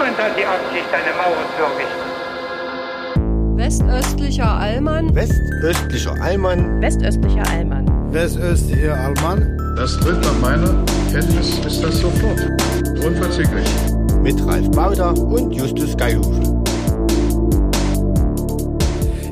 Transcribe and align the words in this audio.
Niemand 0.00 0.18
hat 0.18 0.32
die 0.34 0.46
Absicht, 0.46 0.88
eine 0.94 1.12
Mauer 1.12 1.44
zu 1.56 1.62
errichten. 1.62 2.08
Westöstlicher 3.58 4.50
Allmann. 4.50 5.14
Westöstlicher 5.14 6.14
Allmann. 6.22 6.80
Westöstlicher 6.80 7.42
Allmann. 7.50 7.86
Westöstlicher 8.10 8.98
Allmann. 8.98 9.74
Das 9.76 10.00
tritt 10.00 10.18
nach 10.22 10.38
meiner 10.40 10.74
Kenntnis 11.12 11.58
ist 11.66 11.84
das 11.84 11.98
sofort. 11.98 12.40
Unverzüglich. 13.04 13.68
Mit 14.22 14.42
Ralf 14.46 14.70
Bauder 14.70 15.12
und 15.18 15.52
Justus 15.52 15.94
Geilhufe. 15.94 16.64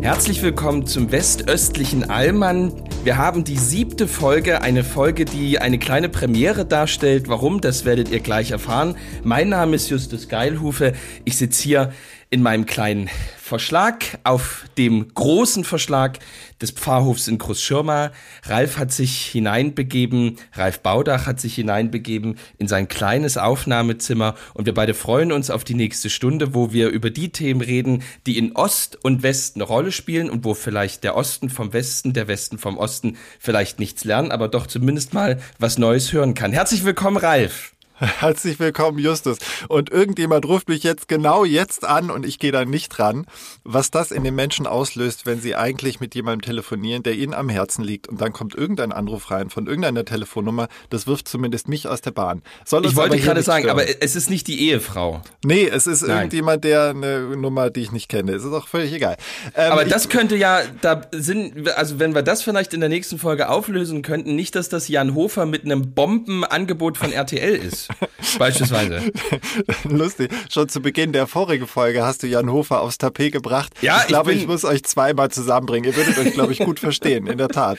Herzlich 0.03 0.43
willkommen 0.43 0.85
zum 0.87 1.11
westöstlichen 1.11 2.11
Allmann. 2.11 2.73
Wir 3.09 3.17
haben 3.17 3.43
die 3.43 3.57
siebte 3.57 4.07
Folge, 4.07 4.61
eine 4.61 4.85
Folge, 4.85 5.25
die 5.25 5.59
eine 5.59 5.79
kleine 5.79 6.11
Premiere 6.11 6.67
darstellt. 6.67 7.27
Warum, 7.27 7.63
das 7.63 7.87
werdet 7.87 8.11
ihr 8.11 8.21
gleich 8.21 8.51
erfahren. 8.51 8.97
Mein 9.25 9.49
Name 9.49 9.77
ist 9.77 9.89
Justus 9.89 10.29
Geilhufe. 10.29 10.93
Ich 11.25 11.39
sitze 11.39 11.63
hier 11.63 11.93
in 12.31 12.43
meinem 12.43 12.67
kleinen 12.67 13.09
Verschlag 13.39 14.19
auf 14.25 14.67
dem 14.77 15.15
großen 15.15 15.65
Verschlag 15.65 16.19
des 16.61 16.73
Pfarrhofs 16.73 17.27
in 17.27 17.39
Großschirma. 17.39 18.13
Ralf 18.45 18.77
hat 18.77 18.93
sich 18.93 19.25
hineinbegeben, 19.25 20.37
Ralf 20.53 20.81
Baudach 20.81 21.27
hat 21.27 21.41
sich 21.41 21.55
hineinbegeben 21.55 22.39
in 22.59 22.69
sein 22.69 22.89
kleines 22.89 23.39
Aufnahmezimmer 23.39 24.35
und 24.53 24.67
wir 24.67 24.75
beide 24.75 24.93
freuen 24.93 25.33
uns 25.33 25.51
auf 25.51 25.65
die 25.65 25.75
nächste 25.75 26.11
Stunde, 26.11 26.55
wo 26.55 26.73
wir 26.73 26.91
über 26.91 27.09
die 27.09 27.31
Themen 27.31 27.63
reden, 27.63 28.03
die 28.27 28.37
in 28.37 28.55
Ost 28.55 29.03
und 29.03 29.23
Westen 29.23 29.63
eine 29.63 29.69
Rolle 29.69 29.93
spielen 29.93 30.29
und 30.29 30.45
wo 30.45 30.53
vielleicht 30.53 31.05
der 31.05 31.17
Osten 31.17 31.49
vom 31.49 31.73
Westen, 31.73 32.13
der 32.13 32.29
Westen 32.29 32.59
vom 32.59 32.77
Osten 32.77 33.17
vielleicht 33.39 33.79
nichts 33.79 34.05
lernen, 34.05 34.33
aber 34.33 34.49
doch 34.49 34.67
zumindest 34.67 35.15
mal 35.15 35.41
was 35.59 35.79
Neues 35.79 36.13
hören 36.13 36.35
kann. 36.35 36.53
Herzlich 36.53 36.85
willkommen, 36.85 37.17
Ralf. 37.17 37.73
Herzlich 38.21 38.61
willkommen, 38.61 39.01
Justus. 39.01 39.39
Und 39.67 39.91
irgendjemand 39.91 40.47
ruft 40.47 40.69
mich 40.69 40.85
jetzt 40.85 41.09
genau 41.09 41.45
jetzt 41.45 41.85
an 41.85 42.13
und 42.13 42.25
ich 42.25 42.39
gehe 42.39 42.53
da 42.53 42.65
nicht 42.65 42.91
dran, 42.91 43.27
was 43.65 43.91
das 43.91 44.13
in 44.13 44.23
den 44.23 44.37
Menschen 44.37 44.69
auslöst, 44.69 45.27
wenn 45.27 45.41
sie 45.41 45.57
eigentlich 45.57 45.99
mit 45.99 46.15
jemandem 46.15 46.43
telefonieren, 46.43 47.03
der 47.03 47.15
ihnen 47.15 47.35
am 47.35 47.49
Herzen 47.49 47.83
liegt 47.83 48.09
und 48.09 48.21
dann 48.21 48.33
kommt 48.33 48.55
irgendein 48.55 48.93
Anruf 48.93 49.33
rein 49.33 49.51
von 49.51 49.67
irgendeiner 49.67 50.05
Telefonnummer, 50.05 50.69
das 50.91 51.09
wirft 51.09 51.27
zumindest 51.27 51.67
mich 51.67 51.89
aus 51.89 52.01
der 52.01 52.13
Bahn. 52.13 52.43
Soll 52.65 52.87
ich 52.87 52.95
wollte 52.95 53.19
gerade 53.19 53.43
sagen, 53.43 53.65
stören. 53.65 53.81
aber 53.81 54.01
es 54.01 54.15
ist 54.15 54.31
nicht 54.31 54.47
die 54.47 54.69
Ehefrau. 54.69 55.21
Nee, 55.45 55.67
es 55.67 55.89
ist 55.89 56.03
Nein. 56.03 56.19
irgendjemand, 56.19 56.63
der 56.63 56.91
eine 56.91 57.37
Nummer, 57.37 57.71
die 57.71 57.81
ich 57.81 57.91
nicht 57.91 58.09
kenne. 58.09 58.33
Es 58.33 58.45
ist 58.45 58.53
auch 58.53 58.69
völlig 58.69 58.93
egal. 58.93 59.17
Ähm, 59.57 59.73
aber 59.73 59.85
das 59.85 60.09
könnte 60.09 60.37
ja, 60.37 60.61
da 60.83 61.03
sind, 61.11 61.69
also 61.71 61.99
wenn 61.99 62.15
wir 62.15 62.23
das 62.23 62.45
vielleicht 62.45 62.75
in 62.75 62.81
der 62.81 62.89
nächsten 62.89 63.19
Folge 63.19 63.49
auflösen 63.49 64.03
könnten, 64.03 64.37
nicht, 64.37 64.55
dass 64.55 64.69
das 64.69 64.87
Jan 64.87 65.17
Hofer 65.17 65.47
mit 65.47 65.65
einem 65.65 65.95
Bombenangebot 65.95 66.97
von 66.97 67.13
RTL 67.13 67.57
ist. 67.57 67.88
Beispielsweise. 68.39 69.13
Lustig. 69.85 70.31
Schon 70.51 70.69
zu 70.69 70.81
Beginn 70.81 71.13
der 71.13 71.27
vorigen 71.27 71.67
Folge 71.67 72.05
hast 72.05 72.23
du 72.23 72.27
Jan 72.27 72.51
Hofer 72.51 72.81
aufs 72.81 72.99
Tapet 72.99 73.33
gebracht. 73.33 73.73
Ja, 73.81 74.01
ich 74.01 74.09
glaube, 74.09 74.33
ich, 74.33 74.43
ich 74.43 74.47
muss 74.47 74.65
euch 74.65 74.85
zweimal 74.85 75.31
zusammenbringen. 75.31 75.91
Ihr 75.91 75.97
würdet 75.97 76.19
euch, 76.19 76.33
glaube 76.33 76.53
ich, 76.53 76.59
gut 76.61 76.81
verstehen, 76.81 77.27
in 77.27 77.39
der 77.39 77.49
Tat. 77.49 77.79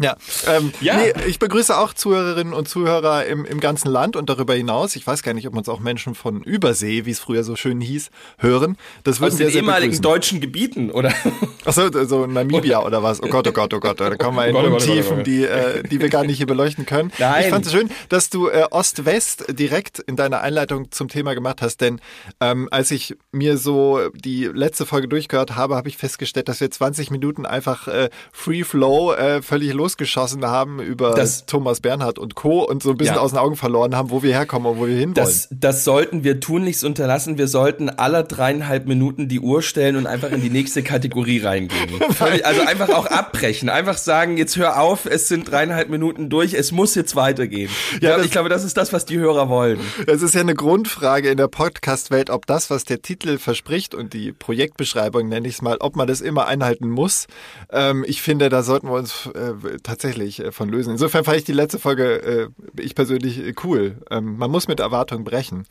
Ja, 0.00 0.16
ähm, 0.46 0.72
ja. 0.80 0.96
Nee, 0.96 1.12
ich 1.26 1.38
begrüße 1.38 1.76
auch 1.76 1.92
Zuhörerinnen 1.92 2.52
und 2.52 2.68
Zuhörer 2.68 3.26
im, 3.26 3.44
im 3.44 3.60
ganzen 3.60 3.88
Land 3.88 4.16
und 4.16 4.28
darüber 4.28 4.54
hinaus. 4.54 4.96
Ich 4.96 5.06
weiß 5.06 5.22
gar 5.22 5.34
nicht, 5.34 5.46
ob 5.46 5.56
uns 5.56 5.68
auch 5.68 5.80
Menschen 5.80 6.14
von 6.14 6.42
Übersee, 6.42 7.04
wie 7.04 7.10
es 7.10 7.20
früher 7.20 7.44
so 7.44 7.56
schön 7.56 7.80
hieß, 7.80 8.10
hören. 8.38 8.76
Das 9.04 9.20
würden 9.20 9.34
Aus 9.34 9.38
wir 9.38 9.46
den 9.46 9.56
ehemaligen 9.56 9.92
begrüßen. 9.92 10.02
deutschen 10.02 10.40
Gebieten, 10.40 10.90
oder? 10.90 11.12
Achso, 11.64 11.90
so 12.06 12.26
Namibia 12.26 12.84
oder 12.84 13.02
was? 13.02 13.22
Oh 13.22 13.28
Gott, 13.28 13.46
oh 13.48 13.52
Gott, 13.52 13.74
oh 13.74 13.80
Gott. 13.80 14.00
Da 14.00 14.14
kommen 14.16 14.36
wir 14.36 14.46
in 14.46 14.56
oh 14.56 14.60
Untiefen, 14.60 15.20
oh 15.20 15.22
die, 15.22 15.44
äh, 15.44 15.82
die 15.82 16.00
wir 16.00 16.08
gar 16.08 16.24
nicht 16.24 16.36
hier 16.36 16.46
beleuchten 16.46 16.86
können. 16.86 17.12
Nein. 17.18 17.44
Ich 17.44 17.50
fand 17.50 17.66
es 17.66 17.72
schön, 17.72 17.90
dass 18.08 18.30
du 18.30 18.48
äh, 18.48 18.64
Ost-West 18.70 19.46
direkt 19.50 19.98
in 19.98 20.16
deiner 20.16 20.40
Einleitung 20.40 20.90
zum 20.90 21.08
Thema 21.08 21.34
gemacht 21.34 21.62
hast, 21.62 21.80
denn 21.80 22.00
ähm, 22.40 22.68
als 22.70 22.90
ich 22.90 23.16
mir 23.30 23.56
so 23.56 24.00
die 24.14 24.44
letzte 24.44 24.86
Folge 24.86 25.08
durchgehört 25.08 25.56
habe, 25.56 25.76
habe 25.76 25.88
ich 25.88 25.96
festgestellt, 25.96 26.48
dass 26.48 26.60
wir 26.60 26.70
20 26.70 27.10
Minuten 27.10 27.46
einfach 27.46 27.88
äh, 27.88 28.10
Free 28.32 28.64
Flow 28.64 28.91
äh, 29.14 29.42
völlig 29.42 29.72
losgeschossen 29.72 30.44
haben 30.44 30.80
über 30.80 31.14
das, 31.14 31.46
Thomas 31.46 31.80
Bernhard 31.80 32.18
und 32.18 32.34
Co. 32.34 32.64
und 32.64 32.82
so 32.82 32.90
ein 32.90 32.96
bisschen 32.96 33.16
ja. 33.16 33.20
aus 33.20 33.30
den 33.30 33.38
Augen 33.38 33.56
verloren 33.56 33.96
haben, 33.96 34.10
wo 34.10 34.22
wir 34.22 34.32
herkommen 34.34 34.70
und 34.70 34.78
wo 34.78 34.86
wir 34.86 34.96
hinwollen. 34.96 35.14
Das, 35.14 35.48
das 35.50 35.84
sollten 35.84 36.24
wir 36.24 36.40
tunlichst 36.40 36.84
unterlassen. 36.84 37.38
Wir 37.38 37.48
sollten 37.48 37.88
alle 37.90 38.24
dreieinhalb 38.24 38.86
Minuten 38.86 39.28
die 39.28 39.40
Uhr 39.40 39.62
stellen 39.62 39.96
und 39.96 40.06
einfach 40.06 40.30
in 40.30 40.40
die 40.40 40.50
nächste 40.50 40.82
Kategorie 40.82 41.40
reingehen. 41.40 41.90
Völlig, 42.10 42.44
also 42.44 42.62
einfach 42.62 42.90
auch 42.90 43.06
abbrechen. 43.06 43.68
Einfach 43.68 43.96
sagen, 43.96 44.36
jetzt 44.36 44.56
hör 44.56 44.80
auf, 44.80 45.06
es 45.06 45.28
sind 45.28 45.50
dreieinhalb 45.50 45.88
Minuten 45.88 46.28
durch, 46.28 46.54
es 46.54 46.72
muss 46.72 46.94
jetzt 46.94 47.16
weitergehen. 47.16 47.70
Ja, 47.92 47.96
ich, 47.96 48.00
glaube, 48.00 48.24
ich 48.24 48.30
glaube, 48.30 48.48
das 48.48 48.64
ist 48.64 48.76
das, 48.76 48.92
was 48.92 49.04
die 49.04 49.18
Hörer 49.18 49.48
wollen. 49.48 49.78
Es 50.06 50.22
ist 50.22 50.34
ja 50.34 50.40
eine 50.40 50.54
Grundfrage 50.54 51.30
in 51.30 51.36
der 51.36 51.48
Podcast-Welt, 51.48 52.30
ob 52.30 52.46
das, 52.46 52.70
was 52.70 52.84
der 52.84 53.02
Titel 53.02 53.38
verspricht 53.38 53.94
und 53.94 54.12
die 54.12 54.32
Projektbeschreibung, 54.32 55.28
nenne 55.28 55.48
ich 55.48 55.54
es 55.54 55.62
mal, 55.62 55.76
ob 55.78 55.96
man 55.96 56.06
das 56.06 56.20
immer 56.20 56.46
einhalten 56.46 56.88
muss. 56.88 57.26
Ähm, 57.70 58.04
ich 58.06 58.22
finde, 58.22 58.48
da 58.48 58.62
sollten 58.62 58.81
wir 58.88 58.96
uns 58.96 59.26
äh, 59.26 59.78
tatsächlich 59.82 60.40
äh, 60.40 60.52
von 60.52 60.68
lösen. 60.68 60.90
Insofern 60.90 61.24
fand 61.24 61.38
ich 61.38 61.44
die 61.44 61.52
letzte 61.52 61.78
Folge, 61.78 62.50
äh, 62.76 62.80
ich 62.80 62.94
persönlich, 62.94 63.38
äh, 63.38 63.54
cool. 63.64 63.98
Ähm, 64.10 64.36
man 64.36 64.50
muss 64.50 64.68
mit 64.68 64.80
Erwartungen 64.80 65.24
brechen. 65.24 65.66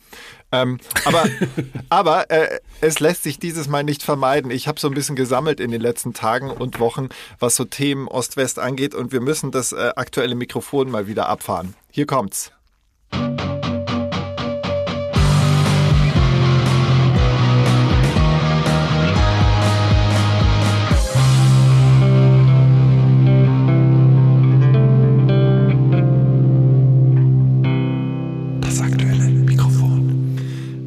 Ähm, 0.50 0.78
aber 1.04 1.24
aber 1.88 2.30
äh, 2.30 2.60
es 2.80 3.00
lässt 3.00 3.22
sich 3.22 3.38
dieses 3.38 3.68
Mal 3.68 3.84
nicht 3.84 4.02
vermeiden. 4.02 4.50
Ich 4.50 4.68
habe 4.68 4.80
so 4.80 4.88
ein 4.88 4.94
bisschen 4.94 5.16
gesammelt 5.16 5.60
in 5.60 5.70
den 5.70 5.80
letzten 5.80 6.14
Tagen 6.14 6.50
und 6.50 6.80
Wochen, 6.80 7.08
was 7.38 7.56
so 7.56 7.64
Themen 7.64 8.08
Ost-West 8.08 8.58
angeht 8.58 8.94
und 8.94 9.12
wir 9.12 9.20
müssen 9.20 9.50
das 9.50 9.72
äh, 9.72 9.92
aktuelle 9.96 10.34
Mikrofon 10.34 10.90
mal 10.90 11.06
wieder 11.06 11.28
abfahren. 11.28 11.74
Hier 11.90 12.06
kommt's. 12.06 12.52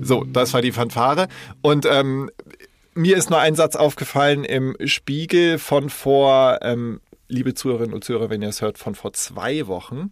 So, 0.05 0.23
das 0.23 0.53
war 0.53 0.61
die 0.61 0.71
Fanfare. 0.71 1.27
Und 1.63 1.87
ähm, 1.89 2.29
mir 2.93 3.17
ist 3.17 3.31
nur 3.31 3.39
ein 3.39 3.55
Satz 3.55 3.75
aufgefallen 3.75 4.43
im 4.43 4.77
Spiegel 4.85 5.57
von 5.57 5.89
vor, 5.89 6.59
ähm, 6.61 7.01
liebe 7.27 7.55
Zuhörerinnen 7.55 7.93
und 7.93 8.03
Zuhörer, 8.03 8.29
wenn 8.29 8.43
ihr 8.43 8.49
es 8.49 8.61
hört, 8.61 8.77
von 8.77 8.93
vor 8.93 9.13
zwei 9.13 9.65
Wochen. 9.65 10.11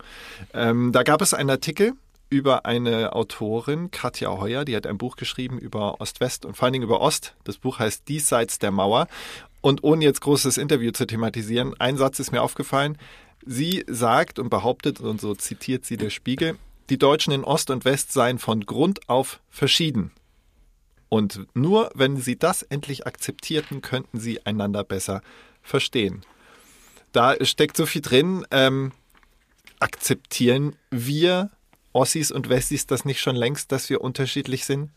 Ähm, 0.52 0.92
da 0.94 1.04
gab 1.04 1.22
es 1.22 1.36
einen 1.36 1.52
Artikel 1.52 1.94
über 2.32 2.66
eine 2.66 3.14
Autorin, 3.14 3.92
Katja 3.92 4.36
Heuer, 4.36 4.66
die 4.66 4.76
hat 4.76 4.88
ein 4.88 4.98
Buch 4.98 5.16
geschrieben 5.16 5.60
über 5.60 6.02
Ost-West 6.02 6.44
und 6.44 6.58
vor 6.58 6.66
allen 6.66 6.74
Dingen 6.74 6.86
über 6.86 7.00
Ost. 7.00 7.36
Das 7.44 7.60
Buch 7.60 7.78
heißt 7.78 8.08
Diesseits 8.08 8.58
der 8.58 8.72
Mauer. 8.72 9.08
Und 9.62 9.84
ohne 9.84 10.04
jetzt 10.04 10.22
großes 10.22 10.58
Interview 10.58 10.90
zu 10.90 11.06
thematisieren, 11.06 11.76
ein 11.78 11.98
Satz 11.98 12.20
ist 12.20 12.32
mir 12.32 12.42
aufgefallen. 12.42 12.98
Sie 13.46 13.84
sagt 13.88 14.40
und 14.40 14.50
behauptet, 14.50 15.02
und 15.02 15.22
so 15.22 15.36
zitiert 15.36 15.86
sie 15.86 15.98
der 15.98 16.10
Spiegel, 16.10 16.58
die 16.90 16.98
Deutschen 16.98 17.34
in 17.34 17.44
Ost 17.44 17.70
und 17.70 17.86
West 17.86 18.12
seien 18.12 18.40
von 18.40 18.66
Grund 18.66 19.10
auf 19.10 19.40
verschieden. 19.50 20.12
Und 21.10 21.46
nur 21.54 21.92
wenn 21.94 22.18
sie 22.18 22.38
das 22.38 22.64
endlich 22.64 23.06
akzeptierten, 23.06 23.82
könnten 23.82 24.20
sie 24.20 24.46
einander 24.46 24.84
besser 24.84 25.22
verstehen. 25.62 26.26
Da 27.12 27.36
steckt 27.46 27.78
so 27.78 27.86
viel 27.86 28.02
drin. 28.02 28.46
Ähm, 28.50 28.92
akzeptieren 29.80 30.76
wir 30.90 31.52
Ossis 31.94 32.32
und 32.32 32.50
Wessis 32.50 32.88
das 32.88 33.06
nicht 33.06 33.22
schon 33.22 33.36
längst, 33.36 33.72
dass 33.72 33.90
wir 33.90 34.02
unterschiedlich 34.02 34.66
sind? 34.66 34.90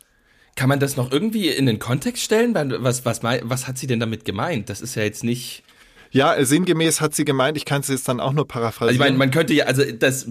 Kann 0.55 0.71
man 0.71 0.81
das 0.81 0.97
noch 0.97 1.13
irgendwie 1.13 1.49
in 1.49 1.67
den 1.67 1.79
Kontext 1.79 2.23
stellen? 2.23 2.55
Was, 2.55 3.05
was, 3.05 3.23
was 3.23 3.69
hat 3.69 3.77
sie 3.77 3.87
denn 3.87 4.01
damit 4.01 4.25
gemeint? 4.25 4.71
Das 4.71 4.81
ist 4.81 4.95
ja 4.95 5.03
jetzt 5.03 5.23
nicht. 5.23 5.63
Ja, 6.16 6.43
sinngemäß 6.43 7.03
hat 7.03 7.15
sie 7.15 7.27
gemeint, 7.27 7.59
ich 7.59 7.66
kann 7.66 7.82
es 7.82 7.88
jetzt 7.88 8.09
dann 8.09 8.21
auch 8.21 8.32
nur 8.32 8.49
paraphrasieren. 8.49 8.88
Also 8.88 8.94
ich 8.94 8.99
meine, 8.99 9.19
man 9.19 9.31
könnte 9.31 9.53
ja, 9.53 9.66
also 9.66 9.82
das, 9.84 10.27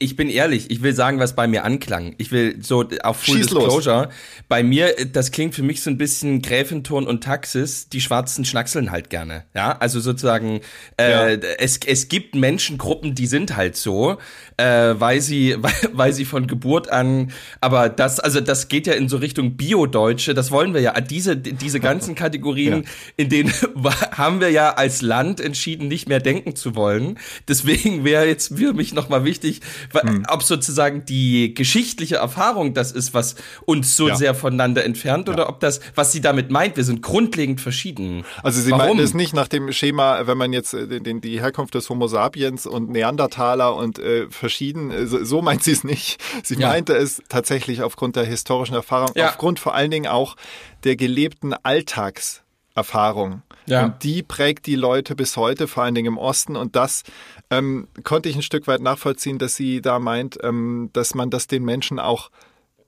ich 0.00 0.16
bin 0.16 0.28
ehrlich, 0.28 0.68
ich 0.68 0.82
will 0.82 0.92
sagen, 0.92 1.20
was 1.20 1.36
bei 1.36 1.46
mir 1.46 1.62
anklang. 1.62 2.16
Ich 2.18 2.32
will 2.32 2.56
so 2.60 2.84
auf 3.04 3.18
Full 3.18 3.36
Schieß 3.36 3.46
Disclosure. 3.46 4.02
Los. 4.06 4.14
Bei 4.48 4.64
mir, 4.64 4.96
das 5.12 5.30
klingt 5.30 5.54
für 5.54 5.62
mich 5.62 5.80
so 5.80 5.90
ein 5.90 5.96
bisschen 5.96 6.42
Gräfenton 6.42 7.06
und 7.06 7.22
Taxis, 7.22 7.88
die 7.88 8.00
Schwarzen 8.00 8.44
schnackseln 8.44 8.90
halt 8.90 9.10
gerne. 9.10 9.44
Ja, 9.54 9.78
also 9.78 10.00
sozusagen, 10.00 10.60
äh, 10.96 11.34
ja. 11.34 11.40
es, 11.58 11.78
es 11.86 12.08
gibt 12.08 12.34
Menschengruppen, 12.34 13.14
die 13.14 13.28
sind 13.28 13.56
halt 13.56 13.76
so, 13.76 14.18
äh, 14.56 14.64
weil 14.98 15.20
sie, 15.20 15.54
weil, 15.60 15.72
weil 15.92 16.12
sie 16.12 16.24
von 16.24 16.48
Geburt 16.48 16.90
an, 16.90 17.30
aber 17.60 17.88
das, 17.88 18.18
also 18.18 18.40
das 18.40 18.66
geht 18.66 18.88
ja 18.88 18.94
in 18.94 19.08
so 19.08 19.18
Richtung 19.18 19.56
Bio-Deutsche, 19.56 20.34
das 20.34 20.50
wollen 20.50 20.74
wir 20.74 20.80
ja. 20.80 20.98
Diese, 21.00 21.36
diese 21.36 21.78
ganzen 21.78 22.16
Kategorien, 22.16 22.82
ja. 22.82 22.90
in 23.16 23.28
denen 23.28 23.52
haben 24.16 24.40
wir 24.40 24.50
ja 24.50 24.74
als 24.74 25.00
Land 25.00 25.27
Land 25.28 25.40
entschieden, 25.40 25.88
nicht 25.88 26.08
mehr 26.08 26.20
denken 26.20 26.56
zu 26.56 26.74
wollen. 26.74 27.18
Deswegen 27.46 28.04
wäre 28.04 28.26
jetzt 28.26 28.56
für 28.56 28.72
mich 28.72 28.94
nochmal 28.94 29.24
wichtig, 29.24 29.60
hm. 29.92 30.24
ob 30.28 30.42
sozusagen 30.42 31.04
die 31.04 31.54
geschichtliche 31.54 32.16
Erfahrung 32.16 32.72
das 32.72 32.92
ist, 32.92 33.12
was 33.12 33.36
uns 33.66 33.94
so 33.96 34.08
ja. 34.08 34.16
sehr 34.16 34.34
voneinander 34.34 34.84
entfernt, 34.84 35.28
ja. 35.28 35.34
oder 35.34 35.48
ob 35.48 35.60
das, 35.60 35.80
was 35.94 36.12
sie 36.12 36.20
damit 36.20 36.50
meint, 36.50 36.76
wir 36.76 36.84
sind 36.84 37.02
grundlegend 37.02 37.60
verschieden. 37.60 38.24
Also 38.42 38.60
sie 38.60 38.70
meint 38.70 38.98
es 39.00 39.12
nicht 39.12 39.34
nach 39.34 39.48
dem 39.48 39.70
Schema, 39.72 40.26
wenn 40.26 40.38
man 40.38 40.52
jetzt 40.52 40.72
äh, 40.72 41.00
den, 41.00 41.20
die 41.20 41.40
Herkunft 41.40 41.74
des 41.74 41.88
Homo 41.90 42.08
sapiens 42.08 42.66
und 42.66 42.90
Neandertaler 42.90 43.76
und 43.76 43.98
äh, 43.98 44.30
verschieden, 44.30 44.90
äh, 44.90 45.06
so, 45.06 45.22
so 45.24 45.42
meint 45.42 45.62
sie 45.62 45.72
es 45.72 45.84
nicht. 45.84 46.22
Sie 46.42 46.54
ja. 46.54 46.68
meinte 46.68 46.96
es 46.96 47.22
tatsächlich 47.28 47.82
aufgrund 47.82 48.16
der 48.16 48.24
historischen 48.24 48.74
Erfahrung, 48.74 49.10
aufgrund 49.16 49.60
vor 49.60 49.74
allen 49.74 49.90
Dingen 49.90 50.06
auch 50.06 50.36
der 50.84 50.96
gelebten 50.96 51.52
Alltagserfahrung. 51.52 53.42
Ja. 53.68 53.84
Und 53.84 54.02
die 54.02 54.22
prägt 54.22 54.66
die 54.66 54.76
Leute 54.76 55.14
bis 55.14 55.36
heute, 55.36 55.68
vor 55.68 55.82
allen 55.82 55.94
Dingen 55.94 56.08
im 56.08 56.18
Osten. 56.18 56.56
Und 56.56 56.76
das 56.76 57.02
ähm, 57.50 57.88
konnte 58.04 58.28
ich 58.28 58.36
ein 58.36 58.42
Stück 58.42 58.66
weit 58.66 58.80
nachvollziehen, 58.80 59.38
dass 59.38 59.56
sie 59.56 59.80
da 59.80 59.98
meint, 59.98 60.38
ähm, 60.42 60.90
dass 60.92 61.14
man 61.14 61.30
das 61.30 61.46
den 61.46 61.64
Menschen 61.64 61.98
auch 61.98 62.30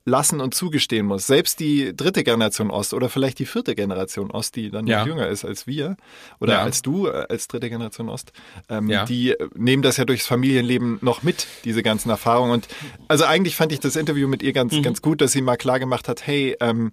lassen 0.05 0.41
und 0.41 0.55
zugestehen 0.55 1.07
muss. 1.07 1.27
Selbst 1.27 1.61
die 1.61 1.95
dritte 1.95 2.25
Generation 2.25 2.71
Ost 2.71 2.95
oder 2.95 3.09
vielleicht 3.09 3.39
die 3.39 3.47
vierte 3.47 3.75
Generation 3.75 4.31
Ost, 4.31 4.57
die 4.57 4.71
dann 4.71 4.87
ja. 4.87 5.01
noch 5.01 5.07
jünger 5.07 5.29
ist 5.29 5.45
als 5.45 5.67
wir 5.67 5.97
oder 6.41 6.55
ja. 6.55 6.63
als 6.63 6.83
du 6.83 7.07
äh, 7.07 7.27
als 7.29 7.49
dritte 7.49 7.69
Generation 7.69 8.09
Ost, 8.09 8.33
ähm, 8.69 8.89
ja. 8.89 9.05
die 9.05 9.35
nehmen 9.55 9.83
das 9.83 9.99
ja 9.99 10.05
durchs 10.05 10.27
Familienleben 10.27 10.99
noch 11.03 11.23
mit, 11.23 11.47
diese 11.65 11.83
ganzen 11.83 12.09
Erfahrungen. 12.11 12.53
Und 12.53 12.69
also 13.09 13.25
eigentlich 13.25 13.57
fand 13.57 13.73
ich 13.73 13.81
das 13.81 13.97
Interview 13.97 14.27
mit 14.27 14.43
ihr 14.43 14.53
ganz, 14.53 14.73
mhm. 14.73 14.83
ganz 14.83 15.03
gut, 15.03 15.21
dass 15.21 15.33
sie 15.33 15.43
mal 15.43 15.57
klar 15.57 15.79
gemacht 15.79 16.09
hat, 16.09 16.27
hey, 16.27 16.57
ähm, 16.61 16.93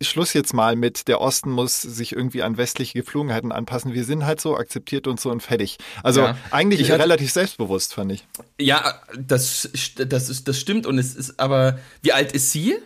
Schluss 0.00 0.32
jetzt 0.32 0.54
mal 0.54 0.76
mit, 0.76 1.08
der 1.08 1.20
Osten 1.20 1.50
muss 1.50 1.82
sich 1.82 2.12
irgendwie 2.12 2.42
an 2.42 2.56
westliche 2.56 3.00
Geflogenheiten 3.00 3.50
anpassen. 3.50 3.94
Wir 3.94 4.04
sind 4.04 4.24
halt 4.24 4.40
so, 4.40 4.56
akzeptiert 4.56 5.06
uns 5.06 5.22
so 5.22 5.30
und 5.30 5.42
fertig. 5.42 5.78
Also 6.02 6.20
ja. 6.20 6.38
eigentlich 6.50 6.80
ich 6.80 6.92
relativ 6.92 7.32
selbstbewusst, 7.32 7.94
fand 7.94 8.12
ich. 8.12 8.26
Ja, 8.60 9.00
das, 9.18 9.68
das, 9.96 10.30
ist, 10.30 10.46
das 10.46 10.58
stimmt 10.58 10.86
und 10.86 10.98
es 10.98 11.14
ist 11.16 11.40
aber, 11.40 11.78
wie 12.02 12.12
alt 12.12 12.32
ist 12.32 12.52
sie? 12.52 12.76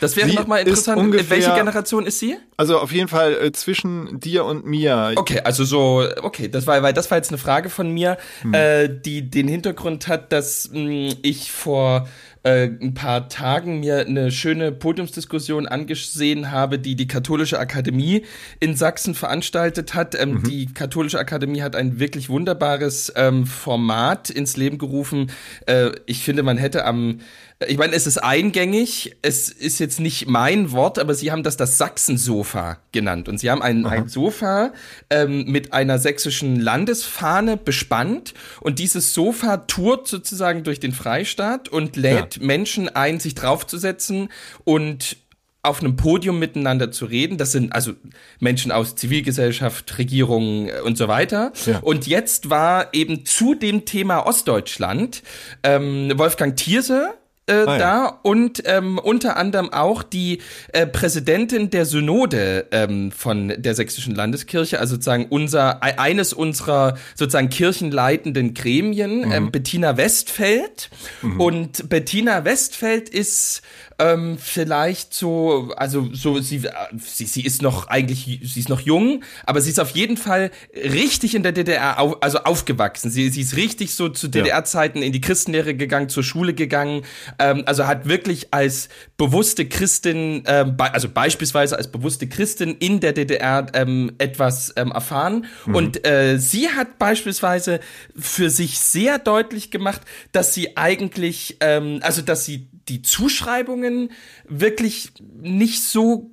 Das 0.00 0.16
wäre 0.16 0.28
nochmal 0.28 0.60
interessant. 0.60 0.98
Ungefähr, 0.98 1.30
Welche 1.30 1.54
Generation 1.54 2.06
ist 2.06 2.18
sie? 2.18 2.36
Also 2.56 2.78
auf 2.78 2.92
jeden 2.92 3.08
Fall 3.08 3.34
äh, 3.34 3.52
zwischen 3.52 4.20
dir 4.20 4.44
und 4.44 4.66
mir. 4.66 5.12
Okay, 5.16 5.40
also 5.40 5.64
so, 5.64 6.06
okay, 6.22 6.48
das 6.48 6.66
war, 6.66 6.82
weil 6.82 6.92
das 6.92 7.10
war 7.10 7.18
jetzt 7.18 7.30
eine 7.30 7.38
Frage 7.38 7.70
von 7.70 7.90
mir, 7.90 8.18
hm. 8.42 8.54
äh, 8.54 8.88
die 8.88 9.28
den 9.30 9.48
Hintergrund 9.48 10.08
hat, 10.08 10.32
dass 10.32 10.70
mh, 10.70 11.10
hm, 11.12 11.16
ich 11.22 11.50
vor 11.50 12.08
äh, 12.48 12.70
ein 12.80 12.94
paar 12.94 13.28
Tagen 13.28 13.80
mir 13.80 14.06
eine 14.06 14.30
schöne 14.30 14.72
Podiumsdiskussion 14.72 15.66
angesehen 15.66 16.50
habe, 16.50 16.78
die 16.78 16.96
die 16.96 17.06
Katholische 17.06 17.58
Akademie 17.58 18.24
in 18.58 18.74
Sachsen 18.74 19.14
veranstaltet 19.14 19.94
hat. 19.94 20.18
Ähm, 20.18 20.34
mhm. 20.34 20.42
Die 20.44 20.66
Katholische 20.72 21.18
Akademie 21.18 21.60
hat 21.60 21.76
ein 21.76 22.00
wirklich 22.00 22.30
wunderbares 22.30 23.12
ähm, 23.16 23.46
Format 23.46 24.30
ins 24.30 24.56
Leben 24.56 24.78
gerufen. 24.78 25.30
Äh, 25.66 25.90
ich 26.06 26.22
finde, 26.22 26.42
man 26.42 26.56
hätte 26.56 26.86
am 26.86 27.18
ich 27.66 27.76
meine, 27.76 27.94
es 27.94 28.06
ist 28.06 28.18
eingängig, 28.18 29.16
es 29.22 29.48
ist 29.48 29.80
jetzt 29.80 29.98
nicht 29.98 30.28
mein 30.28 30.70
Wort, 30.70 30.98
aber 30.98 31.14
sie 31.14 31.32
haben 31.32 31.42
das 31.42 31.56
das 31.56 31.76
Sachsensofa 31.76 32.78
genannt. 32.92 33.28
Und 33.28 33.38
sie 33.38 33.50
haben 33.50 33.62
ein, 33.62 33.84
ein 33.84 34.08
Sofa 34.08 34.72
ähm, 35.10 35.44
mit 35.46 35.72
einer 35.72 35.98
sächsischen 35.98 36.60
Landesfahne 36.60 37.56
bespannt. 37.56 38.34
Und 38.60 38.78
dieses 38.78 39.12
Sofa 39.12 39.56
tourt 39.56 40.06
sozusagen 40.06 40.62
durch 40.62 40.78
den 40.78 40.92
Freistaat 40.92 41.68
und 41.68 41.96
lädt 41.96 42.36
ja. 42.36 42.46
Menschen 42.46 42.88
ein, 42.88 43.18
sich 43.18 43.34
draufzusetzen 43.34 44.28
und 44.62 45.16
auf 45.62 45.80
einem 45.80 45.96
Podium 45.96 46.38
miteinander 46.38 46.92
zu 46.92 47.06
reden. 47.06 47.38
Das 47.38 47.50
sind 47.50 47.72
also 47.72 47.92
Menschen 48.38 48.70
aus 48.70 48.94
Zivilgesellschaft, 48.94 49.98
Regierung 49.98 50.70
und 50.84 50.96
so 50.96 51.08
weiter. 51.08 51.52
Ja. 51.66 51.80
Und 51.80 52.06
jetzt 52.06 52.50
war 52.50 52.94
eben 52.94 53.24
zu 53.24 53.56
dem 53.56 53.84
Thema 53.84 54.26
Ostdeutschland 54.26 55.24
ähm, 55.64 56.12
Wolfgang 56.16 56.56
Thierse, 56.56 57.14
äh, 57.48 57.52
ah, 57.52 57.72
ja. 57.72 57.78
da 57.78 58.18
und 58.22 58.62
ähm, 58.66 58.98
unter 58.98 59.36
anderem 59.36 59.72
auch 59.72 60.02
die 60.02 60.40
äh, 60.72 60.86
Präsidentin 60.86 61.70
der 61.70 61.86
Synode 61.86 62.66
ähm, 62.70 63.10
von 63.10 63.52
der 63.56 63.74
sächsischen 63.74 64.14
Landeskirche, 64.14 64.78
also 64.78 64.94
sozusagen 64.94 65.26
unser 65.28 65.82
eines 65.82 66.32
unserer 66.32 66.96
sozusagen 67.14 67.48
kirchenleitenden 67.48 68.54
Gremien, 68.54 69.26
mhm. 69.26 69.32
ähm, 69.32 69.50
Bettina 69.50 69.96
Westfeld. 69.96 70.90
Mhm. 71.22 71.40
Und 71.40 71.88
Bettina 71.88 72.44
Westfeld 72.44 73.08
ist 73.08 73.62
ähm, 73.98 74.38
vielleicht 74.38 75.12
so, 75.12 75.72
also 75.76 76.08
so 76.12 76.38
sie, 76.38 76.62
sie, 76.96 77.24
sie 77.24 77.44
ist 77.44 77.62
noch 77.62 77.88
eigentlich, 77.88 78.40
sie 78.44 78.60
ist 78.60 78.68
noch 78.68 78.80
jung, 78.80 79.24
aber 79.44 79.60
sie 79.60 79.70
ist 79.70 79.80
auf 79.80 79.90
jeden 79.90 80.16
Fall 80.16 80.50
richtig 80.74 81.34
in 81.34 81.42
der 81.42 81.52
DDR, 81.52 81.98
auf, 81.98 82.22
also 82.22 82.38
aufgewachsen. 82.38 83.10
Sie, 83.10 83.28
sie 83.30 83.40
ist 83.40 83.56
richtig 83.56 83.94
so 83.94 84.08
zu 84.08 84.28
DDR-Zeiten 84.28 85.02
in 85.02 85.12
die 85.12 85.20
Christenlehre 85.20 85.74
gegangen, 85.74 86.08
zur 86.08 86.22
Schule 86.22 86.54
gegangen, 86.54 87.02
ähm, 87.40 87.64
also 87.66 87.86
hat 87.86 88.08
wirklich 88.08 88.54
als 88.54 88.88
bewusste 89.16 89.66
Christin, 89.66 90.44
ähm, 90.46 90.76
be 90.76 90.92
also 90.94 91.08
beispielsweise 91.08 91.76
als 91.76 91.88
bewusste 91.88 92.28
Christin 92.28 92.76
in 92.78 93.00
der 93.00 93.12
DDR 93.12 93.66
ähm, 93.74 94.12
etwas 94.18 94.72
ähm, 94.76 94.92
erfahren. 94.92 95.46
Mhm. 95.66 95.74
Und 95.74 96.06
äh, 96.06 96.38
sie 96.38 96.68
hat 96.68 96.98
beispielsweise 96.98 97.80
für 98.16 98.48
sich 98.48 98.78
sehr 98.78 99.18
deutlich 99.18 99.72
gemacht, 99.72 100.02
dass 100.30 100.54
sie 100.54 100.76
eigentlich, 100.76 101.56
ähm, 101.60 101.98
also 102.02 102.22
dass 102.22 102.44
sie 102.44 102.68
die 102.88 103.02
Zuschreibungen 103.02 104.10
wirklich 104.46 105.12
nicht 105.40 105.82
so 105.82 106.30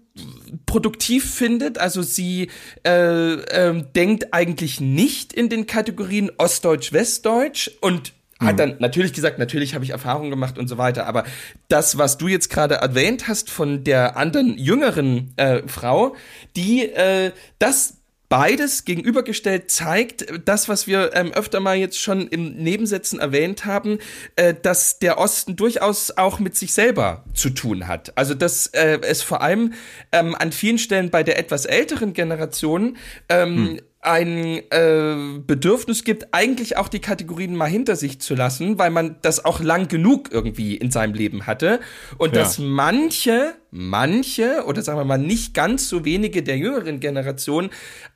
produktiv 0.65 1.33
findet. 1.33 1.77
Also 1.77 2.01
sie 2.01 2.49
äh, 2.85 3.33
äh, 3.33 3.83
denkt 3.95 4.33
eigentlich 4.33 4.79
nicht 4.79 5.33
in 5.33 5.49
den 5.49 5.67
Kategorien 5.67 6.31
Ostdeutsch, 6.37 6.93
Westdeutsch 6.93 7.69
und 7.81 8.13
hat 8.39 8.53
mhm. 8.53 8.57
dann 8.57 8.75
natürlich 8.79 9.13
gesagt, 9.13 9.39
natürlich 9.39 9.75
habe 9.75 9.85
ich 9.85 9.91
Erfahrungen 9.91 10.29
gemacht 10.29 10.57
und 10.57 10.67
so 10.67 10.77
weiter, 10.77 11.05
aber 11.05 11.23
das, 11.69 11.97
was 11.97 12.17
du 12.17 12.27
jetzt 12.27 12.49
gerade 12.49 12.75
erwähnt 12.75 13.27
hast 13.27 13.49
von 13.49 13.83
der 13.83 14.17
anderen 14.17 14.57
jüngeren 14.57 15.33
äh, 15.37 15.65
Frau, 15.67 16.15
die 16.55 16.83
äh, 16.83 17.31
das 17.59 17.97
beides 18.29 18.85
gegenübergestellt 18.85 19.69
zeigt, 19.69 20.25
das, 20.45 20.67
was 20.69 20.87
wir 20.87 21.11
ähm, 21.13 21.31
öfter 21.33 21.59
mal 21.59 21.75
jetzt 21.75 21.99
schon 21.99 22.27
im 22.27 22.55
Nebensätzen 22.55 23.19
erwähnt 23.19 23.65
haben, 23.65 23.99
äh, 24.35 24.53
dass 24.53 24.99
der 24.99 25.17
Osten 25.17 25.55
durchaus 25.55 26.11
auch 26.11 26.39
mit 26.39 26.55
sich 26.55 26.73
selber 26.73 27.23
zu 27.33 27.49
tun 27.49 27.87
hat. 27.87 28.17
Also 28.17 28.33
dass 28.33 28.67
äh, 28.67 28.99
es 29.01 29.21
vor 29.21 29.41
allem 29.41 29.73
ähm, 30.11 30.35
an 30.35 30.51
vielen 30.51 30.77
Stellen 30.77 31.09
bei 31.09 31.23
der 31.23 31.37
etwas 31.37 31.65
älteren 31.65 32.13
Generation 32.13 32.97
ähm, 33.29 33.55
hm 33.55 33.79
ein 34.05 34.61
äh, 34.71 35.39
Bedürfnis 35.45 36.03
gibt, 36.03 36.33
eigentlich 36.33 36.77
auch 36.77 36.87
die 36.87 36.99
Kategorien 36.99 37.55
mal 37.55 37.69
hinter 37.69 37.95
sich 37.95 38.19
zu 38.19 38.35
lassen, 38.35 38.77
weil 38.77 38.91
man 38.91 39.17
das 39.21 39.43
auch 39.43 39.59
lang 39.59 39.87
genug 39.87 40.29
irgendwie 40.31 40.75
in 40.75 40.91
seinem 40.91 41.13
Leben 41.13 41.47
hatte. 41.47 41.79
Und 42.17 42.35
ja. 42.35 42.41
dass 42.41 42.59
manche, 42.59 43.55
manche 43.71 44.63
oder 44.65 44.81
sagen 44.81 44.99
wir 44.99 45.05
mal 45.05 45.17
nicht 45.17 45.53
ganz 45.53 45.89
so 45.89 46.05
wenige 46.05 46.43
der 46.43 46.57
jüngeren 46.57 46.99
Generation 46.99 47.69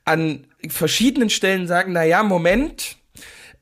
an 0.04 0.46
verschiedenen 0.68 1.30
Stellen 1.30 1.66
sagen, 1.66 1.92
na 1.92 2.04
ja, 2.04 2.22
Moment, 2.22 2.96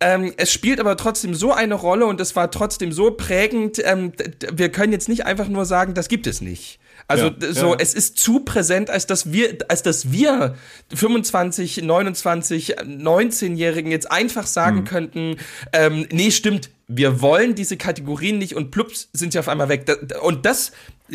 ähm, 0.01 0.33
es 0.37 0.53
spielt 0.53 0.79
aber 0.79 0.97
trotzdem 0.97 1.35
so 1.35 1.53
eine 1.53 1.75
Rolle 1.75 2.07
und 2.07 2.21
es 2.21 2.37
war 2.37 2.51
trotzdem 2.51 2.93
so 2.93 3.11
prägend. 3.11 3.81
Ähm, 3.85 4.13
wir 4.53 4.71
können 4.71 4.93
jetzt 4.93 5.09
nicht 5.09 5.27
einfach 5.27 5.49
nur 5.49 5.65
sagen, 5.65 5.95
das 5.95 6.09
gibt 6.09 6.27
es 6.27 6.41
nicht. 6.41 6.79
Also 7.09 7.31
ja, 7.41 7.53
so, 7.53 7.73
ja. 7.73 7.77
es 7.81 7.95
ist 7.95 8.19
zu 8.19 8.41
präsent, 8.41 8.91
als 8.91 9.07
dass 9.07 9.33
wir, 9.33 9.57
als 9.69 9.83
dass 9.83 10.13
wir 10.13 10.55
25, 10.95 11.83
29, 11.83 12.79
19-Jährigen 12.81 13.91
jetzt 13.91 14.13
einfach 14.13 14.47
sagen 14.47 14.81
mhm. 14.81 14.85
könnten, 14.85 15.37
ähm, 15.73 16.07
nee, 16.13 16.31
stimmt, 16.31 16.71
wir 16.87 17.23
wollen 17.23 17.55
diese 17.55 17.79
Kategorien 17.79 18.37
nicht 18.37 18.55
und 18.55 18.71
plups 18.71 19.09
sind 19.15 19.33
sie 19.33 19.39
auf 19.39 19.49
einmal 19.49 19.71
weg. 19.71 19.87
Und 20.23 20.45
das 20.45 20.73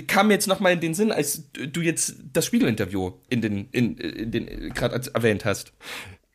kam 0.07 0.27
mir 0.27 0.33
jetzt 0.33 0.47
nochmal 0.47 0.73
in 0.73 0.79
den 0.79 0.95
Sinn, 0.95 1.12
als 1.12 1.43
du 1.53 1.81
jetzt 1.81 2.15
das 2.33 2.47
Spiegelinterview 2.47 3.13
in 3.29 3.41
den, 3.41 3.67
in, 3.71 3.95
in 3.97 4.31
den 4.31 4.73
gerade 4.73 5.00
erwähnt 5.13 5.45
hast. 5.45 5.73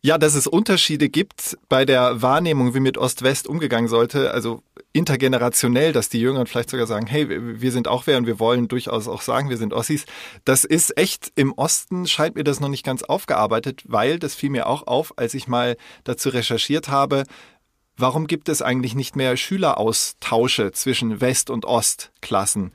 Ja, 0.00 0.16
dass 0.16 0.36
es 0.36 0.46
Unterschiede 0.46 1.08
gibt 1.08 1.58
bei 1.68 1.84
der 1.84 2.22
Wahrnehmung, 2.22 2.72
wie 2.72 2.80
mit 2.80 2.96
Ost-West 2.96 3.48
umgegangen 3.48 3.88
sollte, 3.88 4.30
also 4.30 4.62
intergenerationell, 4.92 5.92
dass 5.92 6.08
die 6.08 6.20
Jüngeren 6.20 6.46
vielleicht 6.46 6.70
sogar 6.70 6.86
sagen, 6.86 7.08
hey, 7.08 7.60
wir 7.60 7.72
sind 7.72 7.88
auch 7.88 8.06
wer 8.06 8.16
und 8.16 8.26
wir 8.26 8.38
wollen 8.38 8.68
durchaus 8.68 9.08
auch 9.08 9.22
sagen, 9.22 9.50
wir 9.50 9.56
sind 9.56 9.72
Ossis. 9.72 10.04
Das 10.44 10.64
ist 10.64 10.96
echt, 10.96 11.32
im 11.34 11.52
Osten 11.52 12.06
scheint 12.06 12.36
mir 12.36 12.44
das 12.44 12.60
noch 12.60 12.68
nicht 12.68 12.84
ganz 12.84 13.02
aufgearbeitet, 13.02 13.82
weil, 13.86 14.20
das 14.20 14.36
fiel 14.36 14.50
mir 14.50 14.68
auch 14.68 14.86
auf, 14.86 15.14
als 15.18 15.34
ich 15.34 15.48
mal 15.48 15.76
dazu 16.04 16.28
recherchiert 16.28 16.88
habe, 16.88 17.24
warum 17.96 18.28
gibt 18.28 18.48
es 18.48 18.62
eigentlich 18.62 18.94
nicht 18.94 19.16
mehr 19.16 19.36
Schüleraustausche 19.36 20.70
zwischen 20.70 21.20
West- 21.20 21.50
und 21.50 21.64
Ostklassen? 21.64 22.70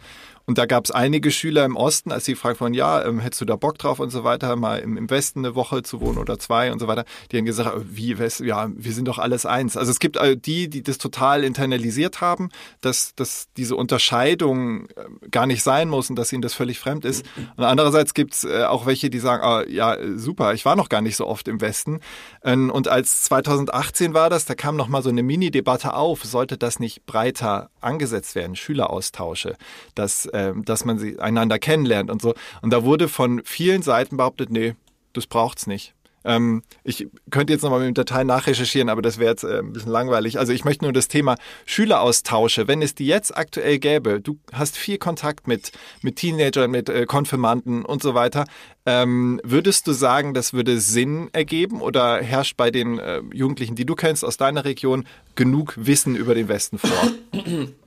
Und 0.45 0.57
da 0.57 0.65
gab 0.65 0.85
es 0.85 0.91
einige 0.91 1.31
Schüler 1.31 1.63
im 1.63 1.77
Osten, 1.77 2.11
als 2.11 2.25
sie 2.25 2.33
gefragt 2.33 2.59
wurden, 2.59 2.73
ja, 2.73 3.03
ähm, 3.05 3.19
hättest 3.19 3.41
du 3.41 3.45
da 3.45 3.55
Bock 3.55 3.77
drauf 3.77 3.99
und 3.99 4.09
so 4.09 4.23
weiter, 4.23 4.55
mal 4.55 4.79
im, 4.79 4.97
im 4.97 5.09
Westen 5.09 5.39
eine 5.39 5.55
Woche 5.55 5.83
zu 5.83 6.01
wohnen 6.01 6.17
oder 6.17 6.37
zwei 6.37 6.71
und 6.71 6.79
so 6.79 6.87
weiter, 6.87 7.05
die 7.31 7.37
haben 7.37 7.45
gesagt, 7.45 7.75
äh, 7.75 7.81
wie, 7.85 8.17
West, 8.17 8.41
ja, 8.41 8.69
wir 8.75 8.91
sind 8.91 9.07
doch 9.07 9.19
alles 9.19 9.45
eins. 9.45 9.77
Also 9.77 9.91
es 9.91 9.99
gibt 9.99 10.17
äh, 10.17 10.35
die, 10.35 10.69
die 10.69 10.83
das 10.83 10.97
total 10.97 11.43
internalisiert 11.43 12.19
haben, 12.19 12.49
dass, 12.81 13.15
dass 13.15 13.47
diese 13.55 13.75
Unterscheidung 13.75 14.87
äh, 14.87 15.29
gar 15.31 15.45
nicht 15.45 15.63
sein 15.63 15.87
muss 15.87 16.09
und 16.09 16.17
dass 16.17 16.33
ihnen 16.33 16.41
das 16.41 16.53
völlig 16.53 16.79
fremd 16.79 17.05
ist. 17.05 17.25
Und 17.55 17.63
andererseits 17.63 18.13
gibt's 18.13 18.43
äh, 18.43 18.63
auch 18.63 18.85
welche, 18.85 19.09
die 19.09 19.19
sagen, 19.19 19.43
ah, 19.43 19.63
ja, 19.67 19.97
super, 20.15 20.53
ich 20.53 20.65
war 20.65 20.75
noch 20.75 20.89
gar 20.89 21.01
nicht 21.01 21.15
so 21.15 21.27
oft 21.27 21.47
im 21.47 21.61
Westen. 21.61 22.01
Ähm, 22.43 22.69
und 22.69 22.87
als 22.87 23.23
2018 23.23 24.13
war 24.13 24.29
das, 24.29 24.45
da 24.45 24.55
kam 24.55 24.75
noch 24.75 24.87
mal 24.87 25.01
so 25.01 25.09
eine 25.09 25.23
Mini-Debatte 25.23 25.93
auf, 25.93 26.23
sollte 26.23 26.57
das 26.57 26.79
nicht 26.79 27.05
breiter 27.05 27.69
angesetzt 27.79 28.35
werden, 28.35 28.55
Schüleraustausche, 28.55 29.55
dass, 29.95 30.25
äh, 30.33 30.51
dass 30.55 30.85
man 30.85 30.99
sie 30.99 31.19
einander 31.19 31.59
kennenlernt 31.59 32.11
und 32.11 32.21
so. 32.21 32.33
Und 32.61 32.71
da 32.71 32.83
wurde 32.83 33.07
von 33.07 33.41
vielen 33.45 33.81
Seiten 33.81 34.17
behauptet, 34.17 34.49
nee, 34.51 34.75
das 35.13 35.27
braucht's 35.27 35.67
nicht. 35.67 35.93
Ähm, 36.25 36.63
ich 36.83 37.07
könnte 37.31 37.53
jetzt 37.53 37.63
nochmal 37.63 37.79
mit 37.79 37.87
dem 37.87 37.93
Datei 37.93 38.23
nachrecherchieren, 38.23 38.89
aber 38.89 39.01
das 39.01 39.17
wäre 39.17 39.31
jetzt 39.31 39.43
äh, 39.43 39.59
ein 39.59 39.73
bisschen 39.73 39.91
langweilig. 39.91 40.39
Also 40.39 40.53
ich 40.53 40.63
möchte 40.63 40.85
nur 40.85 40.93
das 40.93 41.07
Thema 41.07 41.35
Schüleraustausche, 41.65 42.67
wenn 42.67 42.81
es 42.81 42.95
die 42.95 43.07
jetzt 43.07 43.35
aktuell 43.35 43.79
gäbe, 43.79 44.21
du 44.21 44.37
hast 44.51 44.77
viel 44.77 44.97
Kontakt 44.97 45.47
mit, 45.47 45.71
mit 46.01 46.15
Teenagern, 46.17 46.71
mit 46.71 46.89
äh, 46.89 47.05
Konfirmanden 47.05 47.83
und 47.83 48.01
so 48.01 48.13
weiter, 48.13 48.45
ähm, 48.85 49.39
würdest 49.43 49.87
du 49.87 49.91
sagen, 49.91 50.33
das 50.33 50.53
würde 50.53 50.79
Sinn 50.79 51.29
ergeben 51.33 51.81
oder 51.81 52.21
herrscht 52.21 52.57
bei 52.57 52.71
den 52.71 52.99
äh, 52.99 53.21
Jugendlichen, 53.33 53.75
die 53.75 53.85
du 53.85 53.95
kennst 53.95 54.23
aus 54.23 54.37
deiner 54.37 54.65
Region, 54.65 55.05
genug 55.35 55.73
Wissen 55.77 56.15
über 56.15 56.35
den 56.35 56.47
Westen 56.47 56.77
vor? 56.77 57.11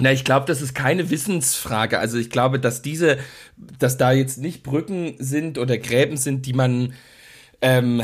Na, 0.00 0.12
ich 0.12 0.24
glaube, 0.24 0.46
das 0.46 0.62
ist 0.62 0.74
keine 0.74 1.10
Wissensfrage. 1.10 1.98
Also 1.98 2.18
ich 2.18 2.30
glaube, 2.30 2.60
dass 2.60 2.82
diese, 2.82 3.18
dass 3.56 3.96
da 3.96 4.12
jetzt 4.12 4.38
nicht 4.38 4.62
Brücken 4.62 5.16
sind 5.18 5.58
oder 5.58 5.76
Gräben 5.76 6.16
sind, 6.16 6.46
die 6.46 6.52
man 6.52 6.94
ähm, 7.60 8.02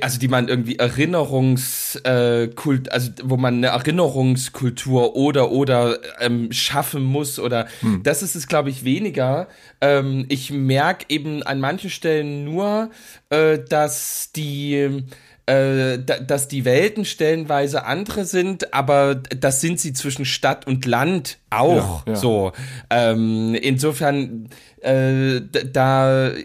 also 0.00 0.20
die 0.20 0.28
man 0.28 0.46
irgendwie 0.46 0.76
Erinnerungskult, 0.76 2.86
äh, 2.86 2.90
also 2.90 3.10
wo 3.24 3.36
man 3.36 3.56
eine 3.56 3.66
Erinnerungskultur 3.68 5.16
oder 5.16 5.50
oder 5.50 5.98
ähm, 6.20 6.52
schaffen 6.52 7.02
muss 7.02 7.40
oder 7.40 7.66
hm. 7.80 8.04
das 8.04 8.22
ist 8.22 8.36
es, 8.36 8.46
glaube 8.46 8.70
ich, 8.70 8.84
weniger. 8.84 9.48
Ähm, 9.80 10.26
ich 10.28 10.52
merke 10.52 11.06
eben 11.08 11.42
an 11.42 11.58
manchen 11.58 11.90
Stellen 11.90 12.44
nur, 12.44 12.90
äh, 13.30 13.58
dass 13.58 14.30
die 14.36 15.02
äh, 15.46 15.98
dass 15.98 16.48
die 16.48 16.64
Welten 16.64 17.04
stellenweise 17.04 17.84
andere 17.84 18.24
sind, 18.24 18.72
aber 18.72 19.16
das 19.16 19.60
sind 19.60 19.80
sie 19.80 19.92
zwischen 19.92 20.24
Stadt 20.24 20.66
und 20.66 20.86
Land 20.86 21.38
auch 21.50 22.06
ja, 22.06 22.12
ja. 22.12 22.16
so. 22.16 22.52
Ähm, 22.90 23.54
insofern 23.54 24.48
äh, 24.80 25.40
da 25.72 26.28
äh, 26.28 26.44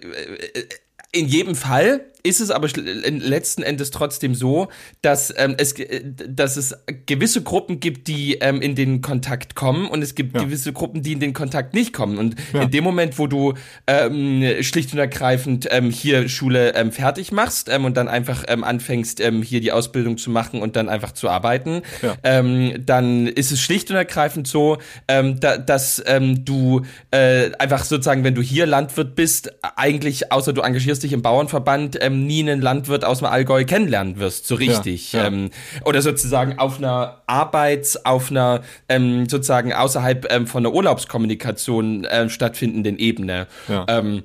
in 1.12 1.28
jedem 1.28 1.56
Fall 1.56 2.02
ist 2.24 2.40
es 2.40 2.52
aber 2.52 2.68
letzten 2.76 3.64
Endes 3.64 3.92
trotzdem 3.92 4.36
so, 4.36 4.68
dass, 5.02 5.34
ähm, 5.38 5.56
es, 5.58 5.74
äh, 5.74 6.02
dass 6.28 6.58
es 6.58 6.76
gewisse 7.06 7.42
Gruppen 7.42 7.80
gibt, 7.80 8.08
die 8.08 8.36
ähm, 8.36 8.62
in 8.62 8.76
den 8.76 9.02
Kontakt 9.02 9.56
kommen 9.56 9.88
und 9.88 10.02
es 10.02 10.16
gibt 10.16 10.36
ja. 10.36 10.44
gewisse 10.44 10.74
Gruppen, 10.74 11.02
die 11.02 11.14
in 11.14 11.20
den 11.20 11.34
Kontakt 11.34 11.74
nicht 11.74 11.94
kommen. 11.94 12.18
Und 12.18 12.36
ja. 12.54 12.64
in 12.64 12.72
dem 12.72 12.84
Moment, 12.84 13.18
wo 13.20 13.28
du 13.28 13.54
ähm, 13.88 14.44
schlicht 14.62 14.94
und 14.94 15.00
ergreifend 15.00 15.68
ähm, 15.72 15.92
hier 15.92 16.30
Schule 16.30 16.76
ähm, 16.76 16.92
fertig 16.92 17.32
machst 17.32 17.70
ähm, 17.70 17.86
und 17.86 17.98
dann 17.98 18.08
einfach 18.08 18.44
ähm, 18.48 18.64
anfängst, 18.64 19.20
ähm, 19.20 19.42
hier 19.42 19.62
die 19.62 19.72
Ausbildung 19.72 20.18
zu 20.18 20.30
machen 20.30 20.62
und 20.62 20.76
dann 20.76 20.90
einfach 20.90 21.12
zu 21.12 21.30
arbeiten, 21.30 21.82
ja. 22.02 22.16
ähm, 22.24 22.74
dann 22.86 23.28
ist 23.28 23.52
es 23.52 23.62
schlicht 23.62 23.90
und 23.90 23.98
ergreifend 23.98 24.48
so, 24.48 24.78
ähm, 25.08 25.40
da, 25.40 25.58
dass 25.58 26.04
ähm, 26.06 26.46
du 26.46 26.82
äh, 27.12 27.52
einfach 27.60 27.84
sozusagen, 27.86 28.24
wenn 28.24 28.36
du 28.36 28.42
hier 28.42 28.66
Landwirt 28.66 29.16
bist, 29.16 29.54
eigentlich, 29.76 30.32
außer 30.32 30.54
du 30.54 30.62
engagierst 30.62 31.04
dich 31.04 31.14
im 31.14 31.22
Bauernverband, 31.22 32.00
ähm, 32.08 32.26
nie 32.26 32.42
einen 32.42 32.62
Landwirt 32.62 33.06
aus 33.06 33.20
dem 33.20 33.28
Allgäu 33.28 33.66
kennenlernen 33.66 34.18
wirst, 34.18 34.48
so 34.48 34.56
richtig. 34.56 35.14
Ja, 35.14 35.22
ja. 35.22 35.28
Ähm, 35.28 35.50
oder 35.86 36.02
sozusagen 36.02 36.58
auf 36.60 36.78
einer 36.78 37.22
Arbeits-, 37.28 38.06
auf 38.06 38.32
einer 38.32 38.62
ähm, 38.90 39.28
sozusagen 39.30 39.74
außerhalb 39.74 40.32
ähm, 40.32 40.48
von 40.48 40.64
der 40.64 40.74
Urlaubskommunikation 40.74 42.06
äh, 42.06 42.30
stattfindenden 42.30 42.98
Ebene. 42.98 43.48
Ja. 43.68 43.86
Ähm, 43.88 44.24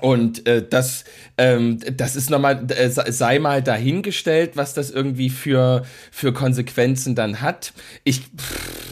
und 0.00 0.46
äh, 0.46 0.66
das, 0.66 1.04
ähm, 1.36 1.78
das 1.96 2.16
ist 2.16 2.30
nochmal, 2.30 2.66
äh, 2.70 2.88
sei 2.88 3.38
mal 3.38 3.62
dahingestellt, 3.62 4.52
was 4.54 4.72
das 4.72 4.90
irgendwie 4.90 5.30
für, 5.30 5.84
für 6.10 6.32
Konsequenzen 6.32 7.14
dann 7.14 7.40
hat. 7.40 7.72
Ich. 8.04 8.20
Pff, 8.20 8.89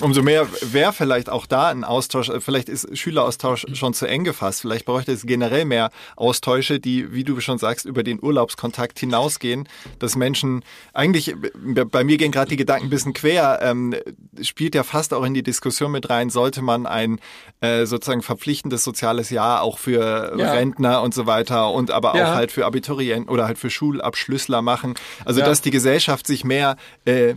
Umso 0.00 0.22
mehr 0.22 0.46
wäre 0.60 0.92
vielleicht 0.92 1.30
auch 1.30 1.46
da 1.46 1.68
ein 1.68 1.84
Austausch, 1.84 2.28
äh, 2.28 2.40
vielleicht 2.40 2.68
ist 2.68 2.96
Schüleraustausch 2.96 3.66
schon 3.74 3.94
zu 3.94 4.06
eng 4.06 4.24
gefasst. 4.24 4.60
Vielleicht 4.60 4.84
bräuchte 4.84 5.12
es 5.12 5.26
generell 5.26 5.64
mehr 5.64 5.90
Austausche, 6.16 6.80
die, 6.80 7.12
wie 7.12 7.24
du 7.24 7.40
schon 7.40 7.58
sagst, 7.58 7.86
über 7.86 8.02
den 8.02 8.22
Urlaubskontakt 8.22 8.98
hinausgehen, 8.98 9.68
dass 9.98 10.16
Menschen, 10.16 10.64
eigentlich, 10.92 11.34
bei 11.64 12.04
mir 12.04 12.16
gehen 12.16 12.32
gerade 12.32 12.50
die 12.50 12.56
Gedanken 12.56 12.86
ein 12.86 12.90
bisschen 12.90 13.12
quer, 13.12 13.60
ähm, 13.62 13.94
spielt 14.42 14.74
ja 14.74 14.82
fast 14.82 15.14
auch 15.14 15.24
in 15.24 15.34
die 15.34 15.42
Diskussion 15.42 15.92
mit 15.92 16.10
rein, 16.10 16.30
sollte 16.30 16.62
man 16.62 16.86
ein 16.86 17.20
äh, 17.60 17.86
sozusagen 17.86 18.22
verpflichtendes 18.22 18.84
soziales 18.84 19.30
Jahr 19.30 19.62
auch 19.62 19.78
für 19.78 20.34
ja. 20.36 20.52
Rentner 20.52 21.02
und 21.02 21.14
so 21.14 21.26
weiter 21.26 21.70
und 21.70 21.90
aber 21.90 22.16
ja. 22.16 22.32
auch 22.32 22.34
halt 22.34 22.52
für 22.52 22.66
Abiturienten 22.66 23.28
oder 23.28 23.46
halt 23.46 23.58
für 23.58 23.70
Schulabschlüssler 23.70 24.62
machen. 24.62 24.94
Also 25.24 25.40
ja. 25.40 25.46
dass 25.46 25.60
die 25.62 25.70
Gesellschaft 25.70 26.26
sich 26.26 26.44
mehr 26.44 26.76
äh, 27.04 27.34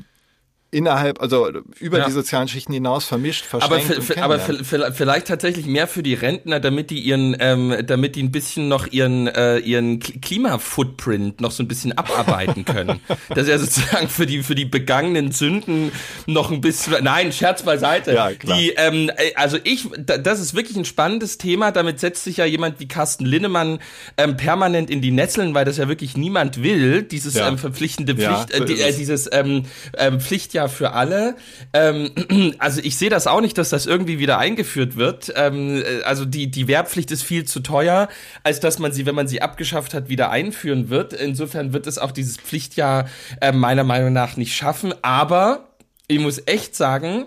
innerhalb, 0.69 1.21
also 1.21 1.49
über 1.79 1.99
ja. 1.99 2.05
die 2.05 2.11
sozialen 2.11 2.49
Schichten 2.49 2.73
hinaus 2.73 3.05
vermischt, 3.05 3.45
verschränkt. 3.45 4.17
Aber, 4.17 4.35
aber 4.35 4.91
vielleicht 4.91 5.27
tatsächlich 5.27 5.65
mehr 5.65 5.87
für 5.87 6.03
die 6.03 6.13
Rentner, 6.13 6.59
damit 6.59 6.89
die 6.89 6.99
ihren, 6.99 7.37
ähm, 7.39 7.73
damit 7.85 8.17
die 8.17 8.23
ein 8.23 8.31
bisschen 8.31 8.67
noch 8.67 8.87
ihren, 8.87 9.27
äh, 9.27 9.59
ihren 9.59 9.99
Klimafootprint 9.99 11.39
noch 11.39 11.51
so 11.51 11.63
ein 11.63 11.69
bisschen 11.69 11.97
abarbeiten 11.97 12.65
können. 12.65 12.99
Dass 13.29 13.47
er 13.47 13.59
sozusagen 13.59 14.09
für 14.09 14.25
die, 14.25 14.43
für 14.43 14.55
die 14.55 14.65
begangenen 14.65 15.31
Sünden 15.31 15.93
noch 16.25 16.51
ein 16.51 16.59
bisschen, 16.59 17.01
nein, 17.01 17.31
Scherz 17.31 17.63
beiseite. 17.63 18.13
Ja, 18.13 18.33
klar. 18.33 18.57
Die, 18.57 18.71
ähm, 18.71 19.09
äh, 19.15 19.33
also 19.35 19.57
ich, 19.63 19.87
das 19.97 20.41
ist 20.41 20.53
wirklich 20.53 20.75
ein 20.75 20.85
spannendes 20.85 21.37
Thema. 21.37 21.71
Damit 21.71 22.01
setzt 22.01 22.25
sich 22.25 22.37
ja 22.37 22.45
jemand 22.45 22.81
wie 22.81 22.89
Carsten 22.89 23.25
Linnemann 23.25 23.79
ähm, 24.17 24.35
permanent 24.35 24.89
in 24.89 25.01
die 25.01 25.11
Nesseln, 25.11 25.53
weil 25.53 25.63
das 25.63 25.77
ja 25.77 25.87
wirklich 25.87 26.17
niemand 26.17 26.61
will, 26.61 27.03
dieses 27.03 27.35
ja. 27.35 27.47
ähm, 27.47 27.57
verpflichtende 27.57 28.15
Pflicht, 28.15 28.51
ja, 28.51 28.57
so 28.57 28.63
äh, 28.63 28.65
die, 28.65 28.81
äh, 28.81 28.93
dieses 28.93 29.29
ähm, 29.31 29.63
ähm, 29.97 30.19
Pflicht 30.19 30.56
ja 30.57 30.67
für 30.67 30.91
alle. 30.91 31.35
Ähm, 31.73 32.11
also 32.59 32.81
ich 32.83 32.97
sehe 32.97 33.09
das 33.09 33.27
auch 33.27 33.41
nicht, 33.41 33.57
dass 33.57 33.69
das 33.69 33.85
irgendwie 33.85 34.19
wieder 34.19 34.37
eingeführt 34.37 34.97
wird. 34.97 35.31
Ähm, 35.35 35.81
äh, 35.81 36.03
also 36.03 36.25
die, 36.25 36.51
die 36.51 36.67
Wehrpflicht 36.67 37.11
ist 37.11 37.23
viel 37.23 37.45
zu 37.45 37.61
teuer, 37.61 38.09
als 38.43 38.59
dass 38.59 38.79
man 38.79 38.91
sie, 38.91 39.05
wenn 39.05 39.15
man 39.15 39.27
sie 39.27 39.41
abgeschafft 39.41 39.93
hat, 39.93 40.09
wieder 40.09 40.29
einführen 40.29 40.89
wird. 40.89 41.13
Insofern 41.13 41.73
wird 41.73 41.87
es 41.87 41.97
auch 41.97 42.11
dieses 42.11 42.37
Pflichtjahr 42.37 43.07
äh, 43.39 43.51
meiner 43.51 43.83
Meinung 43.83 44.11
nach 44.11 44.35
nicht 44.35 44.55
schaffen. 44.55 44.93
Aber 45.01 45.69
ich 46.07 46.19
muss 46.19 46.41
echt 46.45 46.75
sagen, 46.75 47.25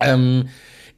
ähm, 0.00 0.48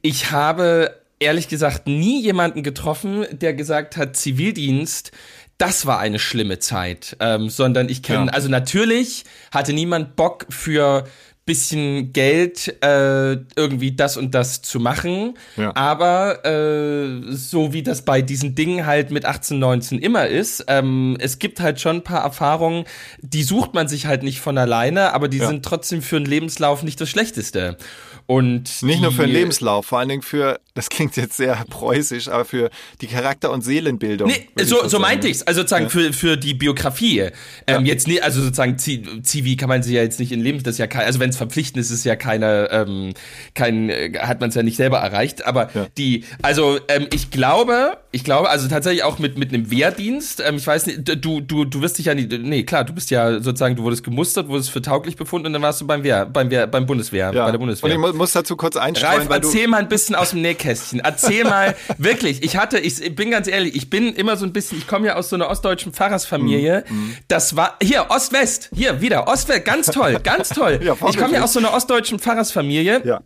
ich 0.01 0.31
habe 0.31 0.99
ehrlich 1.19 1.47
gesagt 1.47 1.87
nie 1.87 2.21
jemanden 2.21 2.63
getroffen, 2.63 3.25
der 3.31 3.53
gesagt 3.53 3.95
hat, 3.97 4.17
Zivildienst 4.17 5.11
das 5.57 5.85
war 5.85 5.99
eine 5.99 6.19
schlimme 6.19 6.59
Zeit, 6.59 7.15
ähm, 7.19 7.49
sondern 7.49 7.87
ich 7.87 8.03
kenne, 8.03 8.27
ja. 8.27 8.33
also 8.33 8.49
natürlich 8.49 9.23
hatte 9.51 9.73
niemand 9.73 10.15
Bock 10.15 10.45
für 10.49 11.05
bisschen 11.45 12.13
Geld 12.13 12.81
äh, 12.83 13.33
irgendwie 13.55 13.91
das 13.91 14.15
und 14.15 14.33
das 14.33 14.61
zu 14.61 14.79
machen. 14.79 15.37
Ja. 15.57 15.75
Aber 15.75 16.45
äh, 16.45 17.21
so 17.31 17.73
wie 17.73 17.83
das 17.83 18.03
bei 18.03 18.21
diesen 18.21 18.55
Dingen 18.55 18.85
halt 18.85 19.11
mit 19.11 19.25
18, 19.25 19.59
19 19.59 19.99
immer 19.99 20.27
ist, 20.27 20.65
ähm, 20.67 21.17
es 21.19 21.39
gibt 21.39 21.59
halt 21.59 21.81
schon 21.81 21.97
ein 21.97 22.03
paar 22.03 22.23
Erfahrungen, 22.23 22.85
die 23.21 23.43
sucht 23.43 23.73
man 23.73 23.87
sich 23.87 24.05
halt 24.05 24.23
nicht 24.23 24.39
von 24.39 24.57
alleine, 24.57 25.13
aber 25.13 25.27
die 25.27 25.39
ja. 25.39 25.47
sind 25.47 25.65
trotzdem 25.65 26.01
für 26.01 26.15
einen 26.15 26.25
Lebenslauf 26.25 26.83
nicht 26.83 27.01
das 27.01 27.09
Schlechteste. 27.09 27.77
Und 28.25 28.81
nicht 28.83 29.01
nur 29.01 29.11
für 29.11 29.23
den 29.23 29.33
Lebenslauf, 29.33 29.85
vor 29.85 29.99
allen 29.99 30.09
Dingen 30.09 30.21
für, 30.21 30.59
das 30.75 30.89
klingt 30.89 31.17
jetzt 31.17 31.37
sehr 31.37 31.55
preußisch, 31.69 32.29
aber 32.29 32.45
für 32.45 32.69
die 33.01 33.07
Charakter- 33.07 33.51
und 33.51 33.63
Seelenbildung. 33.63 34.29
Nee, 34.29 34.47
so, 34.63 34.87
so 34.87 34.99
meinte 34.99 35.27
ich's. 35.27 35.43
Also 35.43 35.61
sozusagen 35.61 35.85
ja. 35.85 35.89
für, 35.89 36.13
für 36.13 36.37
die 36.37 36.53
Biografie. 36.53 37.19
Ähm, 37.19 37.31
ja. 37.67 37.79
Jetzt 37.81 38.07
nie, 38.07 38.21
also 38.21 38.41
sozusagen 38.41 38.77
Zivi 38.77 39.55
kann 39.57 39.69
man 39.69 39.83
sich 39.83 39.93
ja 39.93 40.01
jetzt 40.01 40.19
nicht 40.19 40.31
in 40.31 40.41
Lebens, 40.41 40.63
das 40.63 40.75
ist 40.75 40.79
ja 40.79 40.87
kein, 40.87 41.05
also 41.05 41.19
wenn 41.19 41.29
es 41.29 41.37
verpflichtend 41.37 41.81
ist, 41.81 41.89
ist 41.89 41.99
es 41.99 42.03
ja 42.05 42.15
keine, 42.15 42.69
ähm, 42.71 43.13
kein, 43.55 43.89
äh, 43.89 44.13
hat 44.19 44.39
man 44.39 44.49
es 44.49 44.55
ja 44.55 44.63
nicht 44.63 44.77
selber 44.77 44.99
erreicht. 44.99 45.45
Aber 45.45 45.69
ja. 45.73 45.87
die, 45.97 46.23
also 46.41 46.79
ähm, 46.87 47.07
ich 47.13 47.29
glaube, 47.29 47.97
ich 48.11 48.23
glaube, 48.23 48.49
also 48.49 48.67
tatsächlich 48.67 49.03
auch 49.03 49.19
mit, 49.19 49.37
mit 49.37 49.53
einem 49.53 49.69
Wehrdienst, 49.69 50.41
ähm, 50.45 50.55
ich 50.55 50.67
weiß 50.67 50.85
nicht, 50.85 50.99
du, 51.23 51.41
du, 51.41 51.65
du 51.65 51.81
wirst 51.81 51.97
dich 51.97 52.05
ja 52.05 52.15
nicht, 52.15 52.31
nee, 52.31 52.63
klar, 52.63 52.85
du 52.85 52.93
bist 52.93 53.11
ja 53.11 53.41
sozusagen, 53.41 53.75
du 53.75 53.83
wurdest 53.83 54.03
gemustert, 54.03 54.47
wurdest 54.47 54.69
für 54.69 54.81
tauglich 54.81 55.17
befunden 55.17 55.47
und 55.47 55.53
dann 55.53 55.61
warst 55.61 55.81
du 55.81 55.87
beim 55.87 56.03
Wehr, 56.03 56.25
beim 56.25 56.49
Wehr, 56.49 56.67
beim 56.67 56.85
Bundeswehr, 56.85 57.31
bei 57.31 57.51
der 57.51 57.57
Bundeswehr 57.57 57.89
muss 58.13 58.31
dazu 58.31 58.55
kurz 58.55 58.75
einstreuen. 58.75 59.27
Ralf, 59.27 59.29
erzähl 59.29 59.67
mal 59.67 59.77
ein 59.77 59.89
bisschen 59.89 60.15
aus 60.15 60.31
dem 60.31 60.41
Nähkästchen. 60.41 60.99
Erzähl 60.99 61.43
mal, 61.43 61.75
wirklich, 61.97 62.43
ich 62.43 62.57
hatte, 62.57 62.79
ich 62.79 63.15
bin 63.15 63.31
ganz 63.31 63.47
ehrlich, 63.47 63.75
ich 63.75 63.89
bin 63.89 64.13
immer 64.13 64.37
so 64.37 64.45
ein 64.45 64.53
bisschen, 64.53 64.77
ich 64.77 64.87
komme 64.87 65.07
ja 65.07 65.15
aus 65.15 65.29
so 65.29 65.35
einer 65.35 65.49
ostdeutschen 65.49 65.93
Pfarrersfamilie. 65.93 66.85
Mhm. 66.87 67.15
Das 67.27 67.55
war, 67.55 67.77
hier, 67.81 68.07
Ost-West, 68.09 68.69
hier, 68.73 69.01
wieder, 69.01 69.27
Ost-West, 69.27 69.65
ganz 69.65 69.87
toll, 69.87 70.19
ganz 70.23 70.49
toll. 70.49 70.79
ja, 70.83 70.95
ich 71.09 71.17
komme 71.17 71.33
ja 71.33 71.43
aus 71.43 71.53
so 71.53 71.59
einer 71.59 71.73
ostdeutschen 71.73 72.19
Pfarrersfamilie. 72.19 73.01
Ja. 73.05 73.21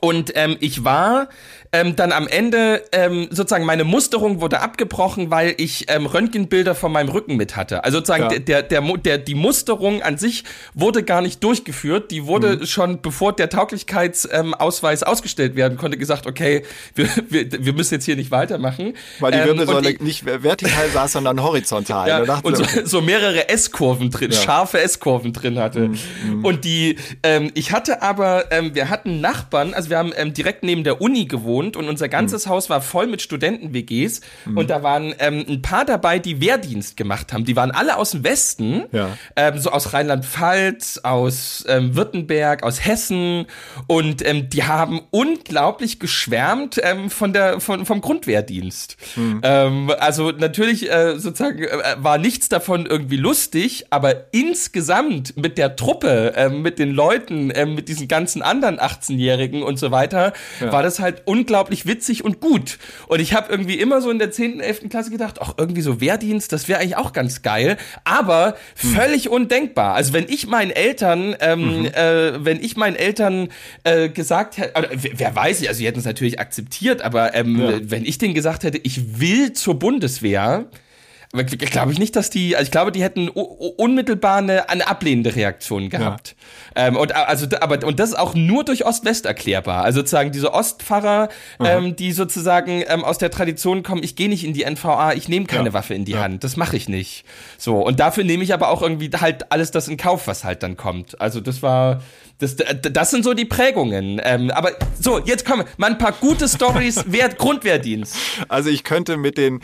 Und 0.00 0.32
ähm, 0.34 0.56
ich 0.60 0.84
war 0.84 1.28
ähm, 1.78 1.96
dann 1.96 2.12
am 2.12 2.26
Ende 2.26 2.82
ähm, 2.92 3.28
sozusagen 3.30 3.64
meine 3.64 3.84
Musterung 3.84 4.40
wurde 4.40 4.60
abgebrochen, 4.60 5.30
weil 5.30 5.54
ich 5.58 5.86
ähm, 5.88 6.06
Röntgenbilder 6.06 6.74
von 6.74 6.92
meinem 6.92 7.08
Rücken 7.10 7.36
mit 7.36 7.56
hatte. 7.56 7.84
Also 7.84 7.98
sozusagen 7.98 8.22
Ja. 8.24 8.28
der, 8.38 8.40
der, 8.40 8.62
der, 8.62 8.96
der, 8.98 9.18
die 9.18 9.34
Musterung 9.34 10.02
an 10.02 10.16
sich 10.18 10.44
wurde 10.74 11.02
gar 11.02 11.20
nicht 11.22 11.42
durchgeführt. 11.44 12.10
Die 12.10 12.26
wurde 12.26 12.56
Mhm. 12.56 12.66
schon 12.66 13.02
bevor 13.02 13.34
der 13.34 13.48
Tauglichkeitsausweis 13.50 15.02
ähm, 15.02 15.08
ausgestellt 15.08 15.56
werden 15.56 15.76
konnte, 15.78 15.98
gesagt, 15.98 16.26
okay, 16.26 16.62
wir, 16.94 17.08
wir, 17.28 17.50
wir 17.64 17.72
müssen 17.72 17.94
jetzt 17.94 18.04
hier 18.04 18.16
nicht 18.16 18.30
weitermachen. 18.30 18.94
Weil 19.20 19.32
die 19.32 19.38
Ähm, 19.38 19.46
Wirbelsäule 19.48 19.90
ich- 19.90 20.00
nicht 20.00 20.24
vertikal 20.24 20.88
saß, 20.88 21.12
sondern 21.12 21.42
horizontal. 21.42 22.08
ja, 22.08 22.38
und 22.42 22.56
so, 22.56 22.64
so 22.84 23.00
mehrere 23.02 23.48
S-Kurven 23.48 24.10
drin, 24.10 24.30
Ja. 24.30 24.38
Mhm, 24.38 24.42
scharfe 24.44 24.80
S-Kurven 24.80 25.32
drin 25.32 25.58
hatte. 25.58 25.90
Und 26.42 26.64
die, 26.64 26.96
ähm, 27.22 27.50
ich 27.54 27.72
hatte 27.72 28.02
aber, 28.02 28.44
wir 28.72 28.88
hatten 28.90 29.20
Nachbarn, 29.20 29.74
also 29.74 29.90
wir 29.90 29.98
haben 29.98 30.12
direkt 30.34 30.62
neben 30.62 30.84
der 30.84 31.00
Uni 31.00 31.24
gewohnt 31.26 31.65
und 31.74 31.88
unser 31.88 32.10
ganzes 32.10 32.44
Mhm. 32.44 32.50
Haus 32.50 32.68
war 32.68 32.82
voll 32.82 33.06
mit 33.06 33.22
Studenten-WGs 33.22 34.20
und 34.54 34.68
da 34.68 34.82
waren 34.82 35.14
ähm, 35.20 35.46
ein 35.48 35.62
paar 35.62 35.86
dabei, 35.86 36.18
die 36.18 36.42
Wehrdienst 36.42 36.98
gemacht 36.98 37.32
haben. 37.32 37.46
Die 37.46 37.56
waren 37.56 37.70
alle 37.70 37.96
aus 37.96 38.10
dem 38.10 38.24
Westen, 38.24 38.82
Ja. 38.92 39.08
ähm, 39.36 39.58
so 39.58 39.70
aus 39.70 39.94
Rheinland-Pfalz, 39.94 41.00
aus 41.02 41.64
ähm, 41.66 41.96
Württemberg, 41.96 42.62
aus 42.62 42.84
Hessen 42.84 43.46
und 43.86 44.22
ähm, 44.26 44.50
die 44.50 44.64
haben 44.64 45.00
unglaublich 45.10 45.98
geschwärmt 45.98 46.78
ähm, 46.82 47.08
von 47.08 47.32
der 47.32 47.60
von 47.60 47.86
vom 47.86 48.02
Grundwehrdienst. 48.02 48.98
Ähm, 49.42 49.90
also 49.98 50.30
natürlich 50.32 50.90
äh, 50.92 51.18
sozusagen 51.18 51.62
äh, 51.62 51.96
war 51.98 52.18
nichts 52.18 52.48
davon 52.50 52.84
irgendwie 52.84 53.16
lustig, 53.16 53.86
aber 53.88 54.26
insgesamt 54.32 55.36
mit 55.36 55.56
der 55.56 55.76
Truppe, 55.76 56.32
ähm, 56.36 56.60
mit 56.62 56.78
den 56.78 56.90
Leuten, 56.90 57.46
mit 57.74 57.88
diesen 57.88 58.08
ganzen 58.08 58.42
anderen 58.42 58.78
18-Jährigen 58.78 59.62
und 59.62 59.78
so 59.78 59.90
weiter, 59.90 60.32
war 60.60 60.82
das 60.82 60.98
halt 60.98 61.22
unglaublich 61.24 61.55
witzig 61.64 62.24
und 62.24 62.40
gut. 62.40 62.78
Und 63.08 63.20
ich 63.20 63.34
habe 63.34 63.50
irgendwie 63.50 63.74
immer 63.78 64.00
so 64.00 64.10
in 64.10 64.18
der 64.18 64.30
10., 64.30 64.60
11. 64.60 64.88
Klasse 64.88 65.10
gedacht, 65.10 65.38
ach 65.40 65.54
irgendwie 65.56 65.82
so 65.82 66.00
Wehrdienst, 66.00 66.52
das 66.52 66.68
wäre 66.68 66.80
eigentlich 66.80 66.96
auch 66.96 67.12
ganz 67.12 67.42
geil, 67.42 67.76
aber 68.04 68.56
völlig 68.74 69.28
undenkbar. 69.28 69.94
Also 69.94 70.12
wenn 70.12 70.26
ich 70.28 70.46
meinen 70.46 70.70
Eltern, 70.70 71.34
ähm, 71.40 71.86
äh, 71.86 72.44
wenn 72.44 72.62
ich 72.62 72.76
meinen 72.76 72.96
Eltern 72.96 73.48
äh, 73.84 74.08
gesagt 74.08 74.58
hätte, 74.58 74.78
oder 74.78 74.88
wer, 74.92 75.34
weiß 75.34 75.60
ich, 75.62 75.68
also 75.68 75.80
die 75.80 75.86
hätten 75.86 75.98
es 75.98 76.04
natürlich 76.04 76.38
akzeptiert, 76.40 77.02
aber 77.02 77.34
ähm, 77.34 77.60
Ja. 77.60 77.78
wenn 77.82 78.04
ich 78.04 78.18
denen 78.18 78.34
gesagt 78.34 78.62
hätte, 78.64 78.78
ich 78.82 79.18
will 79.20 79.52
zur 79.52 79.78
Bundeswehr, 79.78 80.66
glaube 81.32 81.92
ich 81.92 81.98
nicht, 81.98 82.16
dass 82.16 82.30
die, 82.30 82.56
also 82.56 82.66
ich 82.66 82.70
glaube, 82.70 82.92
die 82.92 83.02
hätten 83.02 83.28
unmittelbar 83.28 84.38
eine, 84.38 84.68
eine 84.68 84.86
ablehnende 84.86 85.34
Reaktion 85.34 85.88
gehabt. 85.88 86.36
Ähm, 86.74 86.96
und 86.96 87.14
also, 87.14 87.46
aber 87.60 87.86
und 87.86 87.98
das 87.98 88.10
ist 88.10 88.18
auch 88.18 88.34
nur 88.34 88.64
durch 88.64 88.84
Ost-West 88.84 89.26
erklärbar. 89.26 89.84
Also 89.84 90.00
sozusagen 90.00 90.32
diese 90.32 90.52
Ostpfarrer, 90.52 91.28
ähm, 91.60 91.96
die 91.96 92.12
sozusagen 92.12 92.84
ähm, 92.86 93.04
aus 93.04 93.18
der 93.18 93.30
Tradition 93.30 93.82
kommen, 93.82 94.02
ich 94.02 94.16
gehe 94.16 94.28
nicht 94.28 94.44
in 94.44 94.52
die 94.52 94.64
NVA, 94.64 95.12
ich 95.14 95.28
nehme 95.28 95.46
keine 95.46 95.68
Ja. 95.68 95.72
Waffe 95.72 95.94
in 95.94 96.04
die 96.04 96.16
Hand, 96.16 96.44
das 96.44 96.56
mache 96.56 96.76
ich 96.76 96.88
nicht. 96.88 97.24
So 97.58 97.78
und 97.84 98.00
dafür 98.00 98.24
nehme 98.24 98.44
ich 98.44 98.54
aber 98.54 98.68
auch 98.68 98.82
irgendwie 98.82 99.10
halt 99.20 99.50
alles 99.52 99.70
das 99.70 99.88
in 99.88 99.96
Kauf, 99.96 100.26
was 100.26 100.44
halt 100.44 100.62
dann 100.62 100.76
kommt. 100.76 101.20
Also 101.20 101.40
das 101.40 101.62
war 101.62 102.00
das, 102.38 102.56
das 102.56 103.10
sind 103.10 103.24
so 103.24 103.32
die 103.32 103.46
Prägungen. 103.46 104.20
Ähm, 104.22 104.50
aber 104.50 104.72
so, 105.00 105.18
jetzt 105.20 105.46
kommen 105.46 105.64
mal 105.78 105.90
ein 105.92 105.98
paar 105.98 106.12
gute 106.12 106.48
Stories, 106.48 107.04
Wert, 107.06 107.38
Grundwehrdienst. 107.38 108.16
Also 108.48 108.70
ich 108.70 108.84
könnte 108.84 109.16
mit 109.16 109.38
den 109.38 109.60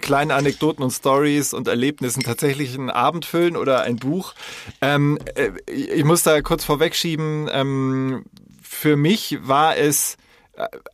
kleinen 0.00 0.30
Anekdoten 0.30 0.82
und 0.82 0.90
Stories 0.90 1.13
und 1.54 1.68
Erlebnissen 1.68 2.22
tatsächlich 2.22 2.74
einen 2.74 2.90
Abend 2.90 3.24
füllen 3.24 3.56
oder 3.56 3.82
ein 3.82 3.96
Buch. 3.96 4.34
Ähm, 4.80 5.18
äh, 5.34 5.50
ich 5.70 6.04
muss 6.04 6.22
da 6.22 6.40
kurz 6.42 6.64
vorwegschieben, 6.64 7.48
ähm, 7.52 8.24
für 8.62 8.96
mich 8.96 9.38
war 9.42 9.76
es, 9.76 10.16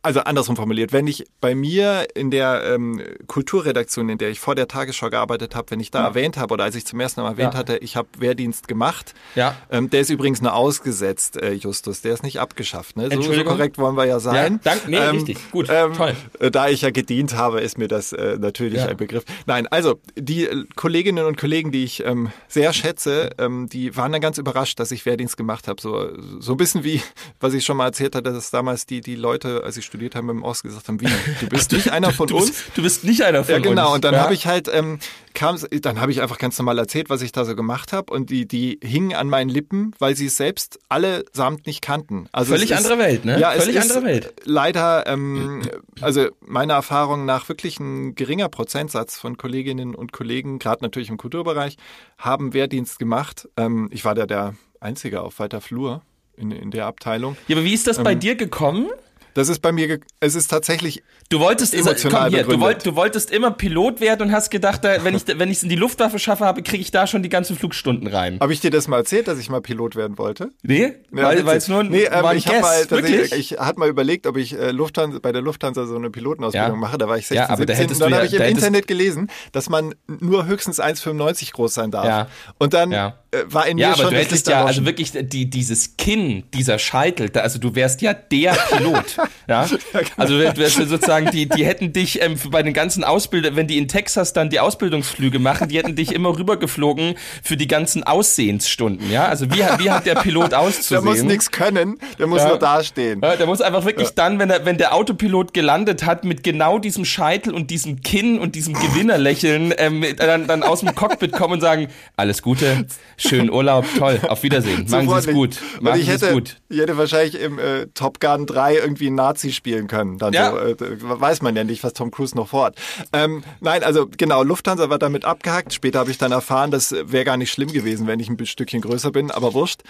also 0.01 0.21
andersrum 0.21 0.55
formuliert, 0.55 0.91
wenn 0.93 1.07
ich 1.07 1.25
bei 1.39 1.53
mir 1.55 2.07
in 2.15 2.31
der 2.31 2.63
ähm, 2.65 3.01
Kulturredaktion, 3.27 4.09
in 4.09 4.17
der 4.17 4.29
ich 4.29 4.39
vor 4.39 4.55
der 4.55 4.67
Tagesschau 4.67 5.09
gearbeitet 5.09 5.55
habe, 5.55 5.71
wenn 5.71 5.79
ich 5.79 5.91
da 5.91 6.03
erwähnt 6.05 6.37
habe 6.37 6.53
oder 6.53 6.63
als 6.63 6.75
ich 6.75 6.85
zum 6.85 6.99
ersten 6.99 7.21
Mal 7.21 7.29
erwähnt 7.31 7.53
Ja. 7.53 7.59
hatte, 7.59 7.77
ich 7.77 7.95
habe 7.95 8.07
Wehrdienst 8.17 8.67
gemacht, 8.67 9.13
Ja. 9.35 9.55
ähm, 9.69 9.89
der 9.89 10.01
ist 10.01 10.09
übrigens 10.09 10.41
nur 10.41 10.53
ausgesetzt, 10.53 11.37
äh, 11.37 11.53
Justus, 11.53 12.01
der 12.01 12.13
ist 12.13 12.23
nicht 12.23 12.39
abgeschafft. 12.39 12.97
Ne? 12.97 13.09
So, 13.13 13.21
so 13.21 13.43
korrekt 13.43 13.77
wollen 13.77 13.95
wir 13.95 14.05
ja 14.05 14.19
sein. 14.19 14.53
Ja, 14.63 14.71
dank- 14.73 14.87
nee, 14.87 14.97
richtig. 14.97 15.37
Gut, 15.51 15.67
toll. 15.67 16.15
äh, 16.39 16.49
Da 16.51 16.69
ich 16.69 16.81
ja 16.81 16.89
gedient 16.91 17.35
habe, 17.35 17.61
ist 17.61 17.77
mir 17.77 17.87
das 17.87 18.13
äh, 18.13 18.37
natürlich 18.39 18.79
Ja. 18.79 18.87
ein 18.87 18.97
Begriff. 18.97 19.23
Nein, 19.45 19.67
also 19.67 19.99
die 20.15 20.45
äh, 20.47 20.65
Kolleginnen 20.75 21.25
und 21.25 21.37
Kollegen, 21.37 21.71
die 21.71 21.83
ich 21.83 22.03
ähm, 22.05 22.31
sehr 22.47 22.73
schätze, 22.73 23.29
ähm, 23.37 23.67
die 23.69 23.95
waren 23.95 24.11
dann 24.11 24.21
ganz 24.21 24.37
überrascht, 24.37 24.79
dass 24.79 24.91
ich 24.91 25.05
Wehrdienst 25.05 25.37
gemacht 25.37 25.67
habe. 25.67 25.81
So, 25.81 26.09
so 26.39 26.53
ein 26.53 26.57
bisschen 26.57 26.83
wie, 26.83 27.01
was 27.39 27.53
ich 27.53 27.63
schon 27.65 27.77
mal 27.77 27.85
erzählt 27.85 28.15
hatte, 28.15 28.31
dass 28.33 28.49
damals 28.51 28.85
die, 28.85 29.01
die 29.01 29.15
Leute, 29.15 29.50
als 29.59 29.77
ich 29.77 29.85
studiert 29.85 30.15
habe, 30.15 30.31
im 30.31 30.43
Ost 30.43 30.63
gesagt 30.63 30.87
haben, 30.87 30.99
wie, 31.01 31.07
du 31.39 31.47
bist 31.49 31.71
nicht 31.71 31.91
einer 31.91 32.11
von 32.13 32.27
Du 32.27 32.37
uns? 32.37 32.47
bist, 32.47 32.63
du 32.75 32.81
bist 32.81 33.03
nicht 33.03 33.23
einer 33.23 33.43
von 33.43 33.53
Ja, 33.53 33.59
genau. 33.59 33.87
uns. 33.87 33.95
Und 33.95 34.03
dann 34.05 34.13
ja? 34.13 34.21
habe 34.21 34.33
ich 34.33 34.47
halt, 34.47 34.69
ähm, 34.73 34.99
kam, 35.33 35.57
dann 35.81 35.99
habe 35.99 36.11
ich 36.11 36.21
einfach 36.21 36.37
ganz 36.37 36.57
normal 36.57 36.77
erzählt, 36.79 37.09
was 37.09 37.21
ich 37.21 37.31
da 37.31 37.45
so 37.45 37.55
gemacht 37.55 37.93
habe. 37.93 38.13
Und 38.13 38.29
die, 38.29 38.47
die 38.47 38.79
hingen 38.83 39.13
an 39.15 39.27
meinen 39.29 39.49
Lippen, 39.49 39.93
weil 39.99 40.15
sie 40.15 40.27
es 40.27 40.37
selbst 40.37 40.79
allesamt 40.89 41.67
nicht 41.67 41.81
kannten. 41.81 42.27
Also 42.31 42.53
Völlig 42.53 42.71
ist, 42.71 42.77
andere 42.77 42.97
Welt, 42.97 43.25
ne? 43.25 43.39
Ja, 43.39 43.51
Völlig 43.51 43.75
es 43.75 43.83
andere 43.91 44.03
Welt. 44.05 44.33
Leider, 44.43 45.05
ähm, 45.07 45.61
also 45.99 46.27
meiner 46.41 46.73
Erfahrung 46.75 47.25
nach 47.25 47.49
wirklich 47.49 47.79
ein 47.79 48.15
geringer 48.15 48.49
Prozentsatz 48.49 49.17
von 49.17 49.37
Kolleginnen 49.37 49.95
und 49.95 50.11
Kollegen, 50.11 50.59
gerade 50.59 50.83
natürlich 50.83 51.09
im 51.09 51.17
Kulturbereich, 51.17 51.77
haben 52.17 52.53
Wehrdienst 52.53 52.99
gemacht. 52.99 53.47
Ähm, 53.57 53.89
ich 53.91 54.05
war 54.05 54.15
da 54.15 54.25
der 54.25 54.55
Einzige 54.79 55.21
auf 55.21 55.39
weiter 55.39 55.61
Flur. 55.61 56.01
In, 56.37 56.49
in 56.49 56.71
der 56.71 56.87
Abteilung. 56.87 57.35
Ja, 57.47 57.55
aber 57.57 57.65
wie 57.65 57.73
ist 57.73 57.85
das 57.87 57.99
Ähm, 57.99 58.03
bei 58.03 58.15
dir 58.15 58.33
gekommen? 58.35 58.87
Das 59.33 59.49
ist 59.49 59.59
bei 59.61 59.71
mir, 59.71 59.99
es 60.19 60.35
ist 60.35 60.47
tatsächlich 60.47 61.03
Du 61.29 61.39
wolltest 61.39 61.73
emotional 61.73 62.23
komm 62.29 62.33
hier, 62.33 62.43
du, 62.43 62.59
wollt, 62.59 62.85
du 62.85 62.95
wolltest 62.95 63.31
immer 63.31 63.51
Pilot 63.51 64.01
werden 64.01 64.23
und 64.27 64.31
hast 64.33 64.49
gedacht, 64.51 64.83
da, 64.83 65.03
wenn 65.05 65.15
ich 65.15 65.23
wenn 65.27 65.49
ich 65.49 65.57
es 65.57 65.63
in 65.63 65.69
die 65.69 65.77
Luftwaffe 65.77 66.19
schaffe, 66.19 66.43
habe, 66.45 66.61
kriege 66.61 66.81
ich 66.81 66.91
da 66.91 67.07
schon 67.07 67.23
die 67.23 67.29
ganzen 67.29 67.55
Flugstunden 67.57 68.07
rein. 68.07 68.37
Habe 68.41 68.51
ich 68.51 68.59
dir 68.59 68.69
das 68.71 68.87
mal 68.89 68.97
erzählt, 68.97 69.27
dass 69.29 69.39
ich 69.39 69.49
mal 69.49 69.61
Pilot 69.61 69.95
werden 69.95 70.17
wollte? 70.17 70.49
Nee, 70.61 70.93
Ja, 71.15 71.45
weil 71.45 71.57
es 71.57 71.67
nur 71.69 71.79
ein, 71.79 71.87
nee, 71.89 72.03
ähm, 72.03 72.11
war 72.23 72.31
ein 72.31 72.37
ich 72.37 72.47
hab 72.47 72.55
Guess, 72.55 72.61
mal 72.89 72.91
wirklich. 72.91 73.31
ich 73.31 73.51
hatte 73.59 73.79
mal 73.79 73.87
überlegt, 73.87 74.27
ob 74.27 74.35
ich 74.35 74.53
äh, 74.57 74.71
Lufthansa, 74.71 75.19
bei 75.21 75.31
der 75.31 75.41
Lufthansa 75.41 75.85
so 75.85 75.95
eine 75.95 76.09
Pilotenausbildung 76.09 76.71
Ja. 76.71 76.75
mache. 76.75 76.97
Da 76.97 77.07
war 77.07 77.17
ich 77.17 77.27
16, 77.27 77.37
Ja, 77.37 77.49
aber 77.49 77.65
da 77.65 77.75
17 77.75 77.77
hättest 77.83 78.01
und 78.01 78.05
dann 78.05 78.11
ja- 78.11 78.17
habe 78.17 78.27
ich 78.27 78.33
im 78.33 78.39
da 78.39 78.45
Internet 78.45 78.87
gelesen, 78.87 79.29
dass 79.53 79.69
man 79.69 79.95
nur 80.07 80.45
höchstens 80.47 80.79
1,95 80.81 81.53
groß 81.53 81.73
sein 81.73 81.91
darf. 81.91 82.05
Ja. 82.05 82.27
Und 82.59 82.73
dann 82.73 82.91
Ja. 82.91 83.19
äh, 83.31 83.37
war 83.47 83.67
in 83.67 83.77
ja, 83.77 83.87
mir 83.89 83.93
aber 83.93 84.03
schon 84.03 84.13
du 84.13 84.19
hättest 84.19 84.47
ja, 84.49 84.65
also 84.65 84.85
wirklich 84.85 85.13
die, 85.13 85.49
dieses 85.49 85.95
Kinn, 85.95 86.43
dieser 86.53 86.77
Scheitel, 86.77 87.29
da, 87.29 87.39
also 87.41 87.57
du 87.59 87.73
wärst 87.75 88.01
ja 88.01 88.13
der 88.13 88.51
Pilot. 88.51 89.17
ja? 89.47 89.65
genau. 89.65 90.05
Also 90.17 90.35
ja 90.39 90.53
sozusagen, 90.55 91.31
die, 91.31 91.47
die 91.47 91.65
hätten 91.65 91.93
dich 91.93 92.21
ähm, 92.21 92.35
bei 92.49 92.63
den 92.63 92.73
ganzen 92.73 93.03
Ausbildern, 93.03 93.55
wenn 93.55 93.67
die 93.67 93.77
in 93.77 93.87
Texas 93.87 94.33
dann 94.33 94.49
die 94.49 94.59
Ausbildungsflüge 94.59 95.39
machen, 95.39 95.67
die 95.69 95.77
hätten 95.77 95.95
dich 95.95 96.13
immer 96.13 96.37
rübergeflogen 96.37 97.15
für 97.43 97.57
die 97.57 97.67
ganzen 97.67 98.03
Aussehensstunden. 98.03 99.11
Ja, 99.11 99.25
also 99.25 99.45
wie, 99.51 99.59
wie 99.79 99.91
hat 99.91 100.05
der 100.05 100.15
Pilot 100.15 100.51
der 100.51 100.59
auszusehen? 100.59 101.03
muss 101.03 101.23
nichts 101.23 101.51
können, 101.51 101.97
der 102.19 102.27
muss 102.27 102.41
Ja. 102.41 102.49
nur 102.49 102.59
dastehen. 102.59 103.21
Ja, 103.23 103.35
der 103.35 103.45
muss 103.45 103.61
einfach 103.61 103.85
wirklich 103.85 104.11
dann, 104.11 104.39
wenn, 104.39 104.49
er, 104.49 104.65
wenn 104.65 104.77
der 104.77 104.93
Autopilot 104.95 105.53
gelandet 105.53 106.05
hat, 106.05 106.23
mit 106.23 106.43
genau 106.43 106.79
diesem 106.79 107.05
Scheitel 107.05 107.53
und 107.53 107.69
diesem 107.69 108.01
Kinn 108.01 108.39
und 108.39 108.55
diesem 108.55 108.73
Gewinnerlächeln 108.73 109.73
ähm, 109.77 110.03
dann, 110.17 110.47
dann 110.47 110.63
aus 110.63 110.79
dem 110.79 110.95
Cockpit 110.95 111.31
kommen 111.33 111.55
und 111.55 111.61
sagen, 111.61 111.87
alles 112.15 112.41
Gute, 112.41 112.85
schönen 113.17 113.49
Urlaub, 113.51 113.85
toll, 113.97 114.19
auf 114.27 114.43
Wiedersehen, 114.43 114.85
machen 114.89 115.09
Sie 115.09 115.15
es 115.15 115.27
gut, 115.27 115.57
machen 115.81 115.99
ich 115.99 116.05
Sie 116.07 116.11
es 116.13 116.21
hätte, 116.21 116.33
gut. 116.33 116.57
ich 116.69 116.79
hätte 116.79 116.97
wahrscheinlich 116.97 117.39
im 117.39 117.59
äh, 117.59 117.87
Top 117.93 118.19
Gun 118.19 118.45
3 118.45 118.75
irgendwie 118.75 119.09
einen 119.11 119.15
Nazi 119.15 119.51
spielen 119.51 119.87
können. 119.87 120.17
Dann 120.17 120.33
Ja. 120.33 120.51
so, 120.51 120.57
äh, 120.57 120.75
weiß 120.99 121.41
man 121.41 121.55
ja 121.55 121.63
nicht, 121.63 121.83
was 121.83 121.93
Tom 121.93 122.11
Cruise 122.11 122.35
noch 122.35 122.47
vorhat. 122.49 122.75
Ähm, 123.13 123.43
nein, 123.59 123.83
also 123.83 124.07
genau, 124.17 124.43
Lufthansa 124.43 124.89
war 124.89 124.99
damit 124.99 125.25
abgehakt. 125.25 125.73
Später 125.73 125.99
habe 125.99 126.11
ich 126.11 126.17
dann 126.17 126.31
erfahren, 126.31 126.71
das 126.71 126.91
wäre 126.91 127.25
gar 127.25 127.37
nicht 127.37 127.51
schlimm 127.51 127.71
gewesen, 127.71 128.07
wenn 128.07 128.19
ich 128.19 128.29
ein 128.29 128.45
Stückchen 128.45 128.81
größer 128.81 129.11
bin, 129.11 129.31
aber 129.31 129.53
wurscht. 129.53 129.81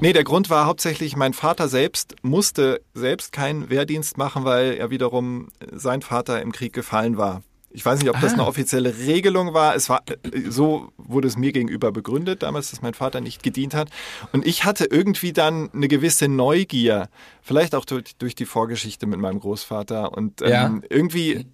Nee, 0.00 0.12
der 0.12 0.24
Grund 0.24 0.50
war 0.50 0.66
hauptsächlich, 0.66 1.16
mein 1.16 1.32
Vater 1.34 1.68
selbst 1.68 2.16
musste 2.22 2.80
selbst 2.94 3.32
keinen 3.32 3.70
Wehrdienst 3.70 4.18
machen, 4.18 4.44
weil 4.44 4.74
er 4.74 4.90
wiederum 4.90 5.48
sein 5.72 6.02
Vater 6.02 6.40
im 6.42 6.52
Krieg 6.52 6.72
gefallen 6.72 7.16
war. 7.16 7.42
Ich 7.72 7.84
weiß 7.86 8.00
nicht, 8.00 8.10
ob 8.10 8.20
das 8.20 8.32
Ah. 8.32 8.34
eine 8.34 8.46
offizielle 8.46 8.96
Regelung 8.98 9.54
war. 9.54 9.76
Es 9.76 9.88
war 9.88 10.02
äh, 10.08 10.50
so 10.50 10.90
wurde 10.98 11.28
es 11.28 11.36
mir 11.36 11.52
gegenüber 11.52 11.92
begründet 11.92 12.42
damals, 12.42 12.70
dass 12.70 12.82
mein 12.82 12.94
Vater 12.94 13.20
nicht 13.20 13.42
gedient 13.42 13.74
hat. 13.74 13.90
Und 14.32 14.44
ich 14.46 14.64
hatte 14.64 14.86
irgendwie 14.86 15.32
dann 15.32 15.70
eine 15.72 15.86
gewisse 15.88 16.26
Neugier, 16.28 17.08
vielleicht 17.42 17.74
auch 17.74 17.84
durch, 17.84 18.16
durch 18.18 18.34
die 18.34 18.44
Vorgeschichte 18.44 19.06
mit 19.06 19.20
meinem 19.20 19.38
Großvater. 19.40 20.12
Und 20.16 20.42
ähm, 20.42 20.48
Ja. 20.48 20.74
irgendwie, 20.88 21.32
äh, 21.32 21.44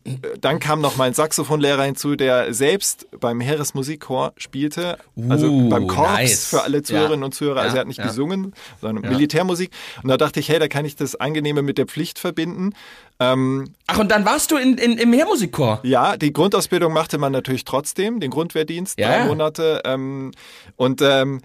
dann 0.41 0.59
kam 0.59 0.81
noch 0.81 0.97
mein 0.97 1.13
Saxophonlehrer 1.15 1.83
hinzu, 1.85 2.17
der 2.17 2.55
selbst 2.55 3.07
beim 3.21 3.41
Heeresmusikchor 3.41 4.33
spielte, 4.37 4.99
also 5.29 5.47
Uh, 5.49 5.69
beim 5.69 5.87
Korps 5.87 6.13
nice. 6.13 6.47
für 6.49 6.63
alle 6.63 6.83
Zuhörerinnen 6.83 7.21
Ja. 7.21 7.27
und 7.27 7.35
Zuhörer. 7.35 7.61
Also 7.61 7.77
er 7.77 7.81
hat 7.81 7.89
nicht 7.89 7.99
ja. 7.99 8.07
gesungen, 8.07 8.55
sondern 8.81 9.11
Militärmusik. 9.11 9.71
Und 10.03 10.09
da 10.09 10.17
dachte 10.17 10.41
ich, 10.41 10.49
hey, 10.49 10.59
da 10.59 10.69
kann 10.69 10.85
ich 10.85 10.97
das 10.97 11.15
Angenehme 11.17 11.63
mit 11.63 11.77
der 11.79 11.87
Pflicht 11.87 12.19
verbinden. 12.19 12.73
Ähm, 13.19 13.73
Ach, 13.87 13.99
und 13.99 14.11
dann 14.11 14.25
warst 14.27 14.51
du 14.51 14.57
in, 14.57 14.77
in, 14.77 14.99
im 14.99 15.11
Meermusikchor. 15.11 15.81
ja, 15.85 16.17
die 16.19 16.33
Grundausbildung 16.33 16.93
machte 16.93 17.17
man 17.19 17.33
natürlich 17.33 17.65
trotzdem, 17.65 18.21
den 18.21 18.31
Grundwehrdienst, 18.31 18.99
Ja, 18.99 19.09
drei 19.09 19.19
ja. 19.21 19.25
Monate. 19.27 19.81
Ähm, 19.87 20.33
und 20.77 21.01
ähm, 21.03 21.41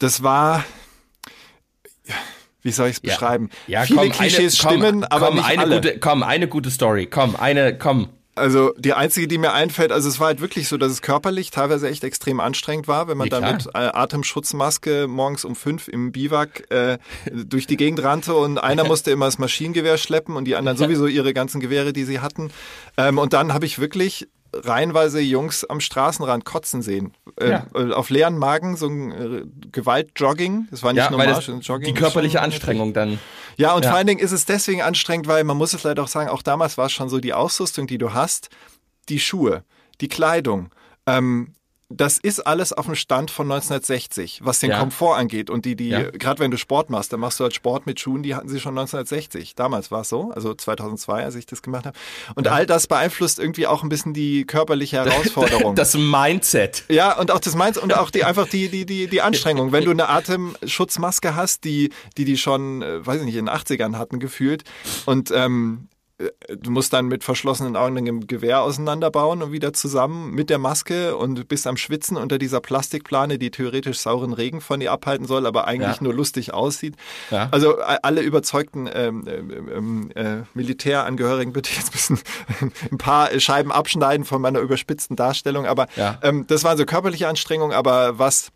das 0.00 0.22
war, 0.24 0.64
wie 2.62 2.72
soll 2.72 2.88
ich 2.88 2.96
es 2.96 3.02
Ja. 3.04 3.14
beschreiben? 3.14 3.50
Ja, 3.66 3.82
Viele 3.82 4.00
komm, 4.00 4.10
Klischees 4.10 4.60
eine, 4.64 4.72
stimmen, 4.74 5.00
komm, 5.02 5.04
aber 5.10 5.26
komm, 5.26 5.36
nicht 5.36 5.46
eine 5.48 5.62
alle. 5.62 5.74
Gute, 5.76 5.98
komm, 6.00 6.22
eine 6.22 6.48
gute 6.48 6.70
Story. 6.70 7.06
Komm, 7.06 7.36
eine, 7.36 7.76
komm. 7.78 8.08
Also 8.34 8.72
die 8.78 8.94
einzige, 8.94 9.28
die 9.28 9.36
mir 9.36 9.52
einfällt, 9.52 9.92
also 9.92 10.08
es 10.08 10.18
war 10.18 10.28
halt 10.28 10.40
wirklich 10.40 10.66
so, 10.66 10.78
dass 10.78 10.90
es 10.90 11.02
körperlich 11.02 11.50
teilweise 11.50 11.88
echt 11.88 12.02
extrem 12.02 12.40
anstrengend 12.40 12.88
war, 12.88 13.06
wenn 13.06 13.18
man 13.18 13.28
Ja, 13.28 13.40
dann 13.40 13.42
klar. 13.42 13.52
mit 13.54 13.66
äh, 13.74 13.98
Atemschutzmaske 13.98 15.06
morgens 15.06 15.44
um 15.44 15.54
fünf 15.54 15.88
im 15.88 16.12
Biwak 16.12 16.70
äh, 16.70 16.96
durch 17.32 17.66
die 17.66 17.76
Gegend 17.76 18.02
rannte 18.02 18.34
und 18.34 18.56
einer 18.58 18.84
musste 18.84 19.10
immer 19.10 19.26
das 19.26 19.38
Maschinengewehr 19.38 19.98
schleppen 19.98 20.36
und 20.36 20.46
die 20.46 20.56
anderen 20.56 20.78
sowieso 20.78 21.06
ihre 21.06 21.34
ganzen 21.34 21.60
Gewehre, 21.60 21.92
die 21.92 22.04
sie 22.04 22.20
hatten. 22.20 22.50
Ähm, 22.96 23.18
und 23.18 23.34
dann 23.34 23.52
habe 23.52 23.66
ich 23.66 23.78
wirklich 23.78 24.28
reihenweise 24.54 25.20
Jungs 25.20 25.64
am 25.64 25.80
Straßenrand 25.80 26.44
kotzen 26.44 26.82
sehen. 26.82 27.14
Äh, 27.40 27.50
Ja. 27.50 27.66
äh, 27.74 27.92
Auf 27.92 28.10
leeren 28.10 28.38
Magen, 28.38 28.76
so 28.76 28.86
ein 28.86 29.10
äh, 29.12 29.42
Gewaltjogging. 29.72 30.68
Das 30.70 30.82
war 30.82 30.92
nicht 30.92 31.10
Ja, 31.10 31.26
das, 31.26 31.44
schon 31.44 31.60
Jogging. 31.60 31.94
die 31.94 32.00
körperliche 32.00 32.40
Anstrengung 32.40 32.92
dann. 32.92 33.18
ja, 33.56 33.74
und 33.74 33.82
Ja. 33.84 33.90
vor 33.90 33.98
allen 33.98 34.06
Dingen 34.06 34.20
ist 34.20 34.32
es 34.32 34.44
deswegen 34.44 34.82
anstrengend, 34.82 35.26
weil 35.26 35.44
man 35.44 35.56
muss 35.56 35.74
es 35.74 35.82
leider 35.82 36.02
auch 36.02 36.08
sagen, 36.08 36.28
auch 36.30 36.42
damals 36.42 36.78
war 36.78 36.86
es 36.86 36.92
schon 36.92 37.08
so, 37.08 37.18
die 37.18 37.32
Ausrüstung, 37.34 37.86
die 37.86 37.98
du 37.98 38.12
hast, 38.14 38.48
die 39.08 39.18
Schuhe, 39.20 39.64
die 40.00 40.08
Kleidung, 40.08 40.70
ähm, 41.06 41.54
das 41.96 42.18
ist 42.18 42.40
alles 42.46 42.72
auf 42.72 42.86
dem 42.86 42.94
Stand 42.94 43.30
von 43.30 43.46
1960, 43.50 44.40
was 44.42 44.60
den 44.60 44.70
Ja. 44.70 44.78
Komfort 44.80 45.16
angeht. 45.16 45.50
Und 45.50 45.64
die, 45.64 45.76
die, 45.76 45.88
Ja. 45.88 46.10
gerade 46.10 46.40
wenn 46.40 46.50
du 46.50 46.56
Sport 46.56 46.90
machst, 46.90 47.12
dann 47.12 47.20
machst 47.20 47.38
du 47.40 47.44
halt 47.44 47.54
Sport 47.54 47.86
mit 47.86 48.00
Schuhen, 48.00 48.22
die 48.22 48.34
hatten 48.34 48.48
sie 48.48 48.60
schon 48.60 48.74
1960. 48.78 49.54
Damals 49.54 49.90
war 49.90 50.00
es 50.02 50.08
so, 50.08 50.30
also 50.30 50.54
2002, 50.54 51.24
als 51.24 51.34
ich 51.34 51.46
das 51.46 51.62
gemacht 51.62 51.86
habe. 51.86 51.98
Und 52.34 52.48
all 52.48 52.66
das 52.66 52.86
beeinflusst 52.86 53.38
irgendwie 53.38 53.66
auch 53.66 53.82
ein 53.82 53.88
bisschen 53.88 54.14
die 54.14 54.44
körperliche 54.44 54.96
Herausforderung. 55.04 55.74
Das 55.74 55.94
Mindset. 55.96 56.84
Ja, 56.88 57.18
und 57.18 57.30
auch 57.30 57.40
das 57.40 57.54
meins 57.54 57.78
und 57.78 57.94
auch 57.94 58.10
die 58.10 58.24
einfach 58.24 58.48
die 58.48 58.68
die 58.68 58.86
die 58.86 59.06
die 59.08 59.20
Anstrengung, 59.20 59.72
wenn 59.72 59.84
du 59.84 59.90
eine 59.90 60.08
Atemschutzmaske 60.08 61.34
hast, 61.34 61.64
die 61.64 61.90
die 62.16 62.24
die 62.24 62.36
schon, 62.36 62.82
äh, 62.82 63.04
weiß 63.06 63.20
ich 63.20 63.24
nicht, 63.26 63.36
in 63.36 63.46
den 63.46 63.54
80ern 63.54 63.96
hatten 63.98 64.18
gefühlt 64.20 64.64
und 65.06 65.30
ähm, 65.34 65.88
äh, 65.90 65.91
Du 66.60 66.70
musst 66.70 66.92
dann 66.92 67.06
mit 67.06 67.24
verschlossenen 67.24 67.76
Augen 67.76 67.96
ein 68.06 68.26
Gewehr 68.26 68.62
auseinanderbauen 68.62 69.42
und 69.42 69.52
wieder 69.52 69.72
zusammen 69.72 70.30
mit 70.32 70.50
der 70.50 70.58
Maske 70.58 71.16
und 71.16 71.48
bist 71.48 71.66
am 71.66 71.76
Schwitzen 71.76 72.16
unter 72.16 72.38
dieser 72.38 72.60
Plastikplane, 72.60 73.38
die 73.38 73.50
theoretisch 73.50 73.98
sauren 73.98 74.32
Regen 74.32 74.60
von 74.60 74.80
dir 74.80 74.92
abhalten 74.92 75.26
soll, 75.26 75.46
aber 75.46 75.66
eigentlich 75.66 75.96
Ja. 75.96 76.02
nur 76.04 76.14
lustig 76.14 76.52
aussieht. 76.54 76.94
Ja. 77.30 77.48
Also 77.50 77.78
äh, 77.78 77.98
alle 78.02 78.20
überzeugten 78.22 78.88
ähm, 78.92 79.24
ähm, 79.28 80.10
äh, 80.14 80.42
Militärangehörigen 80.54 81.52
bitte 81.52 81.70
jetzt 81.74 81.88
ein 81.88 81.92
bisschen 81.92 82.20
ein 82.92 82.98
paar 82.98 83.28
Scheiben 83.40 83.72
abschneiden 83.72 84.24
von 84.24 84.40
meiner 84.42 84.60
überspitzten 84.60 85.16
Darstellung. 85.16 85.66
Aber 85.66 85.86
Ja. 85.96 86.18
ähm, 86.22 86.46
das 86.46 86.64
waren 86.64 86.76
so 86.78 86.84
körperliche 86.84 87.28
Anstrengungen, 87.28 87.76
aber 87.76 88.18
was 88.18 88.50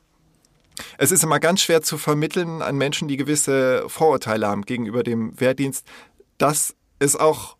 es 0.99 1.11
ist 1.11 1.25
immer 1.25 1.41
ganz 1.41 1.63
schwer 1.63 1.81
zu 1.83 1.97
vermitteln 1.97 2.61
an 2.61 2.77
Menschen, 2.77 3.09
die 3.09 3.17
gewisse 3.17 3.85
Vorurteile 3.89 4.47
haben 4.47 4.63
gegenüber 4.63 5.03
dem 5.03 5.39
Wehrdienst, 5.41 5.87
dass 6.39 6.75
es 6.99 7.17
auch 7.17 7.56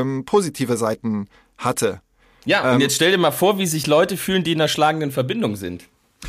ähm, 0.00 0.24
positive 0.24 0.76
Seiten 0.76 1.28
hatte. 1.56 2.00
Ja, 2.44 2.68
Ähm, 2.68 2.76
und 2.76 2.80
jetzt 2.80 2.94
stell 2.96 3.10
dir 3.10 3.18
mal 3.18 3.30
vor, 3.30 3.58
wie 3.58 3.66
sich 3.66 3.86
Leute 3.86 4.16
fühlen, 4.16 4.44
die 4.44 4.52
in 4.52 4.60
einer 4.60 4.68
schlagenden 4.68 5.10
Verbindung 5.10 5.56
sind. 5.56 5.84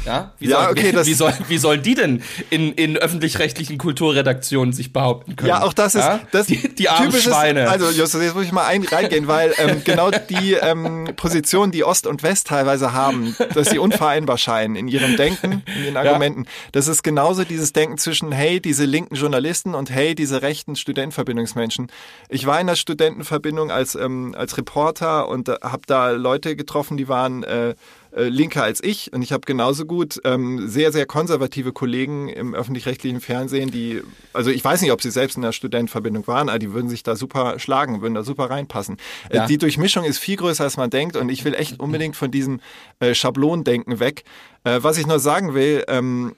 Ja, 0.05 0.33
wie, 0.39 0.47
Ja, 0.47 0.63
soll, 0.63 0.71
okay, 0.71 0.93
wie, 0.93 1.05
wie, 1.07 1.13
soll, 1.13 1.33
wie 1.47 1.57
sollen 1.57 1.81
die 1.81 1.95
denn 1.95 2.21
in, 2.51 2.73
in 2.73 2.95
öffentlich-rechtlichen 2.95 3.77
Kulturredaktionen 3.77 4.71
sich 4.71 4.93
behaupten 4.93 5.35
können? 5.35 5.49
Ja, 5.49 5.63
auch 5.63 5.73
das 5.73 5.95
ist 5.95 6.03
Ja? 6.03 6.19
das 6.31 6.47
die, 6.47 6.75
die 6.75 6.89
armen 6.89 7.11
Schweine. 7.11 7.69
Also 7.69 7.89
Justus, 7.89 8.21
jetzt 8.21 8.35
muss 8.35 8.45
ich 8.45 8.51
mal 8.51 8.65
ein, 8.65 8.83
reingehen, 8.83 9.27
weil 9.27 9.53
ähm, 9.57 9.81
genau 9.83 10.11
die 10.11 10.53
ähm, 10.53 11.09
Position, 11.15 11.71
die 11.71 11.83
Ost 11.83 12.07
und 12.07 12.23
West 12.23 12.47
teilweise 12.47 12.93
haben, 12.93 13.35
dass 13.53 13.71
sie 13.71 13.79
unvereinbar 13.79 14.37
scheinen 14.37 14.75
in 14.75 14.87
ihrem 14.87 15.17
Denken, 15.17 15.63
in 15.75 15.85
ihren 15.85 15.97
Argumenten. 15.97 16.45
Das 16.71 16.87
ist 16.87 17.03
genauso 17.03 17.43
dieses 17.43 17.73
Denken 17.73 17.97
zwischen 17.97 18.31
hey 18.31 18.61
diese 18.61 18.85
linken 18.85 19.15
Journalisten 19.15 19.73
und 19.73 19.89
hey 19.89 20.13
diese 20.13 20.41
rechten 20.43 20.75
Studentenverbindungsmenschen. 20.75 21.91
Ich 22.29 22.45
war 22.45 22.61
in 22.61 22.67
der 22.67 22.75
Studentenverbindung 22.75 23.71
als 23.71 23.95
ähm, 23.95 24.35
als 24.37 24.55
Reporter 24.57 25.27
und 25.27 25.49
äh, 25.49 25.55
habe 25.63 25.81
da 25.87 26.11
Leute 26.11 26.55
getroffen, 26.55 26.95
die 26.95 27.09
waren 27.09 27.43
äh, 27.43 27.73
äh, 28.11 28.23
linker 28.23 28.63
als 28.63 28.83
ich 28.83 29.13
und 29.13 29.21
ich 29.21 29.31
habe 29.31 29.41
genauso 29.45 29.85
gut 29.85 30.19
ähm, 30.23 30.67
sehr, 30.67 30.91
sehr 30.91 31.05
konservative 31.05 31.71
Kollegen 31.73 32.27
im 32.27 32.53
öffentlich-rechtlichen 32.55 33.21
Fernsehen, 33.21 33.71
die, 33.71 34.01
also 34.33 34.49
ich 34.49 34.63
weiß 34.63 34.81
nicht, 34.81 34.91
ob 34.91 35.01
sie 35.01 35.11
selbst 35.11 35.35
in 35.35 35.43
der 35.43 35.51
Studentenverbindung 35.51 36.25
waren, 36.27 36.49
aber 36.49 36.59
die 36.59 36.73
würden 36.73 36.89
sich 36.89 37.03
da 37.03 37.15
super 37.15 37.59
schlagen, 37.59 38.01
würden 38.01 38.15
da 38.15 38.23
super 38.23 38.49
reinpassen. 38.49 38.97
Ja. 39.31 39.45
Äh, 39.45 39.47
die 39.47 39.57
Durchmischung 39.57 40.05
ist 40.05 40.19
viel 40.19 40.37
größer, 40.37 40.63
als 40.63 40.77
man 40.77 40.89
denkt 40.89 41.15
und 41.15 41.29
ich 41.29 41.45
will 41.45 41.53
echt 41.53 41.79
unbedingt 41.79 42.15
von 42.15 42.31
diesem 42.31 42.61
äh, 42.99 43.13
Schablondenken 43.13 43.99
weg. 43.99 44.23
Äh, 44.63 44.79
was 44.81 44.97
ich 44.97 45.07
nur 45.07 45.19
sagen 45.19 45.53
will, 45.53 45.83
ähm, 45.87 46.35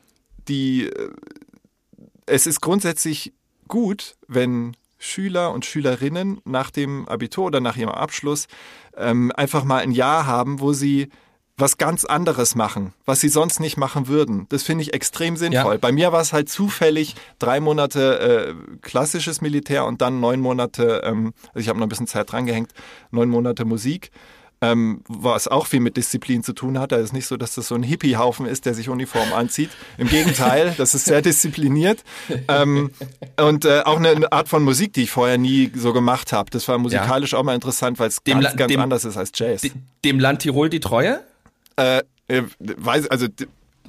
die, 0.47 0.88
äh, 0.88 1.10
es 2.25 2.47
ist 2.47 2.62
grundsätzlich 2.62 3.34
gut, 3.67 4.17
wenn 4.27 4.75
Schüler 4.97 5.51
und 5.51 5.65
Schülerinnen 5.65 6.41
nach 6.45 6.69
dem 6.69 7.07
Abitur 7.07 7.45
oder 7.45 7.60
nach 7.60 7.75
ihrem 7.75 7.89
Abschluss 7.89 8.47
ähm, 8.95 9.31
einfach 9.36 9.63
mal 9.63 9.79
ein 9.79 9.91
Jahr 9.91 10.27
haben, 10.27 10.60
wo 10.60 10.73
sie 10.73 11.10
was 11.57 11.77
ganz 11.77 12.05
anderes 12.05 12.55
machen, 12.55 12.93
was 13.05 13.19
sie 13.19 13.29
sonst 13.29 13.59
nicht 13.59 13.77
machen 13.77 14.07
würden. 14.07 14.47
Das 14.49 14.63
finde 14.63 14.83
ich 14.83 14.93
extrem 14.93 15.37
sinnvoll. 15.37 15.73
Ja. 15.73 15.79
Bei 15.79 15.91
mir 15.91 16.11
war 16.11 16.21
es 16.21 16.33
halt 16.33 16.49
zufällig 16.49 17.15
drei 17.39 17.59
Monate 17.59 18.55
äh, 18.55 18.77
klassisches 18.81 19.41
Militär 19.41 19.85
und 19.85 20.01
dann 20.01 20.19
neun 20.19 20.39
Monate, 20.39 21.01
ähm, 21.05 21.33
also 21.49 21.59
ich 21.59 21.69
habe 21.69 21.77
noch 21.79 21.85
ein 21.85 21.89
bisschen 21.89 22.07
Zeit 22.07 22.31
drangehängt, 22.31 22.71
neun 23.11 23.29
Monate 23.29 23.65
Musik. 23.65 24.11
Ähm, 24.63 25.01
was 25.07 25.47
auch 25.47 25.65
viel 25.65 25.79
mit 25.79 25.97
Disziplin 25.97 26.43
zu 26.43 26.53
tun 26.53 26.77
hat. 26.77 26.91
Da 26.91 26.97
ist 26.97 27.13
nicht 27.13 27.25
so, 27.25 27.35
dass 27.35 27.55
das 27.55 27.67
so 27.67 27.73
ein 27.73 27.81
Hippie-Haufen 27.81 28.45
ist, 28.45 28.67
der 28.67 28.75
sich 28.75 28.89
Uniform 28.89 29.33
anzieht. 29.33 29.71
Im 29.97 30.07
Gegenteil, 30.07 30.75
das 30.77 30.93
ist 30.93 31.05
sehr 31.05 31.23
diszipliniert. 31.23 32.03
Ähm, 32.47 32.91
und 33.39 33.65
äh, 33.65 33.81
auch 33.85 33.97
eine, 33.97 34.31
Art 34.31 34.49
von 34.49 34.63
Musik, 34.63 34.93
die 34.93 35.01
ich 35.01 35.09
vorher 35.09 35.39
nie 35.39 35.71
so 35.75 35.93
gemacht 35.93 36.31
habe. 36.31 36.51
Das 36.51 36.67
war 36.67 36.77
musikalisch 36.77 37.33
auch 37.33 37.41
mal 37.41 37.55
interessant, 37.55 37.97
weil 37.97 38.09
es 38.09 38.23
ganz, 38.23 38.43
La- 38.43 38.53
ganz 38.53 38.71
dem- 38.71 38.79
anders 38.81 39.03
ist 39.03 39.17
als 39.17 39.31
Jazz. 39.33 39.61
De- 39.61 39.71
Dem 40.05 40.19
Land 40.19 40.43
Tirol 40.43 40.69
die 40.69 40.79
Treue? 40.79 41.21
Äh, 41.82 42.04
äh, 42.28 42.44
weiß, 42.60 43.08
also 43.10 43.28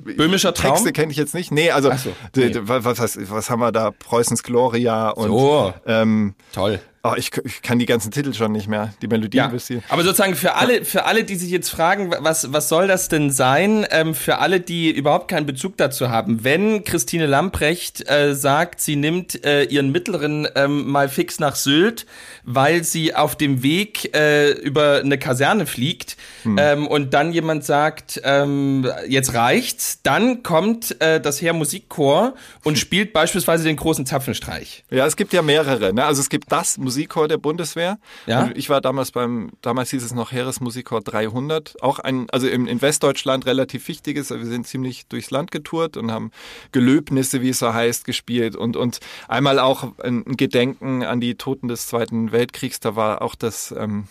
Böhmischer 0.03 0.55
Traum? 0.55 0.73
Texte 0.73 0.93
kenne 0.93 1.13
ich 1.13 1.19
jetzt 1.19 1.35
nicht. 1.35 1.53
Nee, 1.53 1.71
also 1.71 1.91
so, 1.97 2.11
nee. 2.35 2.51
was, 2.55 2.99
was, 2.99 3.31
was 3.31 3.51
haben 3.51 3.61
wir 3.61 3.73
da? 3.73 3.91
Preußens 3.91 4.43
Gloria 4.43 5.11
und 5.11 5.29
So. 5.29 5.75
ähm, 5.87 6.35
Toll. 6.53 6.81
Oh, 7.05 7.15
ich, 7.17 7.31
ich 7.45 7.62
kann 7.62 7.79
die 7.79 7.87
ganzen 7.87 8.11
Titel 8.11 8.33
schon 8.33 8.53
nicht 8.53 8.69
mehr. 8.69 8.93
Die 9.03 9.09
Melodien 9.09 9.45
Ja, 9.45 9.53
wisst 9.53 9.71
ihr. 9.71 9.83
aber 9.88 10.03
sozusagen 10.05 10.35
für 10.35 10.55
alle, 10.55 10.85
für 10.85 11.05
alle, 11.05 11.25
die 11.25 11.35
sich 11.37 11.51
jetzt 11.51 11.69
fragen, 11.69 12.12
was, 12.21 12.53
was 12.53 12.69
soll 12.69 12.87
das 12.87 13.09
denn 13.09 13.31
sein, 13.31 13.87
ähm, 13.91 14.15
für 14.15 14.38
alle, 14.38 14.61
die 14.61 14.91
überhaupt 14.91 15.29
keinen 15.29 15.47
Bezug 15.47 15.77
dazu 15.77 16.11
haben, 16.11 16.45
wenn 16.45 16.85
Christine 16.85 17.27
Lamprecht 17.27 18.09
äh, 18.09 18.35
sagt, 18.35 18.81
sie 18.81 18.97
nimmt 18.97 19.45
äh, 19.45 19.65
ihren 19.65 19.91
Mittleren 19.91 20.47
ähm, 20.55 20.88
mal 20.91 21.09
fix 21.09 21.38
nach 21.41 21.57
Sylt, 21.57 22.07
weil 22.45 22.85
sie 22.85 23.15
auf 23.15 23.37
dem 23.37 23.62
Weg 23.62 24.15
äh, 24.17 24.53
über 24.53 25.01
eine 25.01 25.19
Kaserne 25.19 25.67
fliegt 25.67 26.17
ähm, 26.45 26.87
und 26.87 27.15
dann 27.15 27.33
jemand 27.33 27.65
sagt, 27.65 28.21
ähm, 28.25 28.88
jetzt 29.09 29.35
reicht's, 29.35 30.01
dann 30.03 30.43
kommt 30.43 31.01
äh, 31.01 31.21
das 31.21 31.41
Heer 31.41 31.53
Musikchor 31.53 32.35
und 32.65 32.79
spielt 32.81 33.12
beispielsweise 33.12 33.65
den 33.65 33.77
großen 33.77 34.07
Zapfenstreich. 34.07 34.85
Ja, 34.91 35.07
es 35.07 35.17
gibt 35.17 35.33
ja 35.33 35.43
mehrere. 35.43 35.93
Ne? 35.93 36.05
Also 36.05 36.21
es 36.21 36.29
gibt 36.29 36.51
das 36.51 36.79
Musikchor 36.93 37.29
der 37.29 37.39
Bundeswehr. 37.39 37.99
Ja. 38.27 38.41
Also 38.41 38.53
ich 38.55 38.71
war 38.71 38.81
damals 38.81 39.11
beim, 39.11 39.51
damals 39.61 39.91
hieß 39.91 40.03
es 40.03 40.15
noch 40.15 40.33
Heeresmusikchor 40.33 41.03
300. 41.03 41.83
Auch 41.83 41.99
ein, 41.99 42.29
also 42.31 42.47
in, 42.49 42.67
in 42.67 42.81
Westdeutschland 42.81 43.47
relativ 43.47 43.89
wichtiges. 43.89 44.31
Wir 44.31 44.45
sind 44.47 44.67
ziemlich 44.67 45.07
durchs 45.09 45.31
Land 45.31 45.51
getourt 45.51 45.97
und 45.97 46.11
haben 46.11 46.31
Gelöbnisse, 46.73 47.43
wie 47.43 47.51
es 47.51 47.59
so 47.59 47.75
heißt, 47.75 48.05
gespielt 48.05 48.57
und 48.57 48.77
und 48.77 49.01
einmal 49.29 49.59
auch 49.59 49.99
ein 49.99 50.23
ein 50.27 50.37
Gedenken 50.37 51.05
an 51.05 51.21
die 51.21 51.37
Toten 51.37 51.69
des 51.69 51.87
Zweiten 51.87 52.33
Weltkriegs. 52.33 52.81
Da 52.81 52.97
war 52.97 53.23
auch 53.23 53.35
das 53.35 53.75
ähm, 53.77 54.09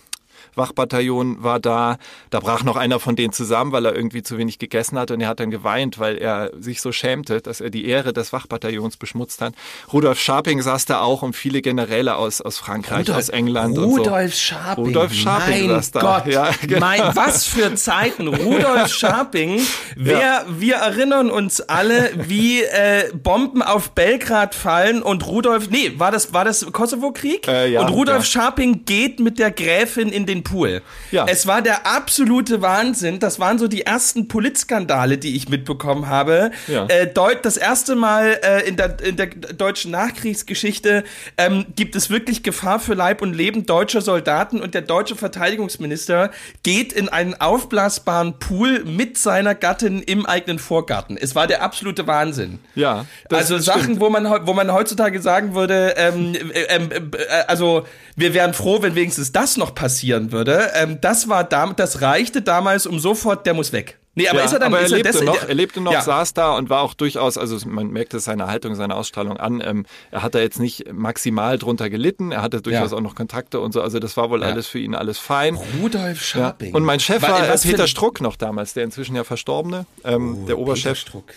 Wachbataillon 0.55 1.43
war 1.43 1.59
da. 1.59 1.97
Da 2.29 2.39
brach 2.39 2.63
noch 2.63 2.75
einer 2.77 2.99
von 2.99 3.15
denen 3.15 3.33
zusammen, 3.33 3.71
weil 3.71 3.85
er 3.85 3.95
irgendwie 3.95 4.23
zu 4.23 4.37
wenig 4.37 4.59
gegessen 4.59 4.97
hat 4.97 5.11
und 5.11 5.21
er 5.21 5.27
hat 5.27 5.39
dann 5.39 5.51
geweint, 5.51 5.99
weil 5.99 6.17
er 6.17 6.51
sich 6.59 6.81
so 6.81 6.91
schämte, 6.91 7.41
dass 7.41 7.61
er 7.61 7.69
die 7.69 7.85
Ehre 7.85 8.13
des 8.13 8.33
Wachbataillons 8.33 8.97
beschmutzt 8.97 9.41
hat. 9.41 9.53
Rudolf 9.91 10.19
Scharping 10.19 10.61
saß 10.61 10.85
da 10.85 11.01
auch 11.01 11.21
und 11.21 11.35
viele 11.35 11.61
Generäle 11.61 12.15
aus, 12.15 12.41
aus 12.41 12.57
Frankreich, 12.57 13.11
aus 13.11 13.29
England 13.29 13.77
und 13.77 13.83
so. 13.83 13.97
Rudolf 13.97 14.35
Scharping. 14.35 14.85
Rudolf 14.85 15.13
Scharping 15.13 15.67
mein 15.67 15.69
saß 15.69 15.91
da. 15.91 15.99
Gott, 15.99 16.27
Ja, 16.27 16.49
genau. 16.61 16.79
mein, 16.79 17.01
was 17.15 17.45
für 17.45 17.73
Zeiten. 17.75 18.27
Rudolf 18.27 18.87
Scharping. 18.93 19.61
Wer, 19.95 20.45
Wir 20.49 20.75
erinnern 20.75 21.29
uns 21.29 21.61
alle, 21.61 22.11
wie 22.27 22.63
äh, 22.63 23.11
Bomben 23.13 23.61
auf 23.61 23.91
Belgrad 23.91 24.55
fallen 24.55 25.01
und 25.01 25.25
Rudolf, 25.27 25.69
nee, 25.69 25.93
war 25.97 26.11
das, 26.11 26.33
war 26.33 26.45
das 26.45 26.65
Kosovo-Krieg? 26.71 27.47
Äh, 27.47 27.71
ja, 27.71 27.81
und 27.81 27.89
Rudolf 27.89 28.19
ja. 28.19 28.25
Scharping 28.25 28.85
geht 28.85 29.19
mit 29.19 29.39
der 29.39 29.51
Gräfin 29.51 30.09
in 30.09 30.25
den 30.25 30.40
Pool. 30.43 30.81
Ja. 31.11 31.25
Es 31.27 31.47
war 31.47 31.61
der 31.61 31.85
absolute 31.85 32.61
Wahnsinn. 32.61 33.19
Das 33.19 33.39
waren 33.39 33.59
so 33.59 33.67
die 33.67 33.81
ersten 33.81 34.27
Politskandale, 34.27 35.17
die 35.17 35.35
ich 35.35 35.49
mitbekommen 35.49 36.07
habe. 36.07 36.51
Ja. 36.67 36.85
Äh, 36.87 37.07
das 37.41 37.57
erste 37.57 37.95
Mal 37.95 38.39
äh, 38.43 38.67
in, 38.67 38.77
der, 38.77 38.99
in 39.01 39.15
der 39.17 39.27
deutschen 39.27 39.91
Nachkriegsgeschichte 39.91 41.03
ähm, 41.37 41.65
gibt 41.75 41.95
es 41.95 42.09
wirklich 42.09 42.43
Gefahr 42.43 42.79
für 42.79 42.93
Leib 42.93 43.21
und 43.21 43.33
Leben 43.33 43.65
deutscher 43.65 44.01
Soldaten 44.01 44.61
und 44.61 44.73
der 44.73 44.81
deutsche 44.81 45.15
Verteidigungsminister 45.15 46.31
geht 46.63 46.93
in 46.93 47.09
einen 47.09 47.33
aufblasbaren 47.33 48.39
Pool 48.39 48.83
mit 48.83 49.17
seiner 49.17 49.55
Gattin 49.55 50.01
im 50.01 50.25
eigenen 50.25 50.59
Vorgarten. 50.59 51.17
Es 51.17 51.35
war 51.35 51.47
der 51.47 51.61
absolute 51.61 52.07
Wahnsinn. 52.07 52.59
Ja, 52.75 53.05
also 53.29 53.59
stimmt. 53.59 53.63
Sachen, 53.63 53.99
wo 53.99 54.09
man, 54.09 54.25
wo 54.47 54.53
man 54.53 54.71
heutzutage 54.71 55.21
sagen 55.21 55.55
würde, 55.55 55.95
ähm, 55.97 56.33
äh, 56.33 56.75
ähm, 56.75 56.89
äh, 56.91 57.43
also 57.47 57.85
wir 58.15 58.33
wären 58.33 58.53
froh, 58.53 58.81
wenn 58.81 58.95
wenigstens 58.95 59.31
das 59.31 59.57
noch 59.57 59.73
passieren 59.75 60.30
würde. 60.31 60.71
Ähm, 60.75 60.99
das 61.01 61.27
war 61.29 61.43
dam 61.43 61.75
das 61.75 62.01
reichte 62.01 62.41
damals, 62.41 62.85
um 62.87 62.99
sofort, 62.99 63.45
der 63.45 63.53
muss 63.53 63.71
weg. 63.73 63.97
Nee, 64.13 64.27
aber 64.27 64.39
ja, 64.39 64.45
ist 64.45 64.51
er 64.51 64.59
dann 64.59 64.73
aber 64.73 64.79
er 64.81 64.85
ist 64.87 64.91
lebte 64.91 65.11
des- 65.13 65.21
noch, 65.21 65.41
er 65.47 65.53
lebte 65.55 65.79
noch, 65.79 65.93
ja. 65.93 66.01
saß 66.01 66.33
da 66.33 66.57
und 66.57 66.69
war 66.69 66.81
auch 66.81 66.93
durchaus, 66.95 67.37
also 67.37 67.57
man 67.65 67.87
merkte 67.91 68.19
seine 68.19 68.47
Haltung, 68.47 68.75
seine 68.75 68.93
Ausstrahlung 68.97 69.37
an. 69.37 69.63
Ähm, 69.65 69.85
er 70.11 70.21
hat 70.21 70.35
da 70.35 70.39
jetzt 70.39 70.59
nicht 70.59 70.91
maximal 70.91 71.57
drunter 71.57 71.89
gelitten, 71.89 72.33
er 72.33 72.41
hatte 72.41 72.61
durchaus 72.61 72.91
Ja. 72.91 72.97
auch 72.97 73.01
noch 73.01 73.15
Kontakte 73.15 73.61
und 73.61 73.71
so, 73.71 73.81
also 73.81 73.99
das 73.99 74.17
war 74.17 74.29
wohl 74.29 74.43
alles 74.43 74.67
für 74.67 74.79
ihn 74.79 74.95
alles 74.95 75.17
fein. 75.17 75.57
Rudolf. 75.81 76.21
Scharping. 76.21 76.75
Und 76.75 76.83
mein 76.83 76.99
Chef 76.99 77.21
Wa- 77.21 77.29
war 77.29 77.45
äh, 77.47 77.49
was 77.49 77.61
für 77.61 77.69
Peter 77.71 77.87
Struck 77.87 78.19
noch 78.19 78.35
damals, 78.35 78.73
der 78.73 78.83
inzwischen 78.83 79.15
ja 79.15 79.23
verstorbene, 79.23 79.85
ähm, 80.03 80.45
der 80.45 80.59
Oberchef. 80.59 80.83
Peter 80.83 80.95
Struck. 80.95 81.33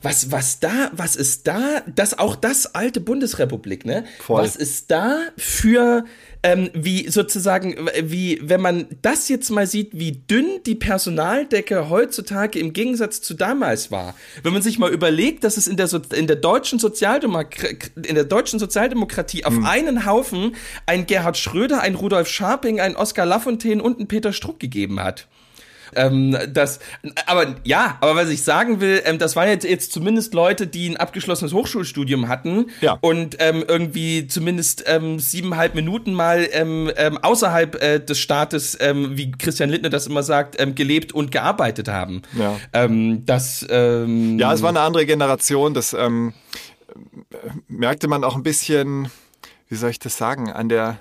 Was, 0.00 0.30
was 0.30 0.60
da, 0.60 0.92
was 0.92 1.16
ist 1.16 1.48
da, 1.48 1.58
das 1.92 2.16
auch 2.20 2.36
das 2.36 2.72
alte 2.76 3.00
Bundesrepublik, 3.00 3.84
ne? 3.84 4.04
Voll. 4.20 4.42
Was 4.44 4.54
ist 4.54 4.92
da 4.92 5.18
für, 5.36 6.04
ähm, 6.42 6.70
wie 6.74 7.08
sozusagen, 7.08 7.88
wie, 8.02 8.40
wenn 8.42 8.60
man 8.60 8.86
das 9.00 9.28
jetzt 9.28 9.50
mal 9.50 9.66
sieht, 9.66 9.90
wie 9.92 10.12
dünn 10.12 10.60
die 10.66 10.74
Personaldecke 10.74 11.88
heutzutage 11.88 12.58
im 12.58 12.72
Gegensatz 12.72 13.20
zu 13.20 13.34
damals 13.34 13.90
war. 13.90 14.14
Wenn 14.42 14.52
man 14.52 14.62
sich 14.62 14.78
mal 14.78 14.92
überlegt, 14.92 15.44
dass 15.44 15.56
es 15.56 15.68
in 15.68 15.76
der, 15.76 15.86
so 15.86 16.00
in 16.14 16.26
der 16.26 16.36
deutschen 16.36 16.78
Sozialdemokratie, 16.78 17.78
in 18.06 18.14
der 18.14 18.24
deutschen 18.24 18.58
Sozialdemokratie 18.58 19.44
auf 19.44 19.54
einen 19.64 20.04
Haufen 20.04 20.56
ein 20.86 21.06
Gerhard 21.06 21.36
Schröder, 21.36 21.80
ein 21.80 21.94
Rudolf 21.94 22.28
Scharping, 22.28 22.80
ein 22.80 22.96
Oskar 22.96 23.26
Lafontaine 23.26 23.82
und 23.82 23.98
einen 23.98 24.08
Peter 24.08 24.32
Struck 24.32 24.58
gegeben 24.58 25.00
hat. 25.00 25.28
Ähm, 25.94 26.36
das, 26.52 26.80
aber 27.26 27.54
ja, 27.64 27.98
aber 28.00 28.16
was 28.16 28.28
ich 28.28 28.42
sagen 28.44 28.80
will, 28.80 29.02
ähm, 29.04 29.18
das 29.18 29.36
waren 29.36 29.48
jetzt, 29.48 29.64
jetzt 29.64 29.92
zumindest 29.92 30.34
Leute, 30.34 30.66
die 30.66 30.88
ein 30.88 30.96
abgeschlossenes 30.96 31.52
Hochschulstudium 31.52 32.28
hatten 32.28 32.66
Ja. 32.80 32.98
und 33.00 33.36
ähm, 33.40 33.64
irgendwie 33.66 34.26
zumindest 34.26 34.84
ähm, 34.86 35.18
siebeneinhalb 35.18 35.74
Minuten 35.74 36.14
mal 36.14 36.48
ähm, 36.52 36.90
ähm, 36.96 37.18
außerhalb 37.18 37.82
äh, 37.82 37.98
des 38.00 38.18
Staates, 38.18 38.76
ähm, 38.80 39.16
wie 39.16 39.30
Christian 39.32 39.70
Lindner 39.70 39.90
das 39.90 40.06
immer 40.06 40.22
sagt, 40.22 40.60
ähm, 40.60 40.74
gelebt 40.74 41.12
und 41.12 41.30
gearbeitet 41.30 41.88
haben. 41.88 42.22
Ja. 42.38 42.56
Ähm, 42.72 43.24
das, 43.26 43.66
ähm, 43.70 44.38
Ja, 44.38 44.52
es 44.52 44.62
war 44.62 44.70
eine 44.70 44.80
andere 44.80 45.06
Generation, 45.06 45.74
das 45.74 45.92
ähm, 45.92 46.32
merkte 47.68 48.08
man 48.08 48.24
auch 48.24 48.36
ein 48.36 48.42
bisschen, 48.42 49.08
wie 49.68 49.76
soll 49.76 49.90
ich 49.90 49.98
das 49.98 50.16
sagen, 50.16 50.50
an 50.50 50.68
der 50.68 50.98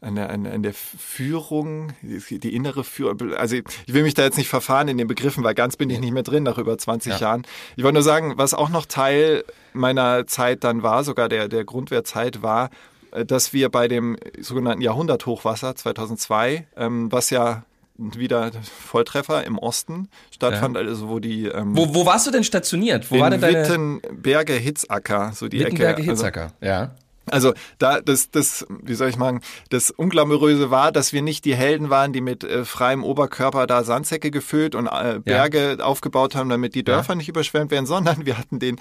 an 0.00 0.14
der, 0.14 0.30
an, 0.30 0.46
an 0.46 0.62
der 0.62 0.74
Führung, 0.74 1.92
die, 2.02 2.54
innere 2.54 2.84
Führung, 2.84 3.34
also 3.34 3.56
ich 3.56 3.64
will 3.86 4.02
mich 4.02 4.14
da 4.14 4.24
jetzt 4.24 4.36
nicht 4.36 4.48
verfahren 4.48 4.88
in 4.88 4.98
den 4.98 5.08
Begriffen, 5.08 5.42
weil 5.42 5.54
ganz 5.54 5.76
bin 5.76 5.88
ich 5.88 6.00
nicht 6.00 6.12
mehr 6.12 6.22
drin 6.22 6.42
nach 6.42 6.58
über 6.58 6.76
20 6.76 7.12
Ja. 7.12 7.18
Jahren. 7.18 7.46
Ich 7.76 7.82
wollte 7.82 7.94
nur 7.94 8.02
sagen, 8.02 8.34
was 8.36 8.52
auch 8.52 8.68
noch 8.68 8.86
Teil 8.86 9.44
meiner 9.72 10.26
Zeit 10.26 10.64
dann 10.64 10.82
war, 10.82 11.02
sogar 11.02 11.28
der, 11.28 11.48
der 11.48 11.64
Grundwehrzeit 11.64 12.42
war, 12.42 12.70
äh, 13.12 13.24
dass 13.24 13.52
wir 13.52 13.70
bei 13.70 13.88
dem 13.88 14.16
sogenannten 14.40 14.82
Jahrhunderthochwasser 14.82 15.74
2002, 15.74 16.66
ähm, 16.76 17.10
was 17.10 17.30
ja 17.30 17.64
wieder 17.98 18.50
Volltreffer 18.62 19.44
im 19.44 19.58
Osten 19.58 20.08
stattfand, 20.30 20.76
also 20.76 21.08
wo 21.08 21.18
die 21.18 21.46
ähm, 21.46 21.74
wo, 21.74 21.94
wo 21.94 22.04
warst 22.04 22.26
du 22.26 22.30
denn 22.30 22.44
stationiert? 22.44 23.10
Wo 23.10 23.14
in 23.14 23.20
war 23.22 23.30
denn 23.30 23.40
deine 23.40 23.62
Wittenberge 23.62 24.52
Hitzacker, 24.52 25.32
so 25.34 25.48
die 25.48 25.60
Wittenberge 25.60 26.02
Ecke. 26.02 26.10
Hitzacker? 26.10 26.52
ja. 26.60 26.94
Also, 27.30 27.52
da 27.78 28.00
das 28.00 28.30
das 28.30 28.66
wie 28.68 28.94
soll 28.94 29.08
ich 29.08 29.16
sagen, 29.16 29.40
das 29.70 29.90
unglamouröse 29.90 30.70
war, 30.70 30.92
dass 30.92 31.12
wir 31.12 31.22
nicht 31.22 31.44
die 31.44 31.54
Helden 31.56 31.90
waren, 31.90 32.12
die 32.12 32.20
mit 32.20 32.44
äh, 32.44 32.64
freiem 32.64 33.02
Oberkörper 33.04 33.66
da 33.66 33.82
Sandsäcke 33.84 34.30
gefüllt 34.30 34.74
und 34.74 34.86
äh, 34.86 35.20
Berge 35.22 35.78
aufgebaut 35.82 36.34
haben, 36.34 36.48
damit 36.48 36.74
die 36.74 36.84
Dörfer 36.84 37.14
nicht 37.14 37.28
überschwemmt 37.28 37.70
werden, 37.70 37.86
sondern 37.86 38.26
wir 38.26 38.38
hatten 38.38 38.58
den 38.58 38.76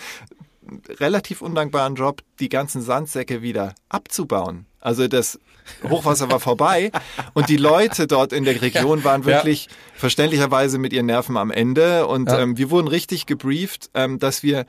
relativ 0.99 1.41
undankbaren 1.41 1.95
Job, 1.95 2.21
die 2.39 2.49
ganzen 2.49 2.81
Sandsäcke 2.81 3.41
wieder 3.41 3.75
abzubauen. 3.89 4.65
Also 4.79 5.08
das 5.08 5.39
Hochwasser 5.88 6.29
war 6.29 6.39
vorbei 6.39 6.91
und 7.34 7.49
die 7.49 7.58
Leute 7.58 8.08
dort 8.08 8.34
in 8.34 8.45
der 8.45 8.62
Region 8.62 9.03
waren 9.03 9.21
Ja. 9.21 9.27
wirklich 9.27 9.67
verständlicherweise 9.95 10.77
mit 10.77 10.93
ihren 10.93 11.05
Nerven 11.08 11.38
am 11.38 11.51
Ende 11.51 12.08
und 12.08 12.29
Ja. 12.31 12.39
ähm, 12.39 12.58
wir 12.58 12.69
wurden 12.69 12.88
richtig 12.88 13.25
gebrieft, 13.25 13.89
ähm, 13.93 14.19
dass 14.19 14.43
wir 14.43 14.65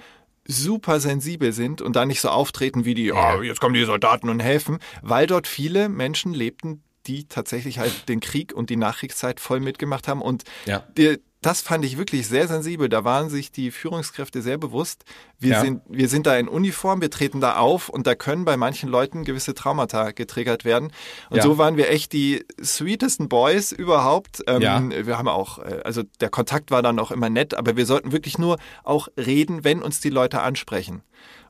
super 0.46 1.00
sensibel 1.00 1.52
sind 1.52 1.82
und 1.82 1.96
da 1.96 2.04
nicht 2.06 2.20
so 2.20 2.28
auftreten 2.28 2.84
wie 2.84 2.94
die, 2.94 3.06
ja, 3.06 3.42
jetzt 3.42 3.60
kommen 3.60 3.74
die 3.74 3.84
Soldaten 3.84 4.28
und 4.28 4.40
helfen, 4.40 4.78
weil 5.02 5.26
dort 5.26 5.46
viele 5.46 5.88
Menschen 5.88 6.34
lebten, 6.34 6.82
die 7.06 7.24
tatsächlich 7.28 7.78
halt 7.78 8.08
den 8.08 8.20
Krieg 8.20 8.52
und 8.52 8.68
die 8.70 8.76
Nachkriegszeit 8.76 9.38
voll 9.40 9.60
mitgemacht 9.60 10.08
haben 10.08 10.22
und 10.22 10.44
Ja. 10.66 10.84
die, 10.96 11.18
das 11.46 11.60
fand 11.60 11.84
ich 11.84 11.96
wirklich 11.96 12.26
sehr 12.26 12.48
sensibel. 12.48 12.88
Da 12.88 13.04
waren 13.04 13.30
sich 13.30 13.52
die 13.52 13.70
Führungskräfte 13.70 14.42
sehr 14.42 14.58
bewusst. 14.58 15.04
Wir, 15.38 15.52
Ja. 15.52 15.60
sind, 15.60 15.82
wir 15.88 16.08
sind 16.08 16.26
da 16.26 16.36
in 16.36 16.48
Uniform, 16.48 17.00
wir 17.00 17.10
treten 17.10 17.40
da 17.40 17.56
auf 17.56 17.88
und 17.88 18.06
da 18.06 18.14
können 18.14 18.44
bei 18.44 18.56
manchen 18.56 18.88
Leuten 18.88 19.24
gewisse 19.24 19.54
Traumata 19.54 20.10
getriggert 20.10 20.64
werden. 20.64 20.92
Und 21.30 21.36
Ja. 21.38 21.42
so 21.42 21.56
waren 21.58 21.76
wir 21.76 21.88
echt 21.90 22.12
die 22.12 22.44
sweetesten 22.62 23.28
Boys 23.28 23.72
überhaupt. 23.72 24.42
Ähm, 24.46 24.60
Ja. 24.62 24.82
Wir 25.06 25.16
haben 25.18 25.28
auch, 25.28 25.58
äh, 25.60 25.80
also 25.84 26.02
der 26.20 26.30
Kontakt 26.30 26.70
war 26.70 26.82
dann 26.82 26.98
auch 26.98 27.10
immer 27.10 27.30
nett, 27.30 27.54
aber 27.54 27.76
wir 27.76 27.86
sollten 27.86 28.12
wirklich 28.12 28.38
nur 28.38 28.58
auch 28.84 29.08
reden, 29.16 29.62
wenn 29.64 29.82
uns 29.82 30.00
die 30.00 30.10
Leute 30.10 30.40
ansprechen. 30.42 31.02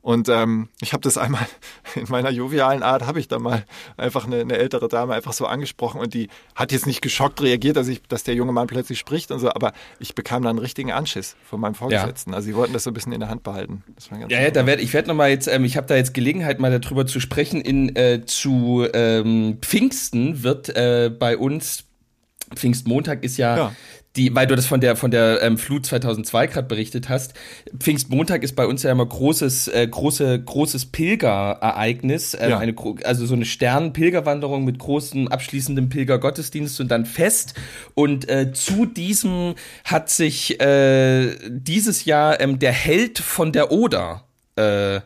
Und 0.06 0.28
ähm, 0.28 0.68
ich 0.80 0.92
habe 0.92 1.00
das 1.00 1.18
einmal 1.18 1.44
in 1.96 2.04
meiner 2.08 2.30
jovialen 2.30 2.84
Art, 2.84 3.08
habe 3.08 3.18
ich 3.18 3.26
da 3.26 3.40
mal 3.40 3.64
einfach 3.96 4.24
eine, 4.24 4.38
eine 4.38 4.56
ältere 4.56 4.86
Dame 4.86 5.14
einfach 5.14 5.32
so 5.32 5.46
angesprochen 5.46 6.00
und 6.00 6.14
die 6.14 6.28
hat 6.54 6.70
jetzt 6.70 6.86
nicht 6.86 7.02
geschockt 7.02 7.42
reagiert, 7.42 7.76
dass, 7.76 7.88
ich, 7.88 8.02
dass 8.02 8.22
der 8.22 8.36
junge 8.36 8.52
Mann 8.52 8.68
plötzlich 8.68 9.00
spricht 9.00 9.32
und 9.32 9.40
so, 9.40 9.50
aber 9.50 9.72
ich 9.98 10.14
bekam 10.14 10.44
dann 10.44 10.50
einen 10.50 10.58
richtigen 10.60 10.92
Anschiss 10.92 11.34
von 11.42 11.58
meinem 11.58 11.74
Vorgesetzten. 11.74 12.34
Also 12.34 12.46
sie 12.46 12.54
wollten 12.54 12.72
das 12.72 12.84
so 12.84 12.90
ein 12.90 12.94
bisschen 12.94 13.10
in 13.10 13.18
der 13.18 13.28
Hand 13.28 13.42
behalten. 13.42 13.82
Das 13.96 14.08
war 14.12 14.20
ganz 14.20 14.32
Ja, 14.32 14.40
ja, 14.40 14.52
da 14.52 14.64
werd, 14.64 14.80
ich 14.80 14.94
werde 14.94 15.08
nochmal 15.08 15.30
jetzt, 15.30 15.48
ähm, 15.48 15.64
ich 15.64 15.76
habe 15.76 15.88
da 15.88 15.96
jetzt 15.96 16.14
Gelegenheit, 16.14 16.60
mal 16.60 16.78
darüber 16.78 17.04
zu 17.08 17.18
sprechen. 17.18 17.60
In 17.60 17.96
äh, 17.96 18.24
zu 18.24 18.86
ähm, 18.94 19.58
Pfingsten 19.60 20.44
wird 20.44 20.68
äh, 20.68 21.10
bei 21.10 21.36
uns 21.36 21.82
Pfingstmontag 22.54 23.24
ist 23.24 23.38
ja, 23.38 23.56
Ja. 23.56 23.72
Die, 24.16 24.34
weil 24.34 24.46
du 24.46 24.56
das 24.56 24.66
von 24.66 24.80
der 24.80 24.96
von 24.96 25.10
der 25.10 25.42
ähm, 25.42 25.58
Flut 25.58 25.86
2002 25.86 26.46
gerade 26.48 26.68
berichtet 26.68 27.08
hast. 27.08 27.34
Pfingstmontag 27.78 28.42
ist 28.42 28.56
bei 28.56 28.66
uns 28.66 28.82
ja 28.82 28.90
immer 28.90 29.06
großes 29.06 29.68
äh, 29.68 29.86
große 29.86 30.42
großes 30.42 30.86
Pilgerereignis, 30.86 32.34
äh, 32.34 32.50
Ja. 32.50 32.58
eine 32.58 32.74
also 33.04 33.26
so 33.26 33.34
eine 33.34 33.44
Sternenpilgerwanderung 33.44 34.64
mit 34.64 34.78
großem 34.78 35.28
abschließendem 35.28 35.88
Pilgergottesdienst 35.88 36.80
und 36.80 36.88
dann 36.90 37.06
Fest. 37.06 37.54
Und 37.94 38.28
äh, 38.28 38.52
zu 38.52 38.86
diesem 38.86 39.54
hat 39.84 40.10
sich 40.10 40.60
äh, 40.60 41.36
dieses 41.48 42.04
Jahr 42.04 42.40
ähm, 42.40 42.58
der 42.58 42.72
Held 42.72 43.18
von 43.18 43.52
der 43.52 43.70
Oder 43.70 44.25
äh, 44.58 44.96
äh, 44.96 45.00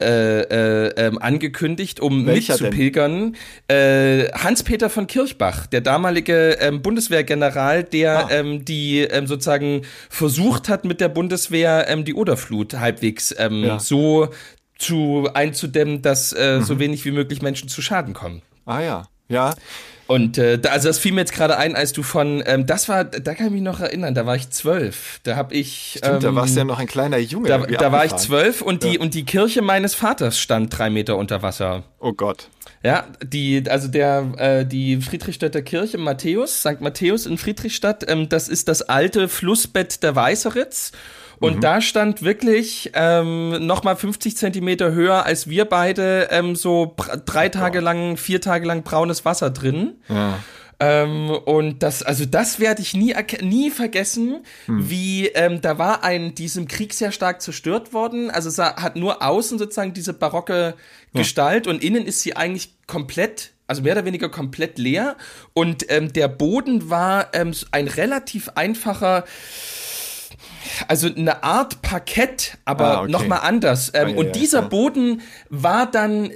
äh, 0.00 0.88
ähm, 0.96 1.18
angekündigt, 1.20 2.00
um 2.00 2.26
Welcher 2.26 2.54
mitzupilgern. 2.54 3.36
Äh, 3.68 4.28
Hans-Peter 4.32 4.88
von 4.90 5.06
Kirchbach, 5.06 5.66
der 5.66 5.80
damalige 5.80 6.58
ähm, 6.60 6.80
Bundeswehrgeneral, 6.82 7.84
der 7.84 8.26
Ah. 8.26 8.30
ähm, 8.30 8.64
die 8.64 9.00
ähm, 9.00 9.26
sozusagen 9.26 9.82
versucht 10.08 10.68
hat, 10.68 10.84
mit 10.84 11.00
der 11.00 11.08
Bundeswehr 11.08 11.86
ähm, 11.88 12.04
die 12.04 12.14
Oderflut 12.14 12.74
halbwegs 12.74 13.34
ähm, 13.38 13.64
Ja. 13.64 13.78
so 13.78 14.28
zu 14.78 15.28
einzudämmen, 15.34 16.02
dass 16.02 16.32
äh, 16.32 16.58
Mhm. 16.58 16.64
so 16.64 16.78
wenig 16.78 17.04
wie 17.04 17.10
möglich 17.12 17.42
Menschen 17.42 17.68
zu 17.68 17.80
Schaden 17.82 18.12
kommen. 18.14 18.42
Ah 18.66 18.80
ja, 18.80 19.08
ja. 19.28 19.54
Und 20.06 20.36
äh, 20.38 20.58
da, 20.58 20.70
also 20.70 20.88
das 20.88 20.98
fiel 20.98 21.12
mir 21.12 21.20
jetzt 21.20 21.32
gerade 21.32 21.56
ein, 21.56 21.74
als 21.74 21.92
du 21.92 22.02
von, 22.02 22.42
ähm, 22.46 22.66
das 22.66 22.88
war, 22.88 23.04
da 23.04 23.34
kann 23.34 23.46
ich 23.46 23.52
mich 23.52 23.62
noch 23.62 23.80
erinnern, 23.80 24.14
da 24.14 24.26
war 24.26 24.36
ich 24.36 24.50
zwölf. 24.50 25.20
Da 25.22 25.36
habe 25.36 25.54
ich. 25.54 25.96
Stimmt, 25.98 26.22
da 26.22 26.28
ähm, 26.28 26.34
warst 26.34 26.54
du 26.54 26.60
ja 26.60 26.64
noch 26.64 26.78
ein 26.78 26.86
kleiner 26.86 27.18
Junge. 27.18 27.48
da, 27.48 27.58
da 27.58 27.92
war 27.92 28.04
ich 28.04 28.14
zwölf 28.16 28.60
und 28.60 28.82
die, 28.82 28.98
und 28.98 29.14
die 29.14 29.24
Kirche 29.24 29.62
meines 29.62 29.94
Vaters 29.94 30.38
stand 30.38 30.76
drei 30.76 30.90
Meter 30.90 31.16
unter 31.16 31.42
Wasser. 31.42 31.84
Oh 32.00 32.12
Gott. 32.12 32.48
Ja, 32.82 33.06
die, 33.22 33.64
also 33.68 33.88
der, 33.88 34.32
äh, 34.36 34.66
die 34.66 35.00
Friedrichstädter 35.00 35.62
Kirche, 35.62 35.96
Matthäus, 35.96 36.60
St. 36.60 36.80
Matthäus 36.80 37.24
in 37.24 37.38
Friedrichstadt, 37.38 38.04
ähm, 38.10 38.28
das 38.28 38.48
ist 38.48 38.68
das 38.68 38.82
alte 38.82 39.28
Flussbett 39.28 40.02
der 40.02 40.14
Weißeritz. 40.14 40.92
Und 41.40 41.64
da 41.64 41.80
stand 41.80 42.22
wirklich 42.22 42.92
ähm, 42.94 43.66
nochmal 43.66 43.96
50 43.96 44.36
Zentimeter 44.36 44.92
höher 44.92 45.24
als 45.24 45.48
wir 45.48 45.64
beide 45.64 46.28
ähm, 46.30 46.56
so 46.56 46.94
drei 47.26 47.48
Tage 47.48 47.80
lang, 47.80 48.16
vier 48.16 48.40
Tage 48.40 48.66
lang 48.66 48.82
braunes 48.82 49.24
Wasser 49.24 49.50
drin. 49.50 49.94
Ja. 50.08 50.38
Ähm, 50.80 51.30
und 51.30 51.82
das, 51.82 52.02
also 52.02 52.24
das 52.24 52.58
werde 52.58 52.82
ich 52.82 52.94
nie, 52.94 53.14
nie 53.42 53.70
vergessen, 53.70 54.44
wie 54.66 55.28
ähm, 55.28 55.60
da 55.60 55.78
war 55.78 56.02
ein 56.02 56.34
diesem 56.34 56.66
Krieg 56.66 56.92
sehr 56.92 57.12
stark 57.12 57.42
zerstört 57.42 57.92
worden. 57.92 58.30
Also 58.30 58.48
es 58.48 58.58
hat 58.58 58.96
nur 58.96 59.22
außen 59.22 59.58
sozusagen 59.58 59.94
diese 59.94 60.12
barocke 60.12 60.74
Gestalt 61.12 61.68
und 61.68 61.84
innen 61.84 62.06
ist 62.06 62.20
sie 62.22 62.36
eigentlich 62.36 62.74
komplett 62.86 63.52
also 63.66 63.82
mehr 63.82 63.94
oder 63.94 64.04
weniger 64.04 64.28
komplett 64.28 64.78
leer 64.78 65.16
und 65.54 65.90
ähm, 65.90 66.12
der 66.12 66.28
Boden 66.28 66.90
war 66.90 67.28
ähm, 67.32 67.54
ein 67.70 67.88
relativ 67.88 68.50
einfacher 68.56 69.24
also 70.88 71.08
eine 71.08 71.42
Art 71.42 71.82
Parkett, 71.82 72.56
aber 72.64 72.84
Ah, 72.98 73.02
okay. 73.02 73.12
noch 73.12 73.26
mal 73.26 73.38
anders. 73.38 73.90
Ähm, 73.94 74.06
Ah, 74.06 74.10
ja, 74.10 74.16
und 74.16 74.26
ja, 74.26 74.32
dieser 74.32 74.60
ja. 74.62 74.68
Boden 74.68 75.22
war 75.50 75.90
dann 75.90 76.30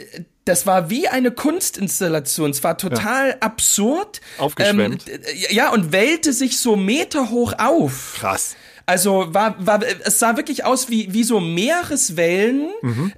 das 0.44 0.64
war 0.66 0.88
wie 0.88 1.08
eine 1.08 1.30
Kunstinstallation. 1.30 2.50
Es 2.52 2.64
war 2.64 2.78
total 2.78 3.36
absurd. 3.40 4.22
Aufgeschwemmt. 4.38 5.04
Ähm, 5.06 5.20
ja, 5.50 5.70
und 5.70 5.92
wellte 5.92 6.32
sich 6.32 6.58
so 6.58 6.74
meterhoch 6.74 7.52
auf. 7.58 8.14
Krass. 8.18 8.56
Also 8.88 9.26
war, 9.34 9.54
war, 9.58 9.80
es 10.06 10.18
sah 10.18 10.38
wirklich 10.38 10.64
aus 10.64 10.88
wie, 10.88 11.12
wie 11.12 11.22
so 11.22 11.40
Meereswellen, 11.40 12.70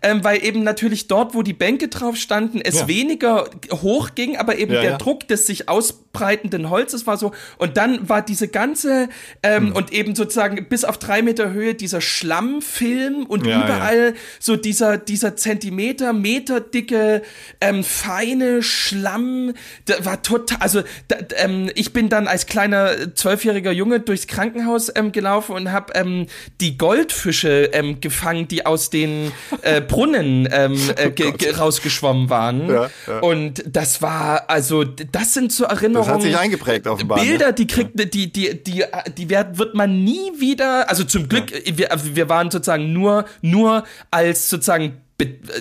ähm, 0.03 0.25
weil 0.25 0.45
eben 0.45 0.65
natürlich 0.65 1.07
dort, 1.07 1.33
wo 1.33 1.43
die 1.43 1.53
Bänke 1.53 1.87
drauf 1.87 2.17
standen, 2.17 2.61
es 2.61 2.81
Ja. 2.81 2.89
weniger 2.89 3.49
hoch 3.71 4.11
ging, 4.17 4.37
aber 4.37 4.59
eben 4.59 4.73
Ja, 4.73 4.81
der 4.81 4.91
ja. 4.93 4.99
Druck 4.99 5.29
des 5.29 5.47
sich 5.47 5.69
ausbreitenden 5.69 6.71
Holzes 6.71 7.07
war 7.07 7.17
so. 7.17 7.31
Und 7.59 7.77
dann 7.77 8.09
war 8.09 8.21
diese 8.21 8.49
ganze, 8.49 9.09
ähm, 9.45 9.71
und 9.73 9.93
eben 9.93 10.17
sozusagen 10.17 10.67
bis 10.69 10.85
auf 10.85 10.99
drei 10.99 11.23
Meter 11.23 11.53
Höhe 11.53 11.77
dieser 11.77 12.01
Schlammfilm 12.01 13.25
und 13.27 13.47
überall 13.47 14.15
so 14.41 14.57
dieser, 14.57 14.99
dieser 14.99 15.37
Zentimeter, 15.37 16.13
Meter 16.13 16.61
dicke, 16.61 17.23
ähm, 17.61 17.85
feine 17.85 18.65
Schlamm. 18.65 19.55
Da 19.85 20.05
war 20.05 20.21
total, 20.23 20.59
also 20.59 20.83
da, 21.07 21.17
ähm, 21.37 21.71
ich 21.77 21.93
bin 21.93 22.09
dann 22.09 22.27
als 22.27 22.47
kleiner 22.47 22.91
äh, 22.93 23.15
zwölfjähriger 23.15 23.71
Junge 23.71 24.01
durchs 24.01 24.27
Krankenhaus 24.27 24.91
ähm, 24.97 25.13
gelaufen 25.13 25.60
und 25.61 25.73
habe 25.73 25.93
ähm, 25.95 26.27
die 26.61 26.77
Goldfische 26.77 27.71
ähm, 27.73 28.01
gefangen, 28.01 28.49
die 28.49 28.67
aus 28.67 28.91
den 28.91 29.33
äh, 29.63 29.81
Brunnen 29.81 30.49
ähm, 30.51 30.79
äh, 30.97 31.11
ge 31.11 31.33
ge 31.33 31.53
rausgeschwommen 31.53 32.31
waren. 32.31 32.71
Oh 32.71 32.73
Ja, 32.73 32.91
ja. 33.07 33.19
Und 33.21 33.63
das 33.67 34.03
war, 34.03 34.49
also 34.51 34.85
das 34.85 35.35
sind 35.35 35.53
so 35.53 35.65
Erinnerungen. 35.65 36.09
Das 36.09 36.15
hat 36.15 36.23
sich 36.23 36.37
eingeprägt 36.37 36.87
offenbar. 36.87 37.19
ne? 37.19 37.25
Bilder, 37.25 37.53
die 37.53 37.67
kriegt, 37.67 37.93
die, 38.15 38.33
die, 38.33 38.63
die, 38.63 38.85
die 39.17 39.31
werd, 39.31 39.59
wird 39.59 39.75
man 39.75 40.05
nie 40.05 40.33
wieder, 40.39 40.89
also 40.89 41.05
zum 41.05 41.29
Glück, 41.29 41.53
wir, 41.65 41.89
wir 42.03 42.29
waren 42.29 42.51
sozusagen 42.51 42.93
nur, 42.93 43.25
nur 43.43 43.85
als 44.11 44.49
sozusagen 44.49 45.01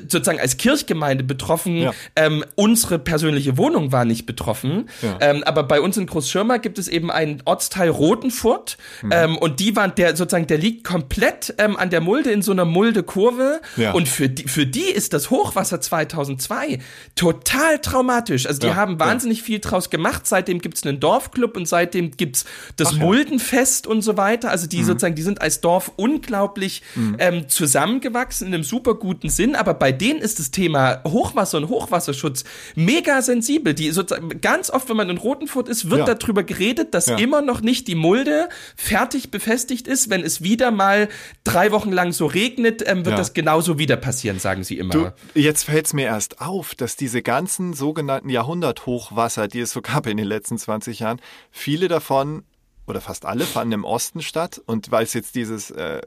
sozusagen 0.01 0.39
als 0.39 0.57
Kirchgemeinde 0.57 1.23
betroffen. 1.23 1.77
Ja. 1.77 1.93
Ähm, 2.15 2.43
unsere 2.55 2.99
persönliche 2.99 3.57
Wohnung 3.57 3.91
war 3.91 4.05
nicht 4.05 4.25
betroffen. 4.25 4.89
Ja. 5.01 5.17
Ähm, 5.21 5.43
aber 5.43 5.63
bei 5.63 5.81
uns 5.81 5.97
in 5.97 6.05
Großschirma 6.05 6.57
gibt 6.57 6.79
es 6.79 6.87
eben 6.87 7.11
einen 7.11 7.41
Ortsteil 7.45 7.89
Rotenfurt. 7.89 8.77
Mhm. 9.01 9.11
Ähm, 9.13 9.37
und 9.37 9.59
die 9.59 9.75
waren 9.75 9.93
der 9.95 10.15
sozusagen, 10.15 10.47
der 10.47 10.57
liegt 10.57 10.83
komplett 10.83 11.53
ähm, 11.57 11.77
an 11.77 11.89
der 11.89 12.01
Mulde 12.01 12.31
in 12.31 12.41
so 12.41 12.51
einer 12.51 12.65
Muldekurve. 12.65 13.61
Ja. 13.77 13.93
Und 13.93 14.07
für 14.07 14.29
die, 14.29 14.47
für 14.47 14.65
die 14.65 14.89
ist 14.91 15.13
das 15.13 15.29
Hochwasser 15.29 15.81
2002 15.81 16.79
total 17.15 17.79
traumatisch. 17.79 18.45
Also 18.45 18.59
die 18.59 18.73
haben 18.73 18.99
wahnsinnig 18.99 19.43
viel 19.43 19.59
draus 19.59 19.89
gemacht. 19.89 20.27
Seitdem 20.27 20.59
gibt's 20.59 20.85
einen 20.85 20.99
Dorfclub 20.99 21.57
und 21.57 21.67
seitdem 21.67 22.11
gibt's 22.11 22.45
das 22.75 22.89
Ach. 22.89 22.93
Mhm. 22.93 22.99
Muldenfest 22.99 23.87
und 23.87 24.01
so 24.01 24.17
weiter. 24.17 24.51
Also 24.51 24.67
die 24.67 24.83
sozusagen, 24.83 25.15
die 25.15 25.21
sind 25.21 25.41
als 25.41 25.61
Dorf 25.61 25.91
unglaublich 25.95 26.81
ähm, 27.17 27.49
zusammengewachsen 27.49 28.47
in 28.47 28.53
einem 28.53 28.63
super 28.63 28.95
guten 28.95 29.29
Sinn. 29.29 29.48
Aber 29.55 29.73
bei 29.73 29.91
denen 29.91 30.19
ist 30.21 30.39
das 30.39 30.51
Thema 30.51 31.01
Hochwasser 31.07 31.57
und 31.57 31.69
Hochwasserschutz 31.69 32.43
mega 32.75 33.21
sensibel. 33.21 33.73
Die 33.73 33.91
sozusagen 33.91 34.41
ganz 34.41 34.69
oft, 34.69 34.89
wenn 34.89 34.97
man 34.97 35.09
in 35.09 35.17
Rotenfurt 35.17 35.67
ist, 35.69 35.89
wird 35.89 36.07
Ja. 36.07 36.13
darüber 36.15 36.43
geredet, 36.43 36.93
dass 36.93 37.07
Ja. 37.07 37.17
immer 37.17 37.41
noch 37.41 37.62
nicht 37.62 37.88
die 37.88 37.95
Mulde 37.95 38.49
fertig 38.75 39.31
befestigt 39.31 39.88
ist. 39.88 40.09
Wenn 40.09 40.21
es 40.23 40.41
wieder 40.43 40.71
mal 40.71 41.09
drei 41.43 41.71
Wochen 41.71 41.91
lang 41.91 42.12
so 42.12 42.25
regnet, 42.25 42.83
ähm, 42.85 43.05
wird 43.05 43.13
Ja. 43.13 43.17
das 43.17 43.33
genauso 43.33 43.77
wieder 43.77 43.97
passieren, 43.97 44.39
sagen 44.39 44.63
sie 44.63 44.77
immer. 44.77 44.93
Du, 44.93 45.12
jetzt 45.35 45.63
fällt 45.65 45.85
es 45.85 45.93
mir 45.93 46.05
erst 46.05 46.41
auf, 46.41 46.75
dass 46.75 46.95
diese 46.95 47.21
ganzen 47.21 47.73
sogenannten 47.73 48.29
Jahrhunderthochwasser, 48.29 49.47
die 49.47 49.59
es 49.62 49.71
so 49.71 49.81
gab 49.81 50.07
in 50.07 50.17
den 50.17 50.27
letzten 50.27 50.57
20 50.57 50.99
Jahren, 50.99 51.19
viele 51.51 51.88
davon 51.88 52.43
oder 52.89 53.02
fast 53.02 53.25
alle 53.25 53.45
fanden 53.45 53.73
im 53.73 53.84
Osten 53.86 54.21
statt. 54.21 54.62
Und 54.65 54.91
weil 54.91 55.04
es 55.04 55.13
jetzt 55.13 55.36
dieses 55.36 55.71
äh, 55.71 56.02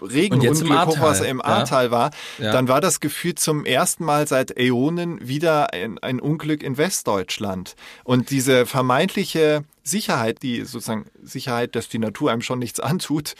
Regen 0.00 0.36
Und 0.36 0.42
jetzt 0.42 0.62
und 0.62 0.68
im 0.68 0.72
Ahrtal, 0.72 0.96
Hochwasser 0.96 1.26
ja. 1.26 1.90
War, 1.90 2.10
Ja. 2.38 2.52
dann 2.52 2.68
war 2.68 2.80
das 2.80 3.00
gefühlt 3.00 3.38
zum 3.38 3.64
ersten 3.64 4.04
Mal 4.04 4.26
seit 4.26 4.56
Äonen 4.58 5.26
wieder 5.26 5.72
ein, 5.72 5.98
ein 5.98 6.20
Unglück 6.20 6.62
in 6.62 6.76
Westdeutschland. 6.78 7.74
Und 8.04 8.30
diese 8.30 8.66
vermeintliche 8.66 9.64
Sicherheit, 9.82 10.42
die 10.42 10.64
sozusagen 10.64 11.06
Sicherheit, 11.22 11.74
dass 11.74 11.88
die 11.88 11.98
Natur 11.98 12.30
einem 12.30 12.42
schon 12.42 12.58
nichts 12.58 12.80
antut, 12.80 13.34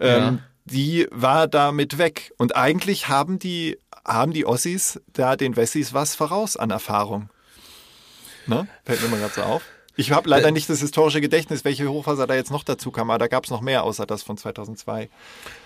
ähm, 0.00 0.20
Ja. 0.22 0.38
die 0.64 1.08
war 1.10 1.48
damit 1.48 1.98
weg. 1.98 2.32
Und 2.38 2.54
eigentlich 2.56 3.08
haben 3.08 3.38
die, 3.38 3.78
haben 4.06 4.32
die 4.32 4.46
Ossis 4.46 5.00
da 5.12 5.36
den 5.36 5.56
Wessis 5.56 5.94
was 5.94 6.14
voraus 6.14 6.56
an 6.56 6.70
Erfahrung. 6.70 7.28
Ne? 8.46 8.68
Fällt 8.84 9.02
mir 9.02 9.08
mal 9.08 9.18
gerade 9.18 9.34
so 9.34 9.42
auf. 9.42 9.62
Ich 9.96 10.10
habe 10.12 10.28
leider 10.28 10.50
nicht 10.50 10.68
das 10.68 10.80
historische 10.80 11.20
Gedächtnis, 11.20 11.64
welche 11.64 11.88
Hochwasser 11.88 12.26
da 12.26 12.34
jetzt 12.34 12.50
noch 12.50 12.64
dazu 12.64 12.90
kam, 12.90 13.10
aber 13.10 13.18
da 13.18 13.28
gab 13.28 13.44
es 13.44 13.50
noch 13.50 13.62
mehr 13.62 13.82
außer 13.84 14.04
das 14.06 14.22
von 14.22 14.36
2002. 14.36 15.08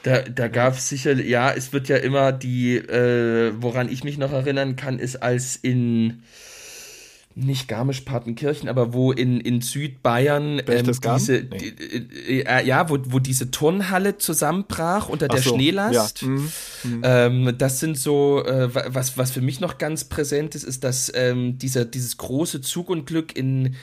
Da, 0.04 0.22
da 0.22 0.48
gab 0.48 0.74
es 0.74 0.88
sicher, 0.88 1.14
ja, 1.14 1.50
es 1.52 1.72
wird 1.72 1.88
ja 1.88 1.96
immer 1.96 2.30
die, 2.32 2.76
äh, 2.76 3.52
woran 3.60 3.88
ich 3.90 4.04
mich 4.04 4.18
noch 4.18 4.32
erinnern 4.32 4.76
kann, 4.76 4.98
ist 4.98 5.16
als 5.16 5.56
in 5.56 6.22
nicht 7.36 7.68
Garmisch-Partenkirchen, 7.68 8.68
aber 8.68 8.92
wo 8.92 9.12
in, 9.12 9.40
in 9.40 9.60
Südbayern 9.60 10.60
ähm, 10.66 10.86
diese, 11.16 11.32
Nee. 11.32 11.46
die, 11.58 12.40
äh, 12.40 12.44
äh, 12.44 12.66
ja, 12.66 12.90
wo, 12.90 12.98
wo 13.04 13.18
diese 13.20 13.50
Turnhalle 13.52 14.18
zusammenbrach 14.18 15.08
unter 15.08 15.28
der 15.28 15.38
Ach 15.38 15.44
so, 15.44 15.54
Schneelast. 15.54 16.22
ja. 16.22 16.28
Mhm. 16.28 16.50
Ähm, 17.02 17.54
das 17.56 17.78
sind 17.80 17.96
so, 17.96 18.44
äh, 18.44 18.74
wa- 18.74 18.84
was, 18.88 19.16
was 19.16 19.30
für 19.30 19.40
mich 19.42 19.60
noch 19.60 19.78
ganz 19.78 20.04
präsent 20.04 20.56
ist, 20.56 20.64
ist, 20.64 20.82
dass 20.82 21.10
ähm, 21.14 21.56
dieser, 21.56 21.84
dieses 21.84 22.16
große 22.16 22.62
Zugunglück 22.62 23.36
in 23.36 23.76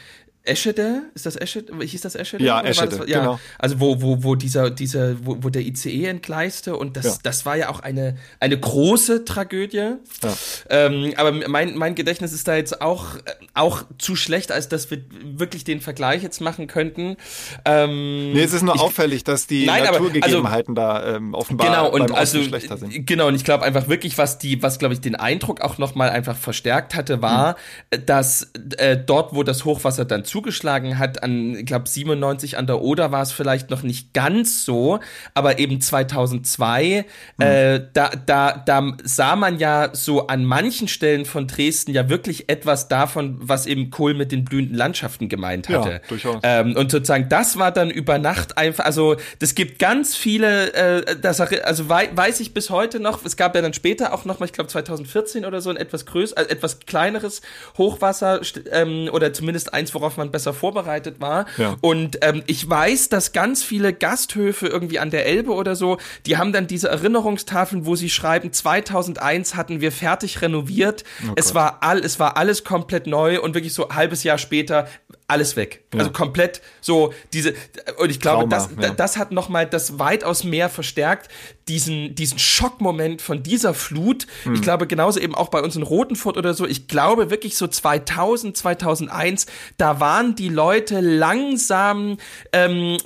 Eschede, 0.48 1.04
ist 1.14 1.26
das 1.26 1.36
Eschede? 1.36 1.74
Hieß 1.80 2.02
das 2.02 2.16
Eschede? 2.16 2.44
Ja, 2.44 2.62
Eschede, 2.62 3.04
ja, 3.08 3.20
genau. 3.20 3.40
also 3.60 3.80
wo, 3.80 4.02
wo, 4.02 4.24
wo 4.24 4.36
dieser, 4.36 4.70
dieser, 4.70 5.26
wo, 5.26 5.38
wo 5.42 5.50
der 5.50 5.62
ICE 5.62 6.06
entgleiste 6.06 6.76
und 6.76 6.98
das, 6.98 7.06
Ja. 7.06 7.14
das 7.24 7.46
war 7.46 7.56
ja 7.58 7.70
auch 7.70 7.80
eine, 7.82 8.18
eine 8.40 8.60
große 8.60 9.26
Tragödie. 9.26 9.78
Ja. 9.78 9.98
Ähm, 10.70 11.14
aber 11.18 11.32
mein, 11.48 11.76
mein 11.76 11.96
Gedächtnis 11.96 12.34
ist 12.34 12.48
da 12.48 12.56
jetzt 12.56 12.82
auch, 12.82 13.16
äh, 13.18 13.20
auch 13.54 13.84
zu 13.98 14.16
schlecht, 14.16 14.52
als 14.52 14.70
dass 14.70 14.90
wir 14.92 15.00
wirklich 15.24 15.64
den 15.64 15.82
Vergleich 15.82 16.24
jetzt 16.24 16.42
machen 16.42 16.68
könnten. 16.68 17.18
Ähm, 17.66 18.34
Nee, 18.34 18.44
es 18.44 18.54
ist 18.54 18.64
nur 18.64 18.76
ich- 18.76 18.82
auffällig, 18.82 19.24
dass 19.24 19.48
die 19.48 19.66
Nein, 19.66 19.84
aber- 19.84 20.00
Naturgegebenheiten 20.00 20.76
da 20.76 21.16
ähm, 21.16 21.34
offenbar 21.34 21.68
Genau, 21.68 21.90
und 21.92 22.12
also, 22.12 22.42
schlechter 22.42 22.78
sind. 22.78 23.06
genau, 23.06 23.28
und 23.28 23.36
ich 23.36 23.44
glaube 23.44 23.64
einfach 23.64 23.88
wirklich, 23.88 24.18
was 24.18 24.38
die, 24.40 24.62
was 24.64 24.80
glaube 24.80 24.94
ich 24.94 25.02
den 25.02 25.16
Eindruck 25.16 25.62
auch 25.62 25.78
nochmal 25.78 26.10
einfach 26.10 26.36
verstärkt 26.38 26.96
hatte, 26.96 27.22
war, 27.22 27.56
Mhm. 27.94 28.06
dass 28.06 28.52
äh, 28.78 28.98
dort, 28.98 29.34
wo 29.34 29.44
das 29.44 29.66
Hochwasser 29.66 30.06
dann 30.06 30.24
zugeschlagen 30.38 31.00
hat, 31.00 31.24
an, 31.24 31.56
ich 31.56 31.66
glaube 31.66 31.90
97 31.90 32.58
an 32.60 32.68
der 32.68 32.80
Oder 32.82 33.12
war 33.12 33.24
es 33.24 33.32
vielleicht 33.32 33.72
noch 33.72 33.82
nicht 33.82 34.14
ganz 34.14 34.66
so, 34.66 35.00
aber 35.34 35.58
eben 35.58 35.82
2002, 35.82 37.06
Mhm. 37.38 37.44
äh, 37.44 37.82
da, 37.94 38.10
da, 38.26 38.52
da 38.66 38.94
sah 39.04 39.36
man 39.36 39.58
ja 39.58 39.90
so 39.94 40.28
an 40.28 40.46
manchen 40.46 40.88
Stellen 40.88 41.26
von 41.26 41.48
Dresden 41.48 41.92
ja 41.92 42.08
wirklich 42.10 42.50
etwas 42.50 42.88
davon, 42.88 43.38
was 43.40 43.66
eben 43.66 43.90
Kohl 43.90 44.14
mit 44.14 44.32
den 44.32 44.46
blühenden 44.46 44.76
Landschaften 44.76 45.28
gemeint 45.28 45.70
Ja, 45.70 45.80
hatte. 45.80 46.02
durchaus. 46.08 46.40
Ähm, 46.44 46.76
und 46.76 46.92
sozusagen, 46.92 47.30
das 47.30 47.58
war 47.58 47.72
dann 47.72 47.90
über 47.90 48.20
Nacht 48.20 48.58
einfach, 48.60 48.86
also 48.86 49.16
das 49.40 49.56
gibt 49.56 49.80
ganz 49.80 50.16
viele, 50.16 50.74
äh, 50.74 51.16
das, 51.20 51.40
also 51.42 51.90
wei 51.90 52.10
weiß 52.14 52.40
ich 52.42 52.54
bis 52.54 52.70
heute 52.70 53.00
noch, 53.00 53.26
es 53.26 53.38
gab 53.38 53.56
ja 53.56 53.62
dann 53.64 53.74
später 53.74 54.14
auch 54.14 54.26
noch 54.26 54.40
mal, 54.40 54.46
ich 54.46 54.54
glaube 54.54 54.70
2014 54.70 55.46
oder 55.46 55.62
so, 55.62 55.70
ein 55.72 55.78
etwas 55.78 56.06
größer, 56.06 56.38
äh, 56.38 56.52
etwas 56.52 56.80
kleineres 56.82 57.42
Hochwasser 57.78 58.42
ähm, 58.72 59.10
oder 59.12 59.34
zumindest 59.34 59.74
eins, 59.74 59.94
worauf 59.96 60.18
man 60.18 60.27
besser 60.32 60.54
vorbereitet 60.54 61.20
war. 61.20 61.46
Ja. 61.58 61.76
Und 61.82 62.20
ähm, 62.22 62.44
ich 62.48 62.68
weiß, 62.70 63.10
dass 63.10 63.34
ganz 63.34 63.64
viele 63.64 63.94
Gasthöfe 63.94 64.68
irgendwie 64.68 65.00
an 65.00 65.10
der 65.10 65.26
Elbe 65.26 65.54
oder 65.54 65.76
so, 65.76 65.98
die 66.26 66.38
haben 66.38 66.54
dann 66.54 66.68
diese 66.68 66.90
Erinnerungstafeln, 66.90 67.86
wo 67.86 67.96
sie 67.96 68.10
schreiben, 68.10 68.52
2001 68.52 69.56
hatten 69.56 69.82
wir 69.82 69.92
fertig 69.92 70.42
renoviert, 70.42 71.04
es 71.36 71.54
war 71.56 71.78
all, 71.82 72.00
es 72.00 72.20
war 72.20 72.38
alles 72.38 72.64
komplett 72.64 73.08
neu 73.08 73.42
und 73.42 73.54
wirklich 73.54 73.74
so 73.74 73.88
ein 73.88 73.96
halbes 73.96 74.24
Jahr 74.24 74.38
später 74.38 74.88
alles 75.28 75.58
weg. 75.58 75.84
Also 75.94 76.12
komplett 76.12 76.62
so 76.80 77.14
diese 77.34 77.54
und 77.98 78.10
ich 78.10 78.22
glaube, 78.22 78.48
Trauma, 78.48 78.68
das, 78.68 78.70
ja. 78.82 78.94
das 78.94 79.18
hat 79.18 79.32
noch 79.34 79.50
mal 79.50 79.66
das 79.66 80.00
weitaus 80.00 80.46
mehr 80.46 80.70
verstärkt 80.70 81.30
diesen 81.68 82.16
diesen 82.16 82.40
Schockmoment 82.40 83.22
von 83.22 83.44
dieser 83.44 83.74
Flut. 83.74 84.26
Hm. 84.44 84.54
Ich 84.54 84.62
glaube 84.62 84.88
genauso 84.88 85.20
eben 85.20 85.36
auch 85.36 85.50
bei 85.50 85.62
uns 85.62 85.76
in 85.76 85.84
Rotenfurt 85.84 86.38
oder 86.38 86.54
so. 86.54 86.66
Ich 86.66 86.88
glaube 86.88 87.30
wirklich 87.30 87.58
so 87.58 87.68
2000 87.68 88.56
2001 88.56 89.48
da 89.78 90.00
waren 90.00 90.36
die 90.36 90.48
Leute 90.48 91.02
langsam 91.02 92.18
ähm, 92.54 92.98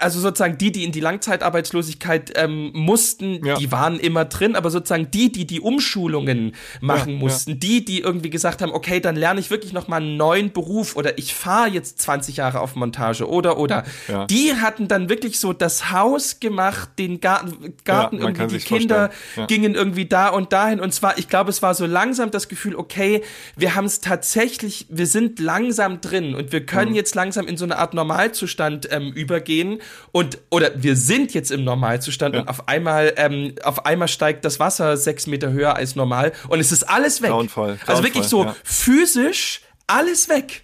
also 0.00 0.20
sozusagen 0.20 0.58
die 0.58 0.70
die 0.70 0.84
in 0.84 0.92
die 0.92 1.00
Langzeitarbeitslosigkeit 1.00 2.32
ähm, 2.36 2.72
mussten, 2.74 3.44
Ja. 3.44 3.54
die 3.56 3.72
waren 3.72 3.98
immer 3.98 4.26
drin, 4.26 4.54
aber 4.54 4.70
sozusagen 4.70 5.10
die 5.10 5.32
die 5.32 5.46
die 5.46 5.60
Umschulungen 5.60 6.54
machen 6.82 7.12
Ja, 7.14 7.18
mussten, 7.18 7.58
die 7.58 7.86
die 7.86 8.00
irgendwie 8.00 8.28
gesagt 8.28 8.60
haben, 8.60 8.72
okay, 8.72 9.00
dann 9.00 9.16
lerne 9.16 9.40
ich 9.40 9.48
wirklich 9.50 9.72
noch 9.72 9.88
mal 9.88 9.96
einen 10.02 10.18
neuen 10.18 10.52
Beruf 10.52 10.96
oder 10.96 11.16
ich 11.16 11.32
fahre 11.34 11.53
Paar 11.54 11.68
jetzt 11.68 12.00
20 12.02 12.38
Jahre 12.38 12.58
auf 12.60 12.74
Montage 12.74 13.28
oder 13.28 13.58
oder. 13.58 13.84
Ja. 14.08 14.26
Die 14.26 14.54
hatten 14.56 14.88
dann 14.88 15.08
wirklich 15.08 15.38
so 15.38 15.52
das 15.52 15.92
Haus 15.92 16.40
gemacht, 16.40 16.90
den 16.98 17.20
Garten, 17.20 17.74
Garten 17.84 18.18
Ja, 18.18 18.24
irgendwie, 18.24 18.58
die 18.58 18.64
Kinder. 18.64 19.10
Ja. 19.36 19.46
gingen 19.46 19.74
irgendwie 19.76 20.06
da 20.06 20.28
und 20.30 20.52
dahin 20.52 20.80
und 20.80 20.92
zwar, 20.92 21.16
ich 21.16 21.28
glaube, 21.28 21.50
es 21.50 21.62
war 21.62 21.74
so 21.74 21.86
langsam 21.86 22.30
das 22.32 22.48
Gefühl, 22.48 22.74
okay, 22.74 23.22
wir 23.56 23.76
haben 23.76 23.84
es 23.84 24.00
tatsächlich, 24.00 24.86
wir 24.90 25.06
sind 25.06 25.38
langsam 25.38 26.00
drin 26.00 26.34
und 26.34 26.50
wir 26.50 26.66
können 26.66 26.90
Mhm. 26.90 26.96
jetzt 26.96 27.14
langsam 27.14 27.46
in 27.46 27.56
so 27.56 27.64
eine 27.64 27.78
Art 27.78 27.94
Normalzustand 27.94 28.88
ähm, 28.90 29.12
übergehen 29.12 29.80
und 30.12 30.38
oder 30.50 30.70
wir 30.82 30.96
sind 30.96 31.34
jetzt 31.34 31.50
im 31.52 31.62
Normalzustand 31.62 32.34
und 32.36 32.48
auf 32.48 32.66
einmal 32.68 33.12
ähm, 33.16 33.54
auf 33.62 33.86
einmal 33.86 34.08
steigt 34.08 34.44
das 34.44 34.58
Wasser 34.58 34.96
sechs 34.96 35.26
Meter 35.28 35.52
höher 35.52 35.76
als 35.76 35.94
normal 35.94 36.32
und 36.48 36.58
es 36.58 36.72
ist 36.72 36.82
alles 36.82 37.22
weg. 37.22 37.30
Grauenvoll, 37.30 37.78
Also 37.86 38.02
wirklich 38.02 38.24
so 38.26 38.38
grauenvoll, 38.42 38.60
physisch 38.64 39.60
alles 39.86 40.28
weg. 40.28 40.62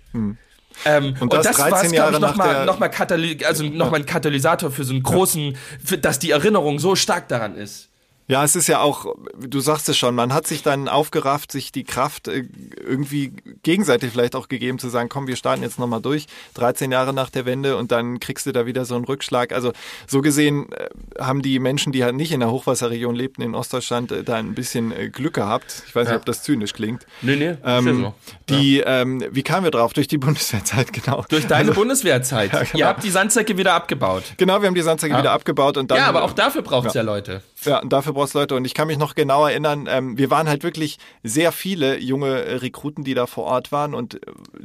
Ähm, 0.84 1.14
und, 1.20 1.32
das 1.32 1.46
das, 1.46 1.56
13 1.56 1.72
war, 1.72 2.10
glaube 2.10 2.12
ich, 2.14 2.20
nochmal 2.20 2.66
noch 2.66 2.78
mal 2.78 2.88
Kataly 2.88 3.44
also 3.44 3.64
noch 3.64 3.90
mal 3.90 3.98
ein 3.98 4.06
Katalysator 4.06 4.70
für 4.70 4.84
so 4.84 4.92
einen 4.92 5.02
großen, 5.02 5.56
für, 5.84 5.98
dass 5.98 6.18
die 6.18 6.30
Erinnerung 6.30 6.78
so 6.78 6.96
stark 6.96 7.28
daran 7.28 7.54
ist. 7.54 7.89
Ja, 8.30 8.44
es 8.44 8.56
ist 8.56 8.66
ja 8.68 8.80
auch, 8.80 9.14
du 9.38 9.60
sagst 9.60 9.88
es 9.88 9.98
schon, 9.98 10.14
man 10.14 10.32
hat 10.32 10.46
sich 10.46 10.62
dann 10.62 10.88
aufgerafft, 10.88 11.52
sich 11.52 11.72
die 11.72 11.84
Kraft 11.84 12.28
äh, 12.28 12.44
irgendwie 12.86 13.32
gegenseitig 13.62 14.12
vielleicht 14.12 14.36
auch 14.36 14.48
gegeben, 14.48 14.78
zu 14.78 14.88
sagen, 14.88 15.08
komm, 15.08 15.26
wir 15.26 15.36
starten 15.36 15.62
jetzt 15.62 15.78
nochmal 15.78 16.00
durch, 16.00 16.26
13 16.54 16.92
Jahre 16.92 17.12
nach 17.12 17.30
der 17.30 17.44
Wende 17.44 17.76
und 17.76 17.90
dann 17.92 18.20
kriegst 18.20 18.46
du 18.46 18.52
da 18.52 18.66
wieder 18.66 18.84
so 18.84 18.94
einen 18.94 19.04
Rückschlag. 19.04 19.52
Also 19.52 19.72
so 20.06 20.20
gesehen 20.22 20.70
äh, 20.72 20.88
haben 21.22 21.42
die 21.42 21.58
Menschen, 21.58 21.92
die 21.92 22.04
halt 22.04 22.14
nicht 22.14 22.32
in 22.32 22.40
der 22.40 22.50
Hochwasserregion 22.50 23.14
lebten 23.14 23.42
in 23.42 23.54
Ostdeutschland, 23.54 24.12
äh, 24.12 24.22
da 24.24 24.36
ein 24.36 24.54
bisschen 24.54 24.92
Glück 25.12 25.34
gehabt. 25.34 25.82
Ich 25.86 25.94
weiß 25.94 26.04
nicht, 26.06 26.12
Ja. 26.12 26.18
ob 26.18 26.24
das 26.26 26.42
zynisch 26.42 26.72
klingt. 26.72 27.06
Nee, 27.22 27.36
nee, 27.36 27.50
ist 27.50 27.58
ja 27.64 27.78
Ähm, 27.78 28.02
so. 28.02 28.14
Die, 28.48 28.80
ähm, 28.80 29.24
wie 29.30 29.42
kamen 29.42 29.64
wir 29.64 29.70
drauf? 29.70 29.92
Durch 29.92 30.08
die 30.08 30.18
Bundeswehrzeit, 30.30 30.92
genau. 30.92 31.24
Durch 31.28 31.46
deine 31.46 31.72
Bundeswehrzeit. 31.72 32.52
Ja, 32.60 32.62
genau. 32.62 32.78
Ihr 32.78 32.86
habt 32.86 33.02
die 33.04 33.10
Sandsäcke 33.10 33.56
wieder 33.56 33.74
abgebaut. 33.74 34.22
Genau, 34.36 34.60
wir 34.60 34.66
haben 34.68 34.74
die 34.74 34.80
Sandsäcke 34.82 35.16
wieder 35.18 35.32
abgebaut 35.32 35.76
und 35.76 35.90
dann. 35.90 35.98
ja, 35.98 36.06
aber 36.06 36.22
auch 36.22 36.32
dafür 36.32 36.62
braucht's 36.62 36.94
ja. 36.94 37.02
Leute. 37.02 37.42
Ja, 37.64 37.80
und 37.80 37.90
dafür 37.92 38.12
du 38.28 38.38
Leute. 38.38 38.54
Und 38.54 38.64
ich 38.64 38.74
kann 38.74 38.86
mich 38.86 38.98
noch 38.98 39.14
genau 39.14 39.46
erinnern, 39.46 39.86
ähm, 39.90 40.18
wir 40.18 40.30
waren 40.30 40.48
halt 40.48 40.62
wirklich 40.62 40.98
sehr 41.22 41.50
viele 41.52 41.98
junge 41.98 42.28
äh, 42.44 42.54
Rekruten, 42.56 43.02
die 43.04 43.14
da 43.14 43.26
vor 43.26 43.44
Ort 43.44 43.72
waren 43.72 43.94
und 43.94 44.14
äh, 44.14 44.20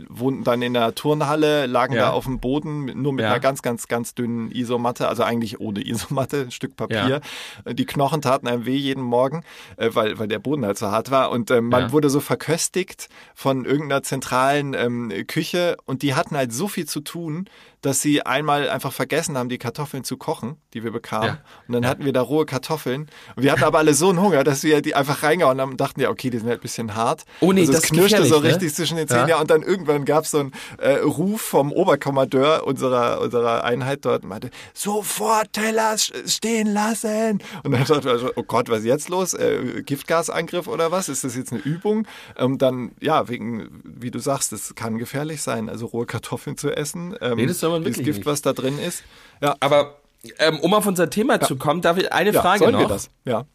wohnten 0.10 0.44
dann 0.44 0.62
in 0.62 0.74
der 0.74 0.94
Turnhalle, 0.96 1.66
lagen 1.66 1.94
Ja. 1.96 2.02
da 2.02 2.10
auf 2.12 2.26
dem 2.26 2.40
Boden, 2.40 2.86
nur 3.02 3.14
mit 3.14 3.24
Ja. 3.24 3.32
einer 3.32 3.40
ganz, 3.40 3.62
ganz, 3.62 3.88
ganz 3.88 4.14
dünnen 4.16 4.52
Isomatte, 4.52 5.08
also 5.08 5.24
eigentlich 5.24 5.60
ohne 5.60 5.86
Isomatte, 5.88 6.42
ein 6.42 6.52
Stück 6.52 6.76
Papier. 6.76 7.22
Äh, 7.64 7.74
Die 7.74 7.86
Knochen 7.86 8.22
taten 8.22 8.48
einem 8.48 8.66
weh 8.66 8.76
jeden 8.76 9.04
Morgen, 9.04 9.44
äh, 9.78 9.90
weil, 9.94 10.20
weil 10.20 10.28
der 10.28 10.40
Boden 10.40 10.66
halt 10.66 10.78
so 10.78 10.88
hart 10.88 11.10
war. 11.10 11.32
Und 11.32 11.50
ähm, 11.52 11.70
man 11.70 11.84
Ja. 11.84 11.92
wurde 11.94 12.10
so 12.10 12.20
verköstigt 12.20 13.08
von 13.34 13.66
irgendeiner 13.66 14.04
zentralen 14.04 14.74
ähm, 14.74 15.12
Küche 15.28 15.78
und 15.86 16.02
die 16.02 16.14
hatten 16.16 16.36
halt 16.36 16.52
so 16.54 16.68
viel 16.68 16.86
zu 16.86 17.00
tun, 17.00 17.46
dass 17.82 18.02
sie 18.02 18.26
einmal 18.26 18.68
einfach 18.70 18.92
vergessen 18.92 19.38
haben, 19.38 19.48
die 19.48 19.60
Kartoffeln 19.60 20.04
zu 20.04 20.18
kochen, 20.18 20.58
die 20.74 20.84
wir 20.84 20.92
bekamen. 20.92 21.28
Ja. 21.38 21.42
Und 21.68 21.74
dann 21.74 21.86
hatten 21.86 22.04
wir 22.04 22.14
da 22.14 22.22
rohe 22.22 22.46
Kartoffeln. 22.48 23.08
Und 23.36 23.44
wir 23.46 23.52
hatten 23.52 23.64
aber 23.64 23.78
alle 23.78 23.94
so 23.94 24.10
einen 24.10 24.20
Hunger, 24.20 24.44
dass 24.44 24.64
wir 24.64 24.82
die 24.82 24.96
einfach 24.96 25.22
reingehauen 25.22 25.62
haben 25.62 25.72
und 25.72 25.80
dachten, 25.80 26.02
ja, 26.02 26.10
okay, 26.10 26.32
die 26.32 26.40
sind 26.40 26.48
halt 26.48 26.60
ein 26.60 26.62
bisschen 26.64 26.96
hart. 26.96 27.26
Oh 27.42 27.54
nee, 27.54 27.62
also 27.62 27.74
das 27.74 27.84
es 27.84 27.90
knirschte 27.92 28.26
so 28.26 28.40
ne? 28.40 28.50
richtig 28.50 28.74
zwischen 28.74 28.98
den 28.98 29.08
Zähnen. 29.08 29.28
Ja. 29.28 29.40
Und 29.40 29.52
dann 29.52 29.62
irgendwann 29.62 30.04
gab 30.04 30.24
es 30.24 30.32
so 30.32 30.40
einen 30.40 30.52
äh, 30.80 30.94
Ruf 30.96 31.42
vom 31.42 31.72
Oberkommandeur 31.72 32.66
unserer, 32.66 33.22
unserer 33.22 33.64
Einheit 33.64 34.04
dort 34.04 34.24
und 34.24 34.30
meinte, 34.30 34.50
sofort 34.74 35.54
Teller 35.54 35.96
stehen 35.98 36.74
lassen. 36.74 37.40
Und 37.64 37.72
dann 37.72 37.86
dachten 37.86 38.04
wir, 38.04 38.18
so, 38.18 38.32
oh 38.36 38.42
Gott, 38.44 38.68
was 38.70 38.80
ist 38.80 38.86
jetzt 38.86 39.10
los? 39.10 39.36
Äh, 39.36 39.84
Giftgasangriff 39.86 40.68
oder 40.68 40.92
was? 40.92 41.08
Ist 41.08 41.24
das 41.24 41.36
jetzt 41.36 41.52
eine 41.54 41.62
Übung? 41.62 42.08
Ähm, 42.38 42.58
dann, 42.58 42.94
ja, 43.00 43.30
wegen, 43.30 43.84
wie 43.84 44.10
du 44.10 44.18
sagst, 44.18 44.54
es 44.54 44.74
kann 44.74 44.98
gefährlich 44.98 45.44
sein, 45.44 45.70
also 45.70 45.86
rohe 45.86 46.08
Kartoffeln 46.08 46.58
zu 46.58 46.72
essen. 46.72 47.16
Ähm, 47.22 47.36
Nee, 47.36 47.46
das 47.46 47.60
soll 47.60 47.70
man 47.70 47.86
wirklich 47.86 48.06
Gift, 48.06 48.20
nicht. 48.20 48.26
was 48.26 48.42
da 48.42 48.54
drin 48.54 48.80
ist. 48.80 49.04
Ja, 49.40 49.56
Aber 49.60 49.98
ähm, 50.40 50.60
um 50.60 50.74
auf 50.74 50.86
unser 50.86 51.10
Thema 51.10 51.40
zu 51.42 51.56
kommen, 51.56 51.82
darf 51.82 51.98
ich 51.98 52.12
eine 52.12 52.32
ja 52.32 52.42
Frage 52.42 52.72
noch. 52.72 52.80
wir 52.80 52.88
das? 52.88 53.10
Ja. 53.26 53.46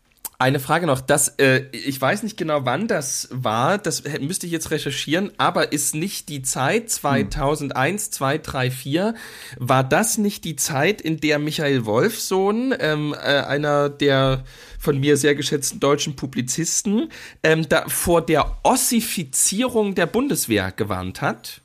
Eine 0.41 0.59
Frage 0.59 0.87
noch. 0.87 1.03
Das, 1.03 1.29
äh, 1.37 1.65
ich 1.73 2.01
weiß 2.01 2.23
nicht 2.23 2.39
genau, 2.39 2.65
wann 2.65 2.89
das 2.89 3.29
war. 3.31 3.77
Das 3.77 4.05
müsste 4.21 4.47
ich 4.47 4.53
jetzt 4.53 4.71
recherchieren. 4.71 5.33
Aber 5.37 5.73
ist 5.73 5.95
nicht 5.95 6.31
die 6.31 6.41
Zeit 6.41 6.89
2001, 6.89 8.11
2, 8.11 8.39
3, 8.39 8.71
4, 8.71 9.15
war 9.59 9.85
das 9.85 10.17
nicht 10.17 10.45
die 10.45 10.57
Zeit, 10.57 11.03
in 11.03 11.21
der 11.21 11.39
Michael 11.39 11.85
Wolfsohn, 11.85 12.75
ähm, 12.81 13.15
äh, 13.15 13.41
einer 13.43 13.91
der 13.91 14.45
von 14.79 14.99
mir 14.99 15.19
sehr 15.19 15.35
geschätzten 15.35 15.79
deutschen 15.79 16.17
Publizisten, 16.17 17.13
ähm, 17.43 17.69
da 17.69 17.85
vor 17.89 18.23
der 18.25 18.57
Ossifizierung 18.63 19.95
der 19.95 20.07
Bundeswehr 20.07 20.73
gewarnt 20.73 21.21
hat? 21.21 21.61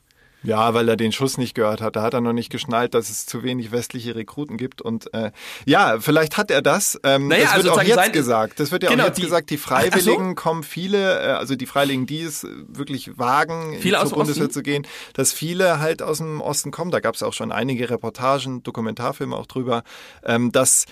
Ja, 0.45 0.73
weil 0.73 0.87
er 0.89 0.95
den 0.95 1.11
Schuss 1.11 1.37
nicht 1.37 1.55
gehört 1.55 1.81
hat. 1.81 1.95
Da 1.95 2.01
hat 2.01 2.13
er 2.13 2.21
noch 2.21 2.33
nicht 2.33 2.49
geschnallt, 2.49 2.93
dass 2.93 3.09
es 3.09 3.25
zu 3.25 3.43
wenig 3.43 3.71
westliche 3.71 4.15
Rekruten 4.15 4.57
gibt. 4.57 4.81
Und 4.81 5.13
äh, 5.13 5.31
ja, 5.65 5.99
vielleicht 5.99 6.37
hat 6.37 6.51
er 6.51 6.61
das. 6.61 6.99
Ähm, 7.03 7.27
Naja, 7.27 7.43
das 7.43 7.51
also 7.53 7.63
wird 7.63 7.71
auch 7.73 7.75
sozusagen 7.79 7.87
jetzt 7.87 8.05
sein- 8.05 8.11
gesagt. 8.13 8.59
Das 8.59 8.71
wird 8.71 8.83
ja 8.83 8.89
Genau, 8.89 9.03
auch 9.03 9.07
jetzt 9.07 9.17
die- 9.17 9.21
gesagt, 9.23 9.49
die 9.49 9.57
Freiwilligen 9.57 10.35
kommen 10.35 10.63
viele, 10.63 11.19
äh, 11.21 11.31
also 11.31 11.55
die 11.55 11.65
Freiwilligen, 11.65 12.05
die 12.05 12.21
es 12.21 12.45
wirklich 12.67 13.17
wagen, 13.17 13.77
Viele 13.79 13.99
zur 14.05 14.17
Bundeswehr 14.17 14.49
zu 14.49 14.61
gehen, 14.63 14.85
dass 15.13 15.33
viele 15.33 15.79
halt 15.79 16.01
aus 16.01 16.19
dem 16.19 16.41
Osten 16.41 16.71
kommen. 16.71 16.91
Da 16.91 16.99
gab 16.99 17.15
es 17.15 17.23
auch 17.23 17.33
schon 17.33 17.51
einige 17.51 17.89
Reportagen, 17.89 18.63
Dokumentarfilme 18.63 19.35
auch 19.35 19.47
drüber, 19.47 19.83
ähm, 20.23 20.51
dass 20.51 20.85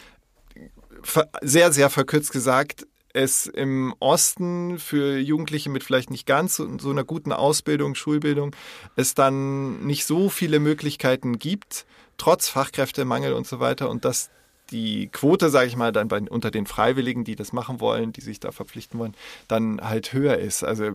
sehr, 1.41 1.71
sehr 1.73 1.89
verkürzt 1.89 2.31
gesagt, 2.31 2.87
es 3.13 3.45
im 3.45 3.93
Osten 3.99 4.79
für 4.79 5.17
Jugendliche 5.17 5.69
mit 5.69 5.83
vielleicht 5.83 6.09
nicht 6.09 6.25
ganz 6.25 6.55
so, 6.55 6.67
so 6.79 6.89
einer 6.89 7.03
guten 7.03 7.31
Ausbildung, 7.31 7.95
Schulbildung, 7.95 8.55
es 8.95 9.13
dann 9.13 9.85
nicht 9.85 10.05
so 10.05 10.29
viele 10.29 10.59
Möglichkeiten 10.59 11.39
gibt, 11.39 11.85
trotz 12.17 12.49
Fachkräftemangel 12.49 13.33
und 13.33 13.47
so 13.47 13.59
weiter 13.59 13.89
und 13.89 14.03
dass 14.03 14.29
die 14.71 15.09
Quote, 15.09 15.49
sage 15.49 15.67
ich 15.67 15.75
mal, 15.75 15.91
dann 15.91 16.07
bei, 16.07 16.19
unter 16.19 16.49
den 16.49 16.65
Freiwilligen, 16.65 17.23
die 17.23 17.35
das 17.35 17.53
machen 17.53 17.79
wollen, 17.79 18.11
die 18.11 18.21
sich 18.21 18.39
da 18.39 18.51
verpflichten 18.51 18.99
wollen, 18.99 19.13
dann 19.47 19.81
halt 19.81 20.13
höher 20.13 20.37
ist. 20.37 20.63
Also 20.63 20.91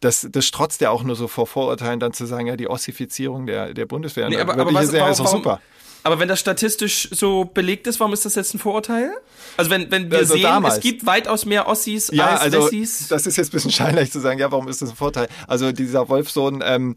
das, 0.00 0.26
das 0.30 0.46
strotzt 0.46 0.80
ja 0.80 0.90
auch 0.90 1.02
nur 1.02 1.16
so 1.16 1.28
vor 1.28 1.46
Vorurteilen, 1.46 2.00
dann 2.00 2.12
zu 2.12 2.26
sagen, 2.26 2.46
ja, 2.46 2.56
die 2.56 2.68
Ossifizierung 2.68 3.46
der, 3.46 3.74
der 3.74 3.86
Bundeswehr. 3.86 4.28
Nee, 4.28 4.38
aber, 4.38 4.54
aber 4.54 4.72
was, 4.72 4.86
sagen, 4.86 4.98
warum, 4.98 5.12
ist 5.12 5.20
doch 5.20 5.26
super. 5.26 5.60
Aber 6.04 6.18
wenn 6.18 6.28
das 6.28 6.40
statistisch 6.40 7.08
so 7.12 7.44
belegt 7.44 7.86
ist, 7.86 8.00
warum 8.00 8.12
ist 8.12 8.24
das 8.24 8.34
jetzt 8.34 8.54
ein 8.54 8.58
Vorurteil? 8.58 9.12
Also 9.56 9.70
wenn, 9.70 9.90
wenn 9.90 10.10
wir 10.10 10.18
Also 10.18 10.34
sehen, 10.34 10.42
damals. 10.42 10.76
es 10.76 10.80
gibt 10.80 11.04
weitaus 11.06 11.44
mehr 11.44 11.66
Ossis 11.68 12.08
Ja, 12.12 12.30
als 12.30 12.40
also 12.40 12.66
Wessis. 12.66 13.08
das 13.08 13.26
ist 13.26 13.36
jetzt 13.36 13.48
ein 13.48 13.52
bisschen 13.52 13.70
scheinlich 13.72 14.10
zu 14.12 14.20
sagen, 14.20 14.38
ja, 14.38 14.50
warum 14.50 14.68
ist 14.68 14.82
das 14.82 14.90
ein 14.90 14.96
Vorteil? 14.96 15.28
Also 15.46 15.72
dieser 15.72 16.08
Wolfsohn 16.08 16.62
ähm, 16.64 16.96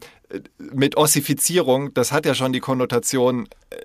mit 0.58 0.96
Ossifizierung, 0.96 1.92
das 1.94 2.12
hat 2.12 2.26
ja 2.26 2.34
schon 2.34 2.52
die 2.52 2.60
Konnotation, 2.60 3.48
äh, 3.70 3.76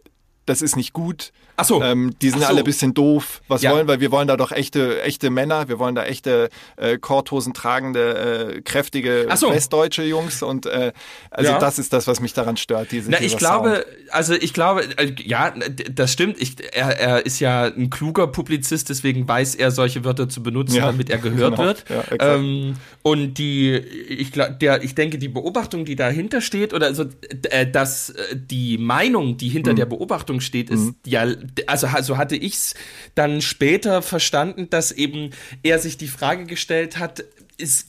das 0.46 0.62
ist 0.62 0.76
nicht 0.76 0.94
gut. 0.94 1.32
Ach 1.62 1.66
so. 1.66 1.82
Ähm, 1.82 2.14
die 2.22 2.30
sind 2.30 2.42
so. 2.42 2.46
alle 2.48 2.60
ein 2.60 2.64
bisschen 2.64 2.94
doof. 2.94 3.42
Was 3.48 3.62
Ja. 3.62 3.72
wollen 3.72 3.88
wir? 3.88 4.00
Wir 4.00 4.12
wollen 4.12 4.28
da 4.28 4.38
doch 4.38 4.52
echte, 4.52 5.02
echte 5.04 5.30
Männer. 5.30 5.68
Wir 5.70 5.80
wollen 5.80 5.96
da 5.96 6.04
echte 6.06 6.50
äh, 6.78 6.98
Korthosen 6.98 7.54
tragende, 7.54 8.54
äh, 8.58 8.62
kräftige 8.62 9.28
so. 9.36 9.52
westdeutsche 9.52 10.04
Jungs. 10.04 10.42
Und 10.44 10.66
äh, 10.66 10.92
also 11.30 11.52
Ja. 11.52 11.60
das 11.60 11.80
ist 11.80 11.94
das, 11.94 12.08
was 12.08 12.20
mich 12.20 12.34
daran 12.34 12.58
stört. 12.58 12.92
Diese, 12.92 13.10
Na, 13.12 13.22
ich 13.22 13.38
glaube, 13.38 13.86
Sound. 13.86 14.12
also 14.14 14.34
ich 14.34 14.54
glaube, 14.54 14.84
äh, 14.98 15.14
ja, 15.24 15.54
das 15.94 16.12
stimmt. 16.14 16.42
Ich, 16.42 16.56
er, 16.74 17.00
er 17.00 17.26
ist 17.26 17.40
ja 17.40 17.66
ein 17.66 17.90
kluger 17.90 18.28
Publizist, 18.28 18.90
deswegen 18.90 19.28
weiß 19.28 19.56
er, 19.56 19.72
solche 19.72 20.04
Wörter 20.04 20.28
zu 20.30 20.42
benutzen, 20.44 20.76
Ja, 20.78 20.88
damit 20.88 21.10
er 21.10 21.20
gehört 21.20 21.56
genau. 21.56 21.64
wird. 21.66 21.86
Ähm, 22.20 22.76
und 23.04 23.36
die, 23.36 23.74
ich 23.76 24.32
glaube, 24.32 24.54
der, 24.60 24.84
ich 24.84 24.96
denke, 24.96 25.18
die 25.18 25.28
Beobachtung, 25.30 25.86
die 25.86 25.96
dahinter 25.96 26.42
steht, 26.42 26.74
oder 26.74 26.88
also, 26.88 27.06
äh, 27.50 27.66
dass 27.70 28.10
äh, 28.12 28.36
die 28.36 28.78
Meinung, 28.78 29.38
die 29.38 29.48
Mhm. 29.50 29.52
hinter 29.54 29.74
der 29.74 29.86
Beobachtung 29.86 30.40
steht, 30.42 30.70
ist 30.70 30.94
ja, 31.06 31.26
also 31.68 31.88
so 32.02 32.18
hatte 32.18 32.36
ich's 32.36 32.74
dann 33.16 33.42
später 33.42 34.02
verstanden, 34.02 34.70
dass 34.70 34.92
eben 34.92 35.32
er 35.64 35.80
sich 35.80 35.98
die 35.98 36.08
Frage 36.08 36.46
gestellt 36.46 36.98
hat, 36.98 37.24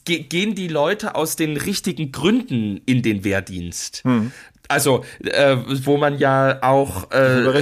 ge 0.05 0.19
gehen 0.19 0.55
die 0.55 0.67
Leute 0.67 1.15
aus 1.15 1.35
den 1.35 1.57
richtigen 1.57 2.11
Gründen 2.11 2.81
in 2.85 3.01
den 3.01 3.23
Wehrdienst? 3.23 4.03
Also, 4.73 5.05
äh, 5.23 5.55
wo 5.85 5.97
man 5.97 6.17
ja 6.17 6.59
auch, 6.63 7.11
äh, 7.11 7.15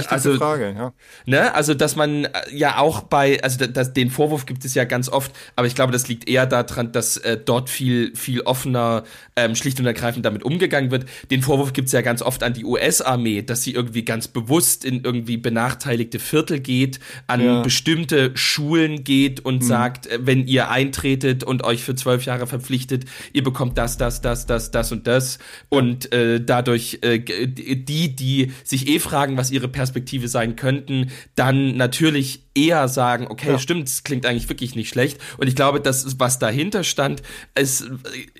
also, 0.08 0.34
Frage, 0.34 0.74
ja. 0.76 0.92
ne, 1.26 1.54
also 1.54 1.74
dass 1.74 1.94
man 1.96 2.24
äh, 2.24 2.30
ja 2.52 2.78
auch 2.78 3.02
bei, 3.02 3.42
also 3.42 3.58
da- 3.58 3.66
das, 3.66 3.92
den 3.92 4.10
Vorwurf 4.10 4.46
gibt 4.46 4.64
es 4.64 4.74
ja 4.74 4.84
ganz 4.84 5.08
oft, 5.08 5.30
aber 5.56 5.66
ich 5.66 5.74
glaube, 5.74 5.92
das 5.92 6.08
liegt 6.08 6.28
eher 6.28 6.46
daran, 6.46 6.92
dass 6.92 7.16
äh, 7.18 7.36
dort 7.36 7.70
viel, 7.70 8.14
viel 8.16 8.40
offener, 8.42 9.04
ähm, 9.36 9.54
schlicht 9.54 9.78
und 9.80 9.86
ergreifend 9.86 10.24
damit 10.24 10.42
umgegangen 10.42 10.90
wird. 10.90 11.06
Den 11.30 11.42
Vorwurf 11.42 11.72
gibt 11.72 11.86
es 11.86 11.92
ja 11.92 12.00
ganz 12.02 12.22
oft 12.22 12.42
an 12.42 12.54
die 12.54 12.64
US-Armee, 12.64 13.42
dass 13.42 13.62
sie 13.62 13.72
irgendwie 13.72 14.04
ganz 14.04 14.28
bewusst 14.28 14.84
in 14.84 15.04
irgendwie 15.04 15.36
benachteiligte 15.36 16.18
Viertel 16.18 16.60
geht, 16.60 16.98
an 17.26 17.40
Ja. 17.40 17.58
Mhm. 17.58 17.62
bestimmte 17.62 18.30
Schulen 18.34 19.04
geht 19.04 19.44
und 19.44 19.62
sagt, 19.64 20.06
äh, 20.06 20.18
wenn 20.22 20.46
ihr 20.46 20.70
eintretet 20.70 21.44
und 21.44 21.62
euch 21.64 21.82
für 21.84 21.94
zwölf 21.94 22.24
Jahre 22.24 22.46
verpflichtet, 22.46 23.04
ihr 23.32 23.42
bekommt 23.42 23.76
das, 23.78 23.96
das, 23.98 24.20
das, 24.22 24.46
das, 24.46 24.70
das 24.70 24.92
und 24.92 25.06
das 25.06 25.38
und 25.68 26.12
äh, 26.12 26.40
dadurch 26.40 26.98
äh, 27.02 27.18
die, 27.18 28.14
die 28.14 28.52
sich 28.64 28.88
eh 28.88 28.98
fragen, 28.98 29.36
was 29.36 29.50
ihre 29.50 29.68
Perspektive 29.68 30.28
sein 30.28 30.56
könnten, 30.56 31.10
dann 31.34 31.76
natürlich 31.76 32.44
eher 32.54 32.88
sagen, 32.88 33.26
okay, 33.28 33.52
ja. 33.52 33.58
stimmt, 33.58 33.88
es 33.88 34.04
klingt 34.04 34.26
eigentlich 34.26 34.48
wirklich 34.48 34.74
nicht 34.74 34.88
schlecht. 34.88 35.18
Und 35.38 35.48
ich 35.48 35.56
glaube, 35.56 35.80
das, 35.80 36.20
was 36.20 36.38
dahinter 36.38 36.84
stand, 36.84 37.22
ist 37.58 37.90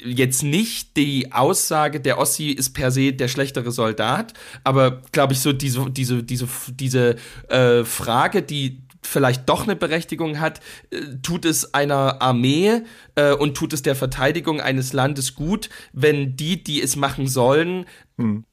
jetzt 0.04 0.42
nicht 0.42 0.96
die 0.96 1.32
Aussage, 1.32 2.00
der 2.00 2.18
Ossi 2.18 2.50
ist 2.50 2.70
per 2.70 2.90
se 2.90 3.12
der 3.12 3.28
schlechtere 3.28 3.72
Soldat, 3.72 4.34
aber 4.64 5.02
glaube 5.12 5.32
ich, 5.32 5.40
so 5.40 5.52
diese, 5.52 5.90
diese, 5.90 6.22
diese, 6.22 6.48
diese 6.68 7.16
äh, 7.48 7.84
Frage, 7.84 8.42
die 8.42 8.82
vielleicht 9.02 9.48
doch 9.48 9.64
eine 9.64 9.76
Berechtigung 9.76 10.38
hat, 10.40 10.60
äh, 10.90 11.00
tut 11.22 11.44
es 11.44 11.74
einer 11.74 12.22
Armee 12.22 12.82
äh, 13.14 13.32
und 13.32 13.56
tut 13.56 13.72
es 13.72 13.82
der 13.82 13.96
Verteidigung 13.96 14.60
eines 14.60 14.92
Landes 14.92 15.34
gut, 15.34 15.68
wenn 15.92 16.36
die, 16.36 16.62
die 16.62 16.80
es 16.80 16.96
machen 16.96 17.26
sollen, 17.26 17.86
hm 18.16 18.44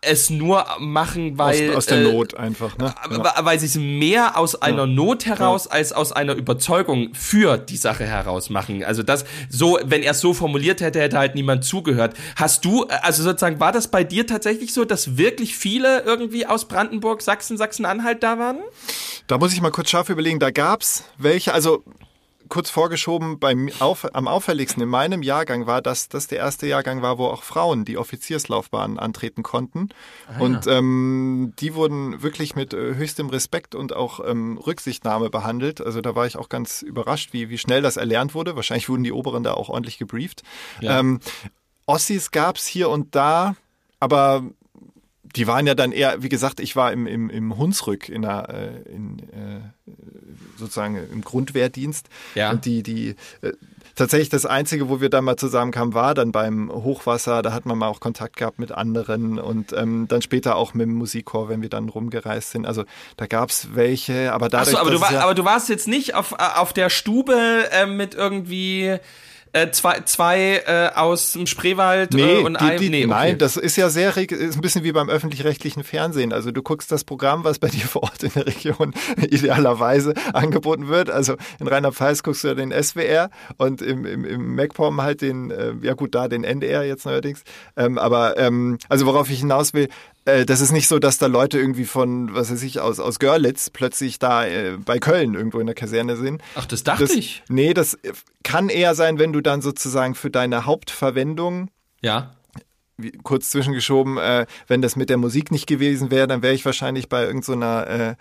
es 0.00 0.30
nur 0.30 0.64
machen, 0.78 1.38
weil 1.38 1.70
aus, 1.70 1.76
aus 1.76 1.86
der 1.86 1.98
äh, 1.98 2.12
Not 2.12 2.34
einfach, 2.34 2.76
ne? 2.78 2.94
Ja. 3.10 3.34
Weil 3.44 3.58
sie 3.58 3.66
es 3.66 3.76
mehr 3.76 4.38
aus 4.38 4.60
einer 4.60 4.84
ja. 4.84 4.86
Not 4.86 5.26
heraus 5.26 5.66
ja. 5.66 5.72
als 5.72 5.92
aus 5.92 6.12
einer 6.12 6.34
Überzeugung 6.34 7.14
für 7.14 7.58
die 7.58 7.76
Sache 7.76 8.04
heraus 8.04 8.50
machen. 8.50 8.82
Also 8.84 9.02
das 9.02 9.24
so, 9.48 9.78
wenn 9.84 10.02
er 10.02 10.12
es 10.12 10.20
so 10.20 10.32
formuliert 10.34 10.80
hätte, 10.80 11.00
hätte 11.00 11.18
halt 11.18 11.34
niemand 11.34 11.64
zugehört. 11.64 12.16
Hast 12.36 12.64
du, 12.64 12.84
also 13.02 13.22
sozusagen, 13.22 13.60
war 13.60 13.72
das 13.72 13.88
bei 13.88 14.04
dir 14.04 14.26
tatsächlich 14.26 14.72
so, 14.72 14.84
dass 14.84 15.16
wirklich 15.16 15.56
viele 15.56 16.00
irgendwie 16.02 16.46
aus 16.46 16.66
Brandenburg, 16.66 17.22
Sachsen, 17.22 17.56
Sachsen-Anhalt 17.58 18.22
da 18.22 18.38
waren? 18.38 18.58
Da 19.26 19.38
muss 19.38 19.52
ich 19.52 19.60
mal 19.60 19.70
kurz 19.70 19.90
scharf 19.90 20.08
überlegen. 20.08 20.38
Da 20.38 20.50
gab's 20.50 21.04
welche, 21.18 21.52
also 21.52 21.82
kurz 22.48 22.70
vorgeschoben, 22.70 23.38
beim 23.38 23.70
auf, 23.80 24.14
am 24.14 24.28
auffälligsten 24.28 24.82
in 24.82 24.88
meinem 24.88 25.22
Jahrgang 25.22 25.66
war, 25.66 25.82
dass 25.82 26.08
das 26.08 26.26
der 26.26 26.38
erste 26.38 26.66
Jahrgang 26.66 27.02
war, 27.02 27.18
wo 27.18 27.26
auch 27.26 27.42
Frauen 27.42 27.84
die 27.84 27.98
Offizierslaufbahn 27.98 28.98
antreten 28.98 29.42
konnten. 29.42 29.88
Ah, 30.28 30.40
und 30.40 30.66
ja. 30.66 30.78
ähm, 30.78 31.52
die 31.58 31.74
wurden 31.74 32.22
wirklich 32.22 32.54
mit 32.54 32.74
äh, 32.74 32.94
höchstem 32.94 33.28
Respekt 33.28 33.74
und 33.74 33.94
auch 33.94 34.20
ähm, 34.24 34.58
Rücksichtnahme 34.58 35.30
behandelt. 35.30 35.80
Also 35.80 36.00
da 36.00 36.14
war 36.14 36.26
ich 36.26 36.36
auch 36.36 36.48
ganz 36.48 36.82
überrascht, 36.82 37.32
wie, 37.32 37.50
wie 37.50 37.58
schnell 37.58 37.82
das 37.82 37.96
erlernt 37.96 38.34
wurde. 38.34 38.56
Wahrscheinlich 38.56 38.88
wurden 38.88 39.04
die 39.04 39.12
Oberen 39.12 39.42
da 39.42 39.54
auch 39.54 39.68
ordentlich 39.68 39.98
gebrieft. 39.98 40.42
Ja. 40.80 41.00
Ähm, 41.00 41.20
Ossis 41.86 42.30
gab's 42.30 42.66
hier 42.66 42.88
und 42.88 43.14
da, 43.14 43.56
aber 44.00 44.44
die 45.36 45.46
waren 45.46 45.66
ja 45.66 45.74
dann 45.74 45.92
eher, 45.92 46.22
wie 46.22 46.28
gesagt, 46.28 46.60
ich 46.60 46.76
war 46.76 46.92
im, 46.92 47.06
im, 47.06 47.30
im 47.30 47.56
Hunsrück 47.56 48.08
in 48.08 48.22
der, 48.22 48.48
äh, 48.48 48.90
in, 48.90 49.18
äh, 49.18 49.90
sozusagen 50.56 50.98
im 51.12 51.22
Grundwehrdienst. 51.22 52.08
Ja. 52.34 52.50
Und 52.50 52.64
die, 52.64 52.82
die, 52.82 53.16
äh, 53.42 53.52
tatsächlich 53.94 54.28
das 54.28 54.46
Einzige, 54.46 54.88
wo 54.88 55.00
wir 55.00 55.10
da 55.10 55.20
mal 55.20 55.36
zusammenkamen, 55.36 55.94
war 55.94 56.14
dann 56.14 56.32
beim 56.32 56.70
Hochwasser. 56.70 57.42
Da 57.42 57.52
hat 57.52 57.66
man 57.66 57.78
mal 57.78 57.88
auch 57.88 58.00
Kontakt 58.00 58.36
gehabt 58.36 58.58
mit 58.58 58.72
anderen 58.72 59.38
und 59.38 59.72
ähm, 59.72 60.06
dann 60.08 60.22
später 60.22 60.56
auch 60.56 60.74
mit 60.74 60.86
dem 60.86 60.94
Musikchor, 60.94 61.48
wenn 61.48 61.62
wir 61.62 61.68
dann 61.68 61.88
rumgereist 61.88 62.50
sind. 62.50 62.66
Also 62.66 62.84
da 63.16 63.26
gab's 63.26 63.68
welche, 63.72 64.32
aber 64.32 64.48
dadurch. 64.48 64.76
Achso, 64.76 64.80
aber, 64.80 64.90
du 64.90 65.00
war, 65.00 65.12
ja 65.12 65.20
aber 65.20 65.34
du 65.34 65.44
warst 65.44 65.68
jetzt 65.68 65.88
nicht 65.88 66.14
auf, 66.14 66.32
äh, 66.32 66.56
auf 66.56 66.72
der 66.72 66.90
Stube 66.90 67.68
äh, 67.70 67.86
mit 67.86 68.14
irgendwie 68.14 68.98
äh, 69.54 69.70
zwei, 69.70 70.00
zwei 70.00 70.62
äh, 70.66 70.90
aus 70.94 71.32
dem 71.32 71.46
Spreewald 71.46 72.12
äh, 72.14 72.16
nee, 72.16 72.36
und 72.38 72.56
ein. 72.56 72.78
Die, 72.78 72.90
nee, 72.90 73.04
okay. 73.04 73.06
Nein, 73.06 73.38
das 73.38 73.56
ist 73.56 73.76
ja 73.76 73.88
sehr, 73.88 74.16
ist 74.16 74.56
ein 74.56 74.60
bisschen 74.60 74.82
wie 74.82 74.90
beim 74.90 75.08
öffentlich-rechtlichen 75.08 75.84
Fernsehen. 75.84 76.32
Also 76.32 76.50
du 76.50 76.60
guckst 76.60 76.90
das 76.90 77.04
Programm, 77.04 77.44
was 77.44 77.60
bei 77.60 77.68
dir 77.74 77.86
vor 77.86 78.02
Ort 78.02 78.24
in 78.24 78.32
der 78.34 78.46
Region 78.46 78.92
idealerweise 79.16 80.14
angeboten 80.32 80.88
wird. 80.88 81.08
Also 81.08 81.36
in 81.60 81.68
Rheinland-Pfalz 81.68 82.24
guckst 82.24 82.42
du 82.42 82.54
den 82.54 82.72
SWR 82.72 83.30
und 83.56 83.80
im, 83.80 84.04
im, 84.04 84.24
im 84.24 84.56
MacPom 84.56 85.00
halt 85.00 85.22
den, 85.22 85.52
äh, 85.52 85.74
ja 85.82 85.94
gut, 85.94 86.14
da 86.16 86.26
den 86.26 86.42
NDR 86.42 86.82
jetzt 86.84 87.06
neuerdings. 87.06 87.44
Ähm, 87.76 87.96
aber 87.96 88.36
ähm, 88.38 88.78
also 88.88 89.06
worauf 89.06 89.30
ich 89.30 89.38
hinaus 89.38 89.72
will, 89.72 89.88
äh, 90.24 90.46
das 90.46 90.60
ist 90.60 90.72
nicht 90.72 90.88
so, 90.88 90.98
dass 90.98 91.18
da 91.18 91.26
Leute 91.26 91.58
irgendwie 91.58 91.84
von, 91.84 92.34
was 92.34 92.50
weiß 92.50 92.62
ich, 92.62 92.80
aus, 92.80 93.00
aus 93.00 93.18
Görlitz 93.18 93.70
plötzlich 93.70 94.18
da 94.18 94.46
äh, 94.46 94.76
bei 94.76 94.98
Köln 94.98 95.34
irgendwo 95.34 95.60
in 95.60 95.66
der 95.66 95.74
Kaserne 95.74 96.16
sind. 96.16 96.42
Ach, 96.54 96.66
das 96.66 96.84
dachte 96.84 97.04
das, 97.04 97.14
ich. 97.14 97.42
Nee, 97.48 97.74
das 97.74 97.98
kann 98.42 98.68
eher 98.68 98.94
sein, 98.94 99.18
wenn 99.18 99.32
du 99.32 99.40
dann 99.40 99.62
sozusagen 99.62 100.14
für 100.14 100.30
deine 100.30 100.66
Hauptverwendung 100.66 101.70
ja 102.02 102.34
wie, 102.96 103.12
kurz 103.12 103.50
zwischengeschoben, 103.50 104.18
äh, 104.18 104.46
wenn 104.66 104.82
das 104.82 104.96
mit 104.96 105.10
der 105.10 105.16
Musik 105.16 105.50
nicht 105.50 105.66
gewesen 105.66 106.10
wäre, 106.10 106.26
dann 106.26 106.42
wäre 106.42 106.54
ich 106.54 106.64
wahrscheinlich 106.64 107.08
bei 107.08 107.24
irgendeiner 107.24 108.16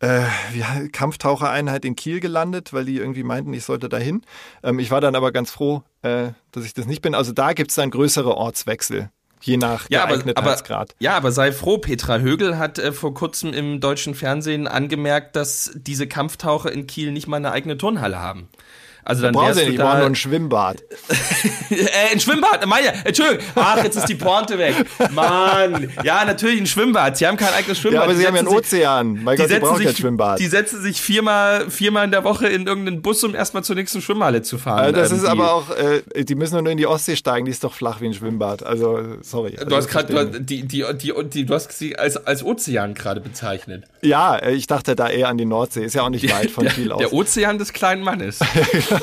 so 0.00 0.06
äh, 0.06 0.28
äh, 0.28 0.88
Kampftauchereinheit 0.88 1.84
in 1.84 1.96
Kiel 1.96 2.20
gelandet, 2.20 2.72
weil 2.72 2.84
die 2.84 2.98
irgendwie 2.98 3.22
meinten, 3.22 3.52
ich 3.52 3.64
sollte 3.64 3.88
dahin. 3.88 4.22
Ähm, 4.62 4.78
ich 4.78 4.90
war 4.90 5.00
dann 5.00 5.14
aber 5.14 5.32
ganz 5.32 5.50
froh, 5.50 5.82
äh, 6.02 6.28
dass 6.52 6.64
ich 6.64 6.74
das 6.74 6.86
nicht 6.86 7.02
bin. 7.02 7.14
Also 7.14 7.32
da 7.32 7.52
gibt 7.52 7.70
es 7.70 7.76
dann 7.76 7.90
größere 7.90 8.36
Ortswechsel 8.36 9.10
je 9.42 9.56
nach 9.56 9.86
ja, 9.90 10.06
Geeignetheitsgrad. 10.06 10.70
Aber, 10.70 10.80
aber, 10.80 10.94
ja, 10.98 11.16
aber 11.16 11.32
sei 11.32 11.52
froh, 11.52 11.78
Petra 11.78 12.18
Högel 12.18 12.58
hat 12.58 12.78
äh, 12.78 12.92
vor 12.92 13.14
kurzem 13.14 13.52
im 13.52 13.80
deutschen 13.80 14.14
Fernsehen 14.14 14.66
angemerkt, 14.66 15.36
dass 15.36 15.72
diese 15.74 16.06
Kampftaucher 16.06 16.72
in 16.72 16.86
Kiel 16.86 17.12
nicht 17.12 17.26
mal 17.26 17.36
eine 17.36 17.52
eigene 17.52 17.76
Turnhalle 17.76 18.18
haben. 18.18 18.48
Also 19.06 19.22
dann 19.22 19.34
brauchst 19.34 19.60
du 19.60 19.66
nicht, 19.66 19.78
da, 19.78 19.98
nur 19.98 20.06
ein 20.06 20.16
Schwimmbad. 20.16 20.82
äh, 21.70 22.12
ein 22.12 22.18
Schwimmbad, 22.18 22.66
Maja, 22.66 22.92
Entschuldigung. 23.04 23.44
Ach, 23.54 23.82
jetzt 23.84 23.96
ist 23.96 24.08
die 24.08 24.16
Pointe 24.16 24.58
weg. 24.58 24.74
Mann. 25.12 25.92
Ja, 26.02 26.24
natürlich 26.24 26.60
ein 26.60 26.66
Schwimmbad. 26.66 27.16
Sie 27.16 27.24
haben 27.24 27.36
kein 27.36 27.54
eigenes 27.54 27.78
Schwimmbad. 27.78 28.00
Ja, 28.00 28.04
aber 28.04 28.14
sie 28.14 28.22
die 28.22 28.26
haben 28.26 28.34
ja 28.34 28.40
einen 28.40 28.48
Ozean. 28.48 29.22
Mein 29.22 29.36
Gott, 29.36 29.48
sie 29.48 29.60
brauchen 29.60 29.84
kein 29.84 29.94
Schwimmbad. 29.94 30.40
Die 30.40 30.48
setzen 30.48 30.82
sich 30.82 31.00
viermal, 31.00 31.70
viermal 31.70 32.04
in 32.04 32.10
der 32.10 32.24
Woche 32.24 32.48
in 32.48 32.66
irgendeinen 32.66 33.00
Bus, 33.00 33.22
um 33.22 33.36
erstmal 33.36 33.62
zur 33.62 33.76
nächsten 33.76 34.02
Schwimmhalle 34.02 34.42
zu 34.42 34.58
fahren. 34.58 34.80
Also 34.80 35.00
das 35.00 35.12
ähm, 35.12 35.18
ist 35.18 35.24
aber 35.24 35.52
auch, 35.52 35.70
äh, 35.70 36.24
die 36.24 36.34
müssen 36.34 36.60
nur 36.60 36.72
in 36.72 36.78
die 36.78 36.88
Ostsee 36.88 37.14
steigen, 37.14 37.44
die 37.44 37.52
ist 37.52 37.62
doch 37.62 37.74
flach 37.74 38.00
wie 38.00 38.06
ein 38.06 38.14
Schwimmbad. 38.14 38.64
Also, 38.64 39.18
sorry. 39.22 39.52
Du 39.52 39.66
also, 39.66 39.76
hast 39.76 39.88
gerade, 39.88 40.40
die, 40.40 40.66
die, 40.66 40.84
die, 40.98 41.12
die, 41.32 41.46
du 41.46 41.54
hast 41.54 41.70
sie 41.78 41.96
als, 41.96 42.16
als 42.16 42.42
Ozean 42.42 42.94
gerade 42.94 43.20
bezeichnet. 43.20 43.84
Ja, 44.02 44.36
äh, 44.36 44.52
ich 44.52 44.66
dachte 44.66 44.96
da 44.96 45.08
eher 45.08 45.28
an 45.28 45.38
die 45.38 45.44
Nordsee. 45.44 45.84
Ist 45.84 45.94
ja 45.94 46.02
auch 46.02 46.10
nicht 46.10 46.28
weit 46.36 46.50
von 46.50 46.64
der, 46.64 46.72
Kiel 46.72 46.90
aus. 46.90 46.98
Der 46.98 47.12
Ozean 47.12 47.58
des 47.58 47.72
kleinen 47.72 48.02
Mannes. 48.02 48.40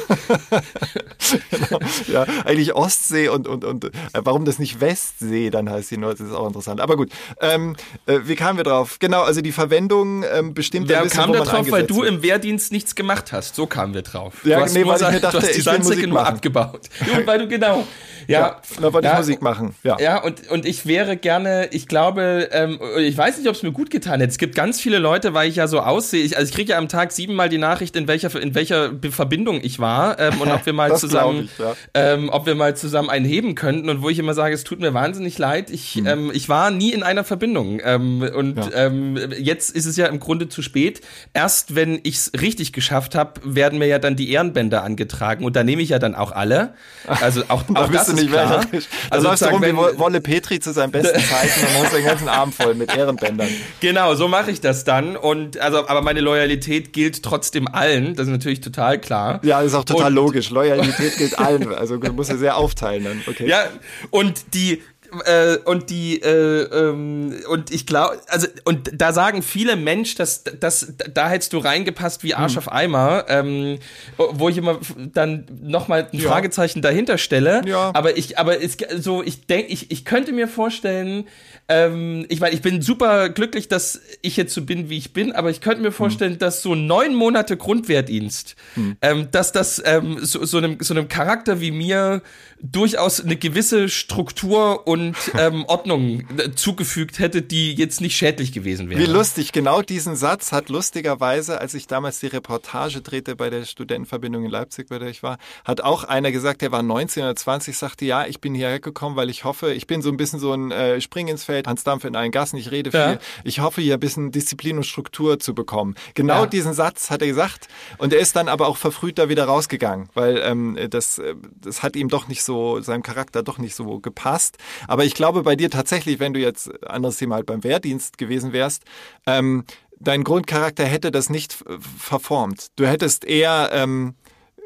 genau. 1.49 1.79
Ja, 2.07 2.25
eigentlich 2.45 2.75
Ostsee 2.75 3.29
und, 3.29 3.47
und, 3.47 3.63
und 3.63 3.85
äh, 3.85 3.89
warum 4.13 4.45
das 4.45 4.59
nicht 4.59 4.81
Westsee 4.81 5.49
dann 5.49 5.69
heißt 5.69 5.91
die 5.91 5.97
Nordsee, 5.97 6.25
ist 6.25 6.33
auch 6.33 6.47
interessant. 6.47 6.81
Aber 6.81 6.97
gut, 6.97 7.11
ähm, 7.39 7.75
äh, 8.05 8.19
wie 8.25 8.35
kamen 8.35 8.57
wir 8.57 8.63
drauf? 8.63 8.97
Genau, 8.99 9.21
also 9.21 9.41
die 9.41 9.51
Verwendung 9.51 10.23
ähm, 10.23 10.53
bestimmt 10.53 10.89
ja, 10.89 10.99
ein 10.99 11.03
bisschen, 11.05 11.23
kam 11.23 11.33
da 11.33 11.41
drauf, 11.41 11.71
weil 11.71 11.83
du 11.83 12.03
im 12.03 12.21
Wehrdienst 12.23 12.71
nichts 12.71 12.95
gemacht 12.95 13.31
hast. 13.31 13.55
So 13.55 13.65
kamen 13.65 13.93
wir 13.93 14.01
drauf. 14.01 14.33
Ja, 14.43 14.57
du 14.57 14.63
hast 14.63 14.73
nee, 14.73 14.85
weil 14.85 14.95
ich 14.95 15.01
mir 15.01 15.19
dachte, 15.19 15.39
du 15.39 15.47
hast 15.47 15.55
die 15.55 15.77
Musik 15.77 16.07
nur 16.07 16.25
abgebaut. 16.25 16.89
Ja, 17.13 17.25
weil 17.27 17.39
du 17.39 17.47
genau. 17.47 17.85
Ja, 18.27 18.39
ja 18.39 18.61
da 18.81 18.93
wollte 18.93 19.07
ich 19.07 19.13
Musik 19.13 19.41
machen. 19.41 19.75
Ja, 19.83 19.99
ja 19.99 20.23
und, 20.23 20.47
und 20.49 20.65
ich 20.65 20.85
wäre 20.85 21.17
gerne, 21.17 21.67
ich 21.71 21.87
glaube, 21.87 22.49
ähm, 22.51 22.79
ich 22.97 23.17
weiß 23.17 23.37
nicht, 23.37 23.47
ob 23.47 23.55
es 23.55 23.63
mir 23.63 23.71
gut 23.71 23.89
getan 23.89 24.19
hätte. 24.19 24.31
Es 24.31 24.37
gibt 24.37 24.55
ganz 24.55 24.79
viele 24.79 24.99
Leute, 24.99 25.33
weil 25.33 25.49
ich 25.49 25.57
ja 25.57 25.67
so 25.67 25.79
aussehe. 25.79 26.23
Ich, 26.23 26.37
also 26.37 26.49
ich 26.49 26.55
kriege 26.55 26.71
ja 26.71 26.77
am 26.77 26.87
Tag 26.87 27.11
siebenmal 27.11 27.49
die 27.49 27.57
Nachricht, 27.57 27.95
in 27.95 28.07
welcher, 28.07 28.33
in 28.41 28.55
welcher 28.55 28.93
Verbindung 29.11 29.59
ich 29.61 29.79
war 29.79 29.82
ähm, 30.17 30.41
und 30.41 30.51
ob 30.51 30.65
wir 30.65 30.73
mal 30.73 30.95
zusammen, 30.97 31.49
ich, 31.51 31.57
ja. 31.57 31.73
ähm, 31.93 32.29
ob 32.29 32.45
wir 32.45 32.55
mal 32.55 32.75
zusammen 32.75 33.09
einen 33.09 33.25
heben 33.25 33.55
könnten 33.55 33.89
und 33.89 34.01
wo 34.01 34.09
ich 34.09 34.19
immer 34.19 34.33
sage, 34.33 34.53
es 34.53 34.63
tut 34.63 34.79
mir 34.79 34.93
wahnsinnig 34.93 35.37
leid. 35.37 35.69
Ich, 35.69 35.95
hm. 35.95 36.07
ähm, 36.07 36.31
ich 36.33 36.49
war 36.49 36.71
nie 36.71 36.91
in 36.91 37.03
einer 37.03 37.23
Verbindung 37.23 37.79
ähm, 37.83 38.21
und 38.21 38.57
ja. 38.57 38.71
ähm, 38.73 39.17
jetzt 39.37 39.69
ist 39.71 39.85
es 39.85 39.97
ja 39.97 40.07
im 40.07 40.19
Grunde 40.19 40.49
zu 40.49 40.61
spät. 40.61 41.01
Erst 41.33 41.75
wenn 41.75 41.99
ich 42.03 42.15
es 42.15 42.31
richtig 42.39 42.73
geschafft 42.73 43.15
habe, 43.15 43.41
werden 43.43 43.79
mir 43.79 43.87
ja 43.87 43.99
dann 43.99 44.15
die 44.15 44.31
Ehrenbänder 44.31 44.83
angetragen 44.83 45.45
und 45.45 45.55
da 45.55 45.63
nehme 45.63 45.81
ich 45.81 45.89
ja 45.89 45.99
dann 45.99 46.15
auch 46.15 46.31
alle. 46.31 46.73
Also 47.07 47.43
auch, 47.47 47.63
auch 47.73 47.91
das 47.91 48.09
ist 48.09 48.15
nicht 48.15 48.29
klar. 48.29 48.61
Da 48.71 48.79
also 49.09 49.27
läufst 49.27 49.43
du 49.43 49.49
rum 49.49 49.61
wie 49.61 49.75
Wolle 49.75 50.21
Petri 50.21 50.59
zu 50.59 50.71
seinen 50.71 50.91
besten 50.91 51.19
Zeiten 51.29 51.59
und 51.61 51.83
hast 51.83 51.95
den 51.95 52.05
ganzen 52.05 52.27
Arm 52.27 52.51
voll 52.51 52.75
mit 52.75 52.95
Ehrenbändern. 52.95 53.49
Genau, 53.79 54.15
so 54.15 54.27
mache 54.27 54.51
ich 54.51 54.61
das 54.61 54.83
dann 54.83 55.15
und 55.15 55.59
also 55.59 55.87
aber 55.87 56.01
meine 56.01 56.21
Loyalität 56.21 56.93
gilt 56.93 57.23
trotzdem 57.23 57.67
allen. 57.67 58.15
Das 58.15 58.27
ist 58.27 58.31
natürlich 58.31 58.61
total 58.61 58.99
klar. 58.99 59.39
Ja, 59.43 59.61
ist 59.73 59.79
auch 59.79 59.85
total 59.85 60.07
und, 60.07 60.15
logisch. 60.15 60.49
Loyalität 60.49 61.17
gilt 61.17 61.37
allen. 61.37 61.73
Also 61.73 61.97
du 61.97 62.13
musst 62.13 62.29
ja 62.29 62.37
sehr 62.37 62.57
aufteilen 62.57 63.03
dann. 63.03 63.21
Okay. 63.27 63.47
Ja, 63.47 63.69
und 64.09 64.53
die 64.53 64.81
äh, 65.25 65.57
und 65.65 65.89
die 65.89 66.21
äh, 66.21 66.63
ähm, 66.63 67.35
und 67.49 67.71
ich 67.71 67.85
glaube, 67.85 68.19
also 68.27 68.47
und 68.63 68.91
da 68.93 69.13
sagen 69.13 69.41
viele 69.41 69.75
Mensch, 69.75 70.15
dass 70.15 70.43
dass 70.43 70.93
da 71.13 71.29
hättest 71.29 71.53
du 71.53 71.59
reingepasst 71.59 72.23
wie 72.23 72.33
Arsch 72.33 72.53
hm. 72.53 72.59
auf 72.59 72.71
Eimer, 72.71 73.25
ähm, 73.27 73.79
wo 74.17 74.49
ich 74.49 74.57
immer 74.57 74.79
dann 75.13 75.45
nochmal 75.61 76.07
ein 76.11 76.19
ja. 76.19 76.29
Fragezeichen 76.29 76.81
dahinter 76.81 77.17
stelle. 77.17 77.61
Ja. 77.65 77.91
Aber 77.93 78.17
ich, 78.17 78.37
aber 78.37 78.61
es, 78.61 78.77
so 78.97 79.23
ich 79.23 79.47
denke, 79.47 79.71
ich 79.71 79.91
ich 79.91 80.05
könnte 80.05 80.31
mir 80.31 80.47
vorstellen, 80.47 81.25
ähm, 81.69 82.25
ich 82.29 82.41
meine, 82.41 82.53
ich 82.53 82.61
bin 82.61 82.81
super 82.81 83.29
glücklich, 83.29 83.67
dass 83.67 84.01
ich 84.21 84.35
jetzt 84.35 84.53
so 84.53 84.63
bin, 84.63 84.89
wie 84.89 84.97
ich 84.97 85.13
bin, 85.13 85.31
aber 85.31 85.49
ich 85.49 85.61
könnte 85.61 85.81
mir 85.81 85.87
hm. 85.87 85.93
vorstellen, 85.93 86.33
hm. 86.33 86.39
dass 86.39 86.61
so 86.61 86.75
neun 86.75 87.15
Monate 87.15 87.57
Grundwehrdienst, 87.57 88.55
hm. 88.75 88.97
ähm, 89.01 89.27
dass 89.31 89.51
das 89.51 89.81
ähm, 89.85 90.17
so, 90.21 90.43
so, 90.45 90.57
einem, 90.57 90.77
so 90.81 90.93
einem 90.93 91.07
Charakter 91.07 91.61
wie 91.61 91.71
mir 91.71 92.21
durchaus 92.63 93.21
eine 93.21 93.35
gewisse 93.35 93.89
Struktur 93.89 94.87
und 94.87 95.02
und 95.09 95.15
ähm, 95.37 95.65
Ordnung 95.65 96.23
äh, 96.37 96.51
zugefügt 96.55 97.19
hätte, 97.19 97.41
die 97.41 97.73
jetzt 97.73 98.01
nicht 98.01 98.15
schädlich 98.15 98.51
gewesen 98.51 98.89
wäre. 98.89 98.99
Wie 99.01 99.05
lustig, 99.05 99.51
genau 99.51 99.81
diesen 99.81 100.15
Satz 100.15 100.51
hat 100.51 100.69
lustigerweise, 100.69 101.59
als 101.59 101.73
ich 101.73 101.87
damals 101.87 102.19
die 102.19 102.27
Reportage 102.27 103.01
drehte 103.01 103.35
bei 103.35 103.49
der 103.49 103.65
Studentenverbindung 103.65 104.45
in 104.45 104.51
Leipzig, 104.51 104.89
bei 104.89 104.99
der 104.99 105.09
ich 105.09 105.23
war, 105.23 105.37
hat 105.65 105.81
auch 105.81 106.03
einer 106.03 106.31
gesagt, 106.31 106.61
der 106.61 106.71
war 106.71 106.83
19 106.83 107.23
oder 107.23 107.35
20, 107.35 107.77
sagte, 107.77 108.05
ja, 108.05 108.25
ich 108.25 108.39
bin 108.39 108.53
hierher 108.53 108.79
gekommen, 108.79 109.15
weil 109.15 109.29
ich 109.29 109.43
hoffe, 109.43 109.73
ich 109.73 109.87
bin 109.87 110.01
so 110.01 110.09
ein 110.09 110.17
bisschen 110.17 110.39
so 110.39 110.53
ein 110.53 110.71
äh, 110.71 111.01
Spring 111.01 111.27
ins 111.27 111.43
Feld, 111.43 111.67
Hans 111.67 111.83
Dampf 111.83 112.05
in 112.05 112.15
allen 112.15 112.31
Gassen, 112.31 112.57
ich 112.57 112.71
rede 112.71 112.91
viel. 112.91 112.99
Ja. 112.99 113.19
Ich 113.43 113.59
hoffe, 113.59 113.81
hier 113.81 113.95
ein 113.95 113.99
bisschen 113.99 114.31
Disziplin 114.31 114.77
und 114.77 114.83
Struktur 114.85 115.39
zu 115.39 115.53
bekommen. 115.53 115.95
Genau 116.13 116.41
Ja. 116.41 116.45
diesen 116.45 116.73
Satz 116.73 117.09
hat 117.09 117.21
er 117.21 117.27
gesagt 117.27 117.67
und 117.97 118.13
er 118.13 118.19
ist 118.19 118.35
dann 118.35 118.47
aber 118.47 118.67
auch 118.67 118.77
verfrüht 118.77 119.17
da 119.17 119.29
wieder 119.29 119.45
rausgegangen, 119.45 120.09
weil 120.13 120.37
ähm, 120.43 120.77
das, 120.89 121.17
äh, 121.19 121.35
das 121.61 121.83
hat 121.83 121.95
ihm 121.95 122.09
doch 122.09 122.27
nicht 122.27 122.43
so, 122.43 122.81
seinem 122.81 123.03
Charakter 123.03 123.43
doch 123.43 123.57
nicht 123.57 123.75
so 123.75 123.99
gepasst. 123.99 124.57
Aber 124.87 124.92
ich 125.05 125.15
glaube 125.15 125.43
bei 125.43 125.55
dir 125.55 125.69
tatsächlich, 125.69 126.19
wenn 126.19 126.33
du 126.33 126.39
jetzt, 126.39 126.69
anderes 126.85 127.17
Thema 127.17 127.35
halt 127.35 127.45
beim 127.45 127.63
Wehrdienst 127.63 128.17
gewesen 128.17 128.53
wärst, 128.53 128.83
ähm, 129.25 129.63
dein 129.99 130.23
Grundcharakter 130.23 130.85
hätte 130.85 131.09
das 131.09 131.29
nicht 131.29 131.63
äh, 131.67 131.77
verformt. 131.97 132.67
Du 132.75 132.85
hättest 132.85 133.25
eher, 133.25 133.69
ähm, 133.73 134.13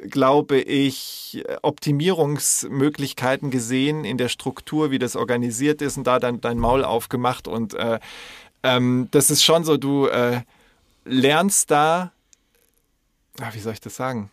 glaube 0.09 0.59
ich, 0.59 1.43
Optimierungsmöglichkeiten 1.61 3.51
gesehen 3.51 4.05
in 4.05 4.17
der 4.17 4.29
Struktur, 4.29 4.91
wie 4.91 4.99
das 4.99 5.15
organisiert 5.15 5.81
ist 5.81 5.97
und 5.97 6.05
da 6.05 6.19
dann 6.19 6.41
dein 6.41 6.59
Maul 6.59 6.83
aufgemacht 6.83 7.47
und 7.47 7.73
äh, 7.73 7.99
ähm, 8.63 9.07
das 9.11 9.29
ist 9.29 9.43
schon 9.43 9.63
so, 9.63 9.77
du 9.77 10.07
äh, 10.07 10.41
lernst 11.05 11.71
da, 11.71 12.11
ah, 13.39 13.49
wie 13.53 13.59
soll 13.59 13.73
ich 13.73 13.81
das 13.81 13.95
sagen? 13.95 14.29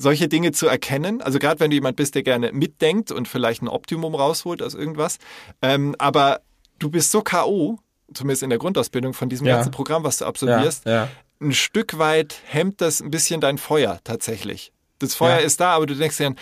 Solche 0.00 0.28
Dinge 0.28 0.52
zu 0.52 0.66
erkennen. 0.68 1.20
Also 1.20 1.38
gerade 1.40 1.58
wenn 1.60 1.70
du 1.70 1.74
jemand 1.74 1.96
bist, 1.96 2.14
der 2.14 2.22
gerne 2.22 2.52
mitdenkt 2.52 3.10
und 3.10 3.26
vielleicht 3.28 3.62
ein 3.62 3.68
Optimum 3.68 4.14
rausholt 4.14 4.62
aus 4.62 4.74
irgendwas. 4.74 5.18
Ähm, 5.60 5.94
aber 5.98 6.40
du 6.78 6.88
bist 6.88 7.10
so 7.10 7.20
K.O., 7.20 7.78
zumindest 8.14 8.42
in 8.44 8.50
der 8.50 8.58
Grundausbildung 8.58 9.12
von 9.12 9.28
diesem 9.28 9.46
Ja. 9.46 9.56
ganzen 9.56 9.72
Programm, 9.72 10.04
was 10.04 10.18
du 10.18 10.24
ja, 10.24 10.28
absolvierst. 10.28 10.86
ja. 10.86 11.08
Ein 11.40 11.52
Stück 11.52 11.98
weit 11.98 12.36
hemmt 12.46 12.80
das 12.80 13.00
ein 13.00 13.10
bisschen 13.10 13.40
dein 13.40 13.58
Feuer 13.58 13.98
tatsächlich. 14.04 14.72
Das 14.98 15.14
Feuer 15.14 15.38
Ja. 15.40 15.44
ist 15.46 15.60
da, 15.60 15.72
aber 15.74 15.86
du 15.86 15.94
denkst 15.94 16.16
dir 16.16 16.24
dann, 16.24 16.36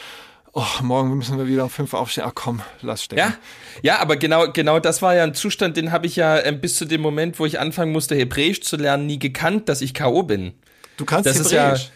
oh, 0.53 0.65
morgen 0.83 1.17
müssen 1.19 1.37
wir 1.39 1.47
wieder 1.47 1.65
um 1.65 1.71
fünf 1.71 1.93
aufstehen. 1.93 2.25
Ach 2.27 2.33
komm, 2.35 2.63
lass 2.83 3.03
stecken. 3.05 3.21
Ja, 3.21 3.35
ja, 3.83 3.99
aber 4.01 4.17
genau, 4.17 4.51
genau 4.53 4.81
das 4.81 5.03
war 5.03 5.15
ja 5.15 5.25
ein 5.25 5.35
Zustand, 5.35 5.77
den 5.77 5.93
habe 5.93 6.07
ich 6.07 6.17
ja 6.17 6.39
ähm, 6.41 6.61
bis 6.61 6.77
zu 6.77 6.85
dem 6.87 7.01
Moment, 7.03 7.39
wo 7.39 7.45
ich 7.47 7.59
anfangen 7.59 7.93
musste, 7.93 8.15
Hebräisch 8.15 8.61
zu 8.63 8.77
lernen, 8.77 9.07
nie 9.07 9.19
gekannt, 9.19 9.69
dass 9.69 9.81
ich 9.83 9.93
K.O. 9.93 10.23
bin. 10.23 10.53
Du 10.99 11.05
kannst 11.05 11.27
Das 11.27 11.39
ist 11.39 11.53
ja- 11.53 11.65
Hebräisch. 11.65 11.91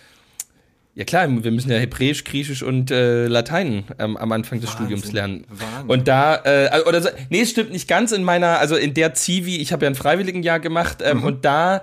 Ja 1.01 1.07
klar, 1.07 1.27
wir 1.31 1.51
müssen 1.51 1.71
ja 1.71 1.79
Hebräisch, 1.79 2.25
Griechisch 2.25 2.63
und 2.63 2.91
äh, 2.91 3.27
Latein 3.27 3.85
ähm, 3.99 4.19
am 4.19 4.33
Anfang 4.33 4.61
des 4.61 4.69
Wahnsinn, 4.69 4.85
Studiums 4.85 5.13
lernen. 5.13 5.47
Wahnsinn. 5.49 5.89
Und 5.89 6.09
da, 6.09 6.43
äh, 6.45 6.83
oder 6.87 7.01
so, 7.01 7.09
nee, 7.31 7.41
es 7.41 7.49
stimmt 7.53 7.73
nicht 7.73 7.89
ganz 7.89 8.13
in 8.13 8.23
meiner, 8.23 8.59
also 8.59 8.77
in 8.77 8.93
der 8.93 9.15
Zivi, 9.15 9.57
ich 9.57 9.73
habe 9.73 9.87
ja 9.87 9.91
ein 9.91 9.95
Freiwilligenjahr 9.95 10.61
gemacht 10.61 10.99
Mhm. 11.01 11.07
ähm, 11.07 11.25
und 11.25 11.47
da, 11.47 11.81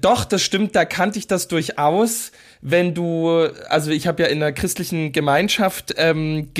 doch, 0.00 0.24
das 0.24 0.42
stimmt, 0.42 0.76
da 0.76 0.84
kannte 0.84 1.18
ich 1.18 1.26
das 1.26 1.48
durchaus, 1.48 2.30
wenn 2.60 2.94
du, 2.94 3.48
also 3.70 3.90
ich 3.90 4.06
habe 4.06 4.22
ja 4.22 4.28
in 4.28 4.40
einer 4.40 4.52
christlichen 4.52 5.10
Gemeinschaft 5.10 5.92
ähm, 5.96 6.54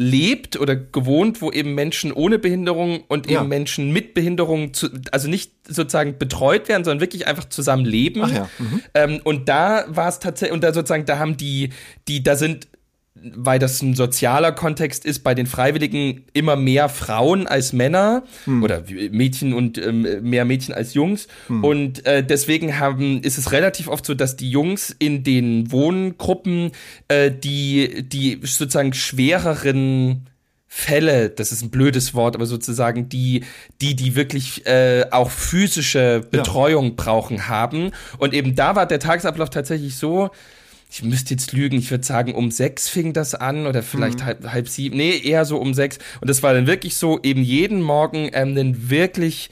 gelebt 0.00 0.58
oder 0.58 0.76
gewohnt, 0.76 1.42
wo 1.42 1.50
eben 1.50 1.74
Menschen 1.74 2.10
ohne 2.10 2.38
Behinderung 2.38 3.04
und 3.08 3.26
eben 3.26 3.34
Ja. 3.34 3.44
Menschen 3.44 3.92
mit 3.92 4.14
Behinderung, 4.14 4.72
zu, 4.72 4.88
also 5.12 5.28
nicht 5.28 5.52
sozusagen 5.68 6.16
betreut 6.16 6.70
werden, 6.70 6.84
sondern 6.84 7.00
wirklich 7.02 7.26
einfach 7.26 7.50
zusammen 7.50 7.84
leben. 7.84 8.20
Ja, 8.20 8.48
mhm. 8.58 8.82
Ähm, 8.94 9.20
und 9.24 9.50
da 9.50 9.84
war 9.88 10.08
es 10.08 10.18
tatsächlich, 10.18 10.54
und 10.54 10.64
da 10.64 10.72
sozusagen, 10.72 11.04
da 11.04 11.18
haben 11.18 11.36
die, 11.36 11.68
die, 12.08 12.22
da 12.22 12.34
sind, 12.34 12.68
weil 13.22 13.58
das 13.58 13.82
ein 13.82 13.94
sozialer 13.94 14.52
Kontext 14.52 15.04
ist, 15.04 15.20
bei 15.20 15.34
den 15.34 15.46
Freiwilligen 15.46 16.24
immer 16.32 16.56
mehr 16.56 16.88
Frauen 16.88 17.46
als 17.46 17.72
Männer 17.72 18.22
Hm. 18.44 18.62
oder 18.62 18.82
Mädchen 19.10 19.52
und 19.52 19.78
ähm, 19.78 20.06
mehr 20.22 20.44
Mädchen 20.44 20.74
als 20.74 20.94
Jungs. 20.94 21.28
Hm. 21.48 21.64
Und 21.64 22.06
äh, 22.06 22.24
deswegen 22.24 22.78
haben, 22.78 23.22
ist 23.22 23.38
es 23.38 23.52
relativ 23.52 23.88
oft 23.88 24.06
so, 24.06 24.14
dass 24.14 24.36
die 24.36 24.50
Jungs 24.50 24.94
in 24.98 25.22
den 25.22 25.70
Wohngruppen 25.72 26.72
äh, 27.08 27.30
die, 27.30 28.08
die 28.08 28.40
sozusagen 28.42 28.92
schwereren 28.92 30.26
Fälle, 30.72 31.30
das 31.30 31.50
ist 31.50 31.62
ein 31.62 31.70
blödes 31.70 32.14
Wort, 32.14 32.36
aber 32.36 32.46
sozusagen 32.46 33.08
die, 33.08 33.42
die, 33.80 33.96
die 33.96 34.14
wirklich 34.14 34.66
äh, 34.66 35.04
auch 35.10 35.28
physische 35.28 36.20
Betreuung 36.30 36.94
brauchen, 36.94 37.48
haben. 37.48 37.90
Und 38.18 38.34
eben 38.34 38.54
da 38.54 38.76
war 38.76 38.86
der 38.86 39.00
Tagesablauf 39.00 39.50
tatsächlich 39.50 39.96
so, 39.96 40.30
ich 40.90 41.02
müsste 41.04 41.34
jetzt 41.34 41.52
lügen, 41.52 41.78
ich 41.78 41.90
würde 41.90 42.04
sagen, 42.04 42.34
um 42.34 42.50
sechs 42.50 42.88
fing 42.88 43.12
das 43.12 43.34
an 43.34 43.66
oder 43.66 43.82
vielleicht 43.82 44.24
halb, 44.24 44.44
halb 44.50 44.68
sieben, 44.68 44.96
nee, 44.96 45.16
eher 45.18 45.44
so 45.44 45.58
um 45.58 45.72
sechs. 45.72 45.98
Und 46.20 46.28
das 46.28 46.42
war 46.42 46.52
dann 46.52 46.66
wirklich 46.66 46.96
so, 46.96 47.20
eben 47.22 47.42
jeden 47.42 47.80
Morgen 47.80 48.30
ähm, 48.32 48.50
einen 48.50 48.90
wirklich 48.90 49.50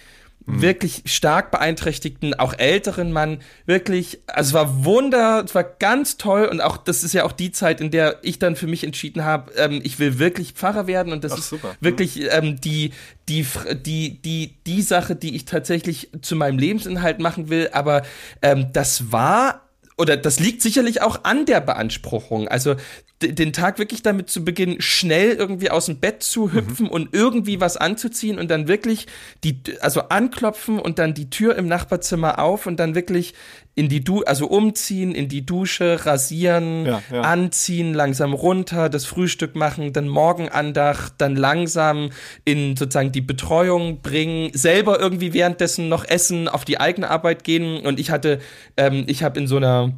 wirklich 0.50 1.02
stark 1.04 1.50
beeinträchtigten, 1.50 2.34
auch 2.34 2.54
älteren 2.56 3.12
Mann, 3.12 3.40
wirklich, 3.66 4.20
also 4.26 4.48
es 4.48 4.54
war 4.54 4.84
wunder, 4.84 5.44
es 5.44 5.54
war 5.54 5.62
ganz 5.62 6.16
toll. 6.16 6.46
Und 6.46 6.62
auch, 6.62 6.78
das 6.78 7.04
ist 7.04 7.12
ja 7.12 7.24
auch 7.24 7.32
die 7.32 7.52
Zeit, 7.52 7.80
in 7.80 7.90
der 7.90 8.18
ich 8.22 8.38
dann 8.38 8.56
für 8.56 8.66
mich 8.66 8.82
entschieden 8.82 9.24
habe, 9.24 9.52
ähm, 9.56 9.80
ich 9.84 9.98
will 9.98 10.18
wirklich 10.18 10.52
Pfarrer 10.52 10.86
werden. 10.86 11.12
Und 11.12 11.22
das 11.22 11.32
Ach, 11.32 11.38
ist 11.38 11.50
super. 11.50 11.76
wirklich 11.80 12.22
ähm, 12.32 12.60
die, 12.60 12.92
die, 13.28 13.46
die, 13.84 14.22
die, 14.22 14.54
die 14.66 14.82
Sache, 14.82 15.14
die 15.14 15.36
ich 15.36 15.44
tatsächlich 15.44 16.10
zu 16.22 16.34
meinem 16.34 16.58
Lebensinhalt 16.58 17.18
machen 17.20 17.50
will, 17.50 17.68
aber 17.72 18.02
ähm, 18.40 18.68
das 18.72 19.12
war 19.12 19.67
oder 19.98 20.16
das 20.16 20.40
liegt 20.40 20.62
sicherlich 20.62 21.02
auch 21.02 21.24
an 21.24 21.44
der 21.44 21.60
Beanspruchung. 21.60 22.48
Also 22.48 22.76
den 23.20 23.52
Tag 23.52 23.78
wirklich 23.78 24.02
damit 24.02 24.30
zu 24.30 24.44
beginnen, 24.44 24.80
schnell 24.80 25.32
irgendwie 25.32 25.70
aus 25.70 25.86
dem 25.86 25.98
Bett 25.98 26.22
zu 26.22 26.52
hüpfen 26.52 26.88
und 26.88 27.08
irgendwie 27.12 27.60
was 27.60 27.76
anzuziehen 27.76 28.38
und 28.38 28.48
dann 28.50 28.68
wirklich 28.68 29.06
die, 29.42 29.60
also 29.80 30.02
anklopfen 30.02 30.78
und 30.78 30.98
dann 30.98 31.14
die 31.14 31.28
Tür 31.28 31.56
im 31.56 31.66
Nachbarzimmer 31.66 32.38
auf 32.38 32.66
und 32.66 32.78
dann 32.78 32.94
wirklich 32.94 33.34
in 33.74 33.88
die 33.88 34.02
Du, 34.02 34.22
also 34.24 34.46
umziehen, 34.48 35.14
in 35.14 35.28
die 35.28 35.46
Dusche, 35.46 36.04
rasieren, 36.04 36.84
Ja, 36.84 37.02
ja. 37.12 37.20
anziehen, 37.22 37.94
langsam 37.94 38.34
runter, 38.34 38.88
das 38.88 39.04
Frühstück 39.04 39.54
machen, 39.54 39.92
dann 39.92 40.08
Morgenandacht, 40.08 41.14
dann 41.18 41.36
langsam 41.36 42.10
in 42.44 42.76
sozusagen 42.76 43.12
die 43.12 43.20
Betreuung 43.20 44.00
bringen, 44.00 44.50
selber 44.52 44.98
irgendwie 44.98 45.32
währenddessen 45.32 45.88
noch 45.88 46.04
essen, 46.04 46.48
auf 46.48 46.64
die 46.64 46.80
eigene 46.80 47.08
Arbeit 47.08 47.44
gehen 47.44 47.84
und 47.86 48.00
ich 48.00 48.10
hatte, 48.10 48.40
ähm, 48.76 49.04
ich 49.06 49.22
habe 49.22 49.38
in 49.38 49.46
so 49.46 49.56
einer 49.56 49.92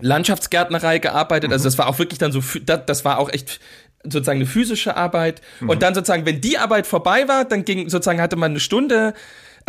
Landschaftsgärtnerei 0.00 0.98
gearbeitet. 0.98 1.52
Also 1.52 1.64
das 1.64 1.78
war 1.78 1.86
auch 1.88 1.98
wirklich 1.98 2.18
dann 2.18 2.32
so, 2.32 2.42
das, 2.64 2.80
das 2.86 3.04
war 3.04 3.18
auch 3.18 3.30
echt 3.30 3.60
sozusagen 4.04 4.38
eine 4.38 4.46
physische 4.46 4.96
Arbeit. 4.96 5.42
Und 5.66 5.82
dann 5.82 5.94
sozusagen, 5.94 6.24
wenn 6.26 6.40
die 6.40 6.58
Arbeit 6.58 6.86
vorbei 6.86 7.28
war, 7.28 7.44
dann 7.44 7.64
ging 7.64 7.88
sozusagen 7.88 8.20
hatte 8.20 8.36
man 8.36 8.52
eine 8.52 8.60
Stunde. 8.60 9.14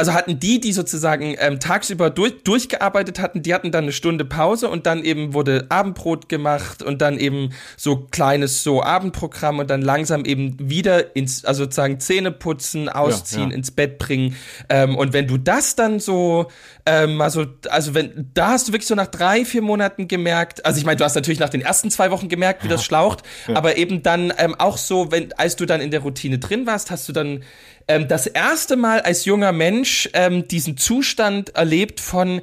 Also 0.02 0.14
hatten 0.14 0.40
die, 0.40 0.60
die 0.60 0.74
sozusagen 0.74 1.36
ähm, 1.38 1.60
tagsüber 1.60 2.10
durch, 2.10 2.42
durchgearbeitet 2.42 3.20
hatten, 3.20 3.44
die 3.44 3.54
hatten 3.54 3.72
dann 3.72 3.84
eine 3.84 3.92
Stunde 3.92 4.26
Pause 4.26 4.68
und 4.68 4.88
dann 4.88 5.04
eben 5.04 5.36
wurde 5.36 5.68
Abendbrot 5.70 6.28
gemacht 6.28 6.82
und 6.82 7.04
dann 7.04 7.20
eben 7.20 7.52
so 7.78 8.08
kleines 8.10 8.64
so 8.64 8.82
Abendprogramm 8.82 9.60
und 9.60 9.70
dann 9.70 9.84
langsam 9.84 10.26
eben 10.26 10.58
wieder 10.60 11.16
ins, 11.16 11.46
also 11.46 11.66
sozusagen 11.66 12.00
Zähne 12.00 12.32
putzen, 12.32 12.90
ausziehen, 12.90 13.52
ja. 13.52 13.56
ins 13.56 13.70
Bett 13.70 14.00
bringen. 14.00 14.36
Ähm, 14.70 14.98
und 14.98 15.14
wenn 15.14 15.28
du 15.28 15.38
das 15.38 15.76
dann 15.76 16.00
so, 16.00 16.48
ähm, 16.88 17.22
also, 17.22 17.46
also 17.70 17.94
wenn, 17.94 18.32
da 18.34 18.54
hast 18.54 18.70
du 18.70 18.72
wirklich 18.72 18.88
so 18.88 18.96
nach 18.96 19.06
drei, 19.06 19.46
vier 19.46 19.62
Monaten 19.62 20.08
gemerkt, 20.08 20.66
also 20.66 20.80
ich 20.80 20.84
meine, 20.84 20.98
du 20.98 21.04
hast 21.04 21.14
natürlich 21.14 21.40
nach 21.40 21.50
den 21.50 21.62
ersten 21.62 21.92
zwei 21.92 22.10
Wochen 22.10 22.28
gemerkt, 22.28 22.64
wie 22.64 22.70
das 22.70 22.84
schlaucht, 22.84 23.22
aber 23.54 23.78
eben 23.78 24.02
dann 24.02 24.34
ähm, 24.40 24.56
auch 24.58 24.80
so, 24.80 25.12
wenn, 25.12 25.32
als 25.34 25.58
du 25.58 25.68
dann 25.68 25.80
in 25.80 25.92
der 25.92 26.00
Routine 26.00 26.40
drin 26.40 26.66
warst, 26.66 26.90
hast 26.90 27.08
du 27.08 27.14
dann 27.14 27.44
ähm, 27.96 28.08
das 28.08 28.28
erste 28.28 28.76
Mal 28.76 29.02
als 29.02 29.26
junger 29.26 29.52
Mensch 29.52 30.10
ähm, 30.14 30.48
diesen 30.48 30.78
Zustand 30.78 31.56
erlebt 31.56 32.00
von 32.00 32.42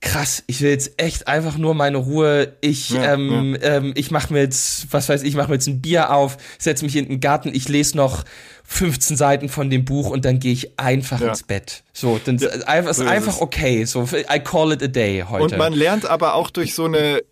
krass, 0.00 0.42
ich 0.46 0.60
will 0.60 0.68
jetzt 0.70 1.00
echt 1.00 1.28
einfach 1.28 1.56
nur 1.56 1.72
meine 1.74 1.96
Ruhe. 1.96 2.52
Ich, 2.60 2.90
Ja, 2.90 3.14
ähm, 3.14 3.56
ähm, 3.62 3.92
ich 3.96 4.10
mache 4.10 4.34
mir 4.34 4.40
jetzt, 4.40 4.88
was 4.92 5.08
weiß 5.08 5.22
ich, 5.22 5.30
ich 5.30 5.34
mache 5.34 5.48
mir 5.48 5.54
jetzt 5.54 5.66
ein 5.66 5.80
Bier 5.80 6.12
auf, 6.12 6.36
setze 6.58 6.84
mich 6.84 6.94
in 6.96 7.08
den 7.08 7.20
Garten, 7.20 7.50
ich 7.54 7.70
lese 7.70 7.96
noch 7.96 8.24
15 8.64 9.16
Seiten 9.16 9.48
von 9.48 9.70
dem 9.70 9.86
Buch 9.86 10.10
und 10.10 10.26
dann 10.26 10.40
gehe 10.40 10.52
ich 10.52 10.78
einfach 10.78 11.20
Ja. 11.22 11.28
ins 11.28 11.42
Bett. 11.42 11.84
So, 11.94 12.20
dann 12.22 12.36
ist 12.36 12.68
einfach, 12.68 12.90
ist 12.90 12.96
so 12.98 13.02
ist 13.04 13.08
einfach 13.08 13.36
es. 13.36 13.40
okay. 13.40 13.84
So, 13.86 14.02
I 14.12 14.40
call 14.40 14.72
it 14.72 14.82
a 14.82 14.88
day 14.88 15.24
heute. 15.26 15.44
Und 15.44 15.56
man 15.56 15.72
lernt 15.72 16.04
aber 16.04 16.34
auch 16.34 16.50
durch 16.50 16.74
so 16.74 16.84
eine, 16.84 17.22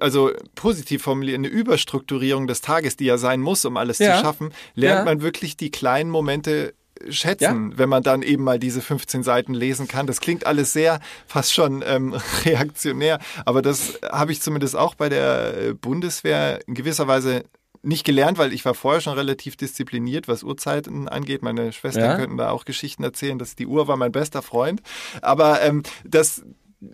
also 0.00 0.30
positiv 0.54 1.02
formuliert, 1.02 1.38
eine 1.38 1.48
Überstrukturierung 1.48 2.46
des 2.46 2.60
Tages, 2.60 2.96
die 2.98 3.06
ja 3.06 3.16
sein 3.16 3.40
muss, 3.40 3.64
um 3.64 3.78
alles 3.78 3.98
Ja. 4.00 4.16
zu 4.16 4.20
schaffen, 4.20 4.50
lernt 4.74 4.98
Ja. 4.98 5.04
man 5.06 5.22
wirklich 5.22 5.56
die 5.56 5.70
kleinen 5.70 6.10
Momente 6.10 6.74
schätzen, 7.08 7.76
wenn 7.78 7.88
man 7.88 8.02
dann 8.02 8.22
eben 8.22 8.44
mal 8.44 8.58
diese 8.58 8.80
15 8.80 9.22
Seiten 9.22 9.54
lesen 9.54 9.88
kann. 9.88 10.06
Das 10.06 10.20
klingt 10.20 10.46
alles 10.46 10.72
sehr 10.72 11.00
fast 11.26 11.52
schon 11.54 11.82
ähm, 11.86 12.14
reaktionär, 12.44 13.18
aber 13.44 13.62
das 13.62 13.98
habe 14.10 14.32
ich 14.32 14.40
zumindest 14.42 14.76
auch 14.76 14.94
bei 14.94 15.08
der 15.08 15.54
äh, 15.58 15.74
Bundeswehr 15.74 16.60
in 16.66 16.74
gewisser 16.74 17.06
Weise 17.08 17.44
nicht 17.82 18.04
gelernt, 18.04 18.38
weil 18.38 18.52
ich 18.52 18.64
war 18.64 18.74
vorher 18.74 19.00
schon 19.00 19.14
relativ 19.14 19.56
diszipliniert, 19.56 20.26
was 20.26 20.42
Uhrzeiten 20.42 21.08
angeht. 21.08 21.42
Meine 21.42 21.72
Schwestern 21.72 22.02
Ja. 22.04 22.16
könnten 22.16 22.36
da 22.36 22.50
auch 22.50 22.64
Geschichten 22.64 23.04
erzählen, 23.04 23.38
dass 23.38 23.54
die 23.54 23.66
Uhr 23.68 23.86
war 23.86 23.96
mein 23.96 24.10
bester 24.10 24.42
Freund. 24.42 24.82
Aber 25.22 25.62
ähm, 25.62 25.84
das 26.04 26.42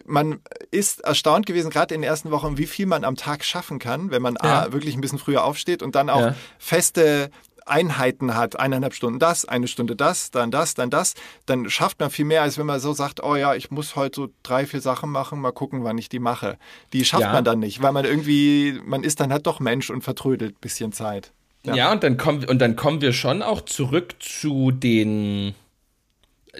man 0.07 0.41
ist 0.71 1.01
erstaunt 1.01 1.45
gewesen, 1.47 1.69
gerade 1.71 1.95
in 1.95 2.01
den 2.03 2.09
ersten 2.09 2.31
Wochen, 2.31 2.57
wie 2.57 2.67
viel 2.67 2.87
man 2.87 3.05
am 3.05 3.17
Tag 3.17 3.45
schaffen 3.45 3.79
kann, 3.79 4.11
wenn 4.11 4.23
man 4.23 4.37
Ja. 4.43 4.63
A, 4.65 4.73
wirklich 4.73 4.95
ein 4.95 5.01
bisschen 5.03 5.19
früher 5.19 5.45
aufsteht 5.45 5.83
und 5.83 5.95
dann 5.95 6.09
auch 6.11 6.21
Ja. 6.21 6.35
feste 6.59 7.31
Einheiten 7.67 8.35
hat, 8.35 8.59
eineinhalb 8.59 8.95
Stunden 8.95 9.19
das, 9.19 9.45
eine 9.45 9.69
Stunde 9.69 9.97
das, 9.97 10.31
dann 10.31 10.51
das, 10.51 10.75
dann 10.75 10.91
das, 10.91 11.15
dann 11.47 11.69
schafft 11.71 12.01
man 12.01 12.11
viel 12.11 12.25
mehr, 12.25 12.43
als 12.43 12.59
wenn 12.59 12.67
man 12.67 12.81
so 12.81 12.93
sagt, 12.93 13.23
oh 13.23 13.37
ja, 13.37 13.55
ich 13.55 13.71
muss 13.71 13.97
heute 13.97 14.23
so 14.23 14.29
drei, 14.43 14.67
vier 14.67 14.81
Sachen 14.81 15.11
machen, 15.11 15.41
mal 15.41 15.53
gucken, 15.53 15.85
wann 15.85 15.99
ich 15.99 16.09
die 16.09 16.19
mache. 16.19 16.59
Die 16.93 17.05
schafft 17.05 17.23
Ja. 17.23 17.33
man 17.33 17.45
dann 17.45 17.59
nicht, 17.61 17.83
weil 17.83 17.93
man 17.93 18.05
irgendwie, 18.05 18.81
man 18.85 19.03
ist 19.05 19.21
dann 19.21 19.33
halt 19.33 19.47
doch 19.47 19.61
Mensch 19.61 19.91
und 19.91 20.03
vertrödelt 20.03 20.57
ein 20.57 20.61
bisschen 20.61 20.93
Zeit. 20.93 21.33
Ja. 21.67 21.91
und 21.93 22.03
dann 22.05 22.19
kommen 22.19 22.45
und 22.45 22.59
dann 22.59 22.77
kommen 22.77 23.01
wir 23.01 23.15
schon 23.15 23.41
auch 23.41 23.63
zurück 23.63 24.17
zu 24.19 24.71
den 24.71 25.55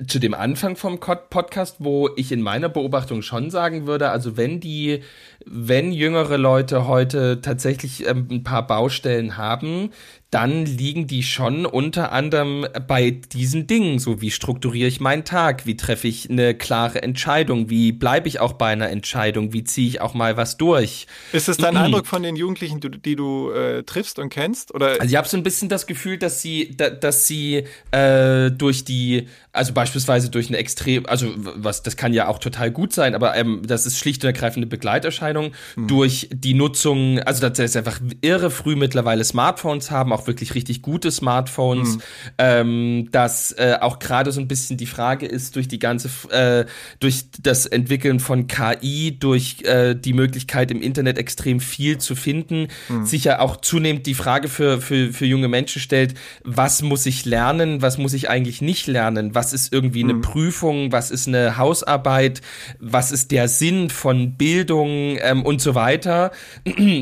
zu 0.09 0.19
dem 0.19 0.35
Anfang 0.35 0.77
vom 0.77 0.99
Podcast, 0.99 1.77
wo 1.79 2.11
ich 2.17 2.33
in 2.33 2.43
meiner 2.43 2.69
Beobachtung 2.69 3.23
schon 3.23 3.51
sagen 3.51 3.87
würde, 3.87 4.11
also 4.11 4.37
wenn 4.37 4.59
die, 4.61 5.03
wenn 5.47 5.93
jüngere 5.93 6.37
Leute 6.37 6.89
heute 6.89 7.41
tatsächlich 7.41 8.07
ähm, 8.07 8.27
ein 8.31 8.43
paar 8.43 8.67
Baustellen 8.67 9.37
haben, 9.37 9.91
dann 10.35 10.67
liegen 10.67 11.07
die 11.07 11.23
schon 11.23 11.65
unter 11.65 12.11
anderem 12.11 12.67
bei 12.89 13.13
diesen 13.13 13.69
Dingen, 13.69 14.01
so 14.01 14.21
wie 14.21 14.33
strukturiere 14.33 14.89
ich 14.89 15.01
meinen 15.01 15.25
Tag, 15.25 15.65
wie 15.65 15.77
treffe 15.77 16.09
ich 16.09 16.29
eine 16.29 16.55
klare 16.55 17.03
Entscheidung, 17.05 17.71
wie 17.71 17.93
bleibe 17.93 18.27
ich 18.27 18.41
auch 18.41 18.55
bei 18.55 18.73
einer 18.73 18.91
Entscheidung, 18.91 19.53
wie 19.53 19.63
ziehe 19.63 19.87
ich 19.87 20.01
auch 20.01 20.13
mal 20.13 20.37
was 20.37 20.57
durch. 20.57 21.07
Ist 21.33 21.49
es 21.49 21.57
dein 21.57 21.75
Mhm. 21.75 21.81
Eindruck 21.81 22.07
von 22.09 22.25
den 22.25 22.35
Jugendlichen, 22.35 22.81
die, 22.81 22.91
die 22.91 23.15
du 23.15 23.53
äh, 23.53 23.85
triffst 23.85 24.19
und 24.19 24.29
kennst? 24.31 24.75
Oder 24.75 24.97
Also 25.01 25.05
ich 25.05 25.15
habe 25.15 25.29
so 25.29 25.37
ein 25.37 25.45
bisschen 25.45 25.69
das 25.69 25.87
Gefühl, 25.87 26.19
dass 26.19 26.43
sie, 26.43 26.75
da, 26.77 26.91
dass 26.91 27.29
sie 27.29 27.65
äh, 27.93 28.51
durch 28.51 28.85
die, 28.85 29.29
also 29.53 29.73
beispielsweise 29.73 30.31
durch 30.31 30.49
eine 30.49 30.57
extrem, 30.59 31.07
also 31.07 31.29
was, 31.37 31.85
das 31.85 31.97
kann 31.97 32.13
ja 32.13 32.27
auch 32.27 32.41
total 32.41 32.73
gut 32.73 32.93
sein, 32.93 33.15
aber 33.15 33.37
ähm, 33.37 33.63
das 33.65 33.87
ist 33.87 33.99
schlicht 33.99 34.25
und 34.25 34.27
ergreifende 34.27 34.67
Begleiterscheinung 34.67 35.53
durch 35.77 36.29
die 36.33 36.55
Nutzung, 36.55 37.21
also 37.21 37.49
dass 37.49 37.73
sie 37.73 37.79
einfach 37.79 38.01
irre 38.21 38.51
früh 38.51 38.75
mittlerweile 38.75 39.23
Smartphones 39.23 39.93
haben, 39.93 40.13
auch 40.13 40.24
wirklich 40.27 40.55
richtig 40.55 40.83
gute 40.83 41.11
Smartphones, 41.11 41.99
ähm, 42.39 43.09
dass 43.13 43.53
äh, 43.53 43.79
auch 43.81 43.99
gerade 43.99 44.33
so 44.33 44.41
ein 44.41 44.49
bisschen 44.49 44.77
die 44.77 44.87
Frage 44.87 45.27
ist 45.27 45.57
durch 45.57 45.69
die 45.69 45.79
ganze, 45.79 46.09
äh, 46.31 46.67
durch 47.01 47.25
das 47.41 47.67
Entwickeln 47.67 48.21
von 48.21 48.47
KI, 48.47 49.17
durch 49.19 49.63
äh, 49.63 49.95
die 49.95 50.13
Möglichkeit 50.13 50.71
im 50.71 50.83
Internet 50.83 51.19
extrem 51.19 51.61
viel 51.61 51.99
zu 51.99 52.15
finden, 52.15 52.69
sicher 53.03 53.41
auch 53.41 53.57
zunehmend 53.57 54.07
die 54.07 54.15
Frage 54.15 54.49
für, 54.49 54.81
für, 54.81 55.13
für 55.13 55.27
junge 55.27 55.49
Menschen 55.49 55.81
stellt, 55.81 56.15
was 56.45 56.83
muss 56.83 57.07
ich 57.07 57.25
lernen, 57.25 57.83
was 57.83 57.99
muss 57.99 58.13
ich 58.13 58.29
eigentlich 58.29 58.63
nicht 58.63 58.87
lernen, 58.87 59.35
was 59.35 59.53
ist 59.53 59.73
irgendwie 59.73 60.03
eine 60.03 60.15
Prüfung, 60.15 60.93
was 60.93 61.11
ist 61.11 61.29
eine 61.29 61.57
Hausarbeit, 61.57 62.41
was 62.79 63.13
ist 63.13 63.31
der 63.31 63.49
Sinn 63.49 63.91
von 63.91 64.37
Bildung 64.37 65.19
ähm, 65.21 65.45
und 65.45 65.61
so 65.61 65.75
weiter. 65.75 66.33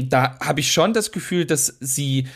da 0.09 0.39
habe 0.41 0.61
ich 0.61 0.73
schon 0.73 0.93
das 0.93 1.13
Gefühl, 1.13 1.45
dass 1.45 1.77
sie 1.81 2.27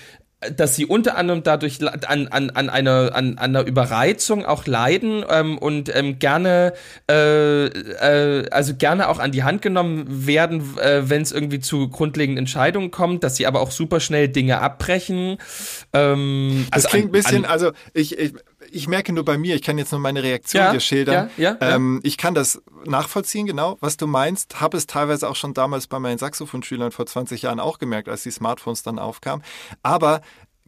dass 0.55 0.76
sie 0.76 0.84
unter 0.84 1.16
anderem 1.16 1.43
dadurch 1.43 1.78
an, 1.82 2.28
an, 2.28 2.51
an, 2.51 2.68
einer, 2.68 3.11
an, 3.14 3.39
an 3.39 3.39
einer 3.39 3.66
Überreizung 3.66 4.45
auch 4.45 4.66
leiden 4.66 5.24
ähm, 5.30 5.57
und 5.57 5.95
ähm, 5.95 6.18
gerne 6.18 6.74
äh, 7.11 7.66
äh, 7.66 8.49
also 8.51 8.74
gerne 8.74 9.09
auch 9.09 9.18
an 9.18 9.32
die 9.32 9.45
Hand 9.45 9.62
genommen 9.62 10.26
werden, 10.26 10.78
äh, 10.78 11.09
wenn 11.09 11.22
es 11.22 11.32
irgendwie 11.32 11.61
zu 11.61 11.89
grundlegenden 11.89 12.45
Entscheidungen 12.45 12.91
kommt, 12.91 13.24
dass 13.24 13.37
sie 13.37 13.47
aber 13.47 13.61
auch 13.61 13.70
super 13.70 13.99
schnell 13.99 14.28
Dinge 14.28 14.61
abbrechen. 14.61 15.39
Ähm, 15.95 16.66
Das 16.70 16.84
also 16.84 16.89
klingt 16.89 17.09
ein 17.09 17.12
bisschen, 17.12 17.45
also 17.47 17.72
ich, 17.95 18.18
ich, 18.18 18.34
ich 18.70 18.88
merke 18.88 19.12
nur 19.12 19.24
bei 19.24 19.38
mir, 19.38 19.54
ich 19.54 19.62
kann 19.62 19.78
jetzt 19.78 19.92
nur 19.92 20.00
meine 20.00 20.22
Reaktion 20.22 20.62
Ja, 20.62 20.70
hier 20.70 20.80
schildern. 20.80 21.30
ja, 21.36 21.56
ja, 21.60 21.74
ähm, 21.74 22.00
Ich 22.02 22.16
kann 22.18 22.34
das 22.34 22.62
nachvollziehen, 22.84 23.46
genau, 23.46 23.76
was 23.80 23.96
du 23.96 24.06
meinst. 24.06 24.60
Habe 24.60 24.76
es 24.76 24.86
teilweise 24.86 25.28
auch 25.28 25.36
schon 25.36 25.54
damals 25.54 25.86
bei 25.86 25.98
meinen 25.98 26.18
Saxophonschülern 26.18 26.92
vor 26.92 27.06
20 27.06 27.42
Jahren 27.42 27.60
auch 27.60 27.78
gemerkt, 27.78 28.08
als 28.08 28.22
die 28.22 28.30
Smartphones 28.30 28.82
dann 28.82 28.98
aufkamen. 28.98 29.44
Aber 29.82 30.20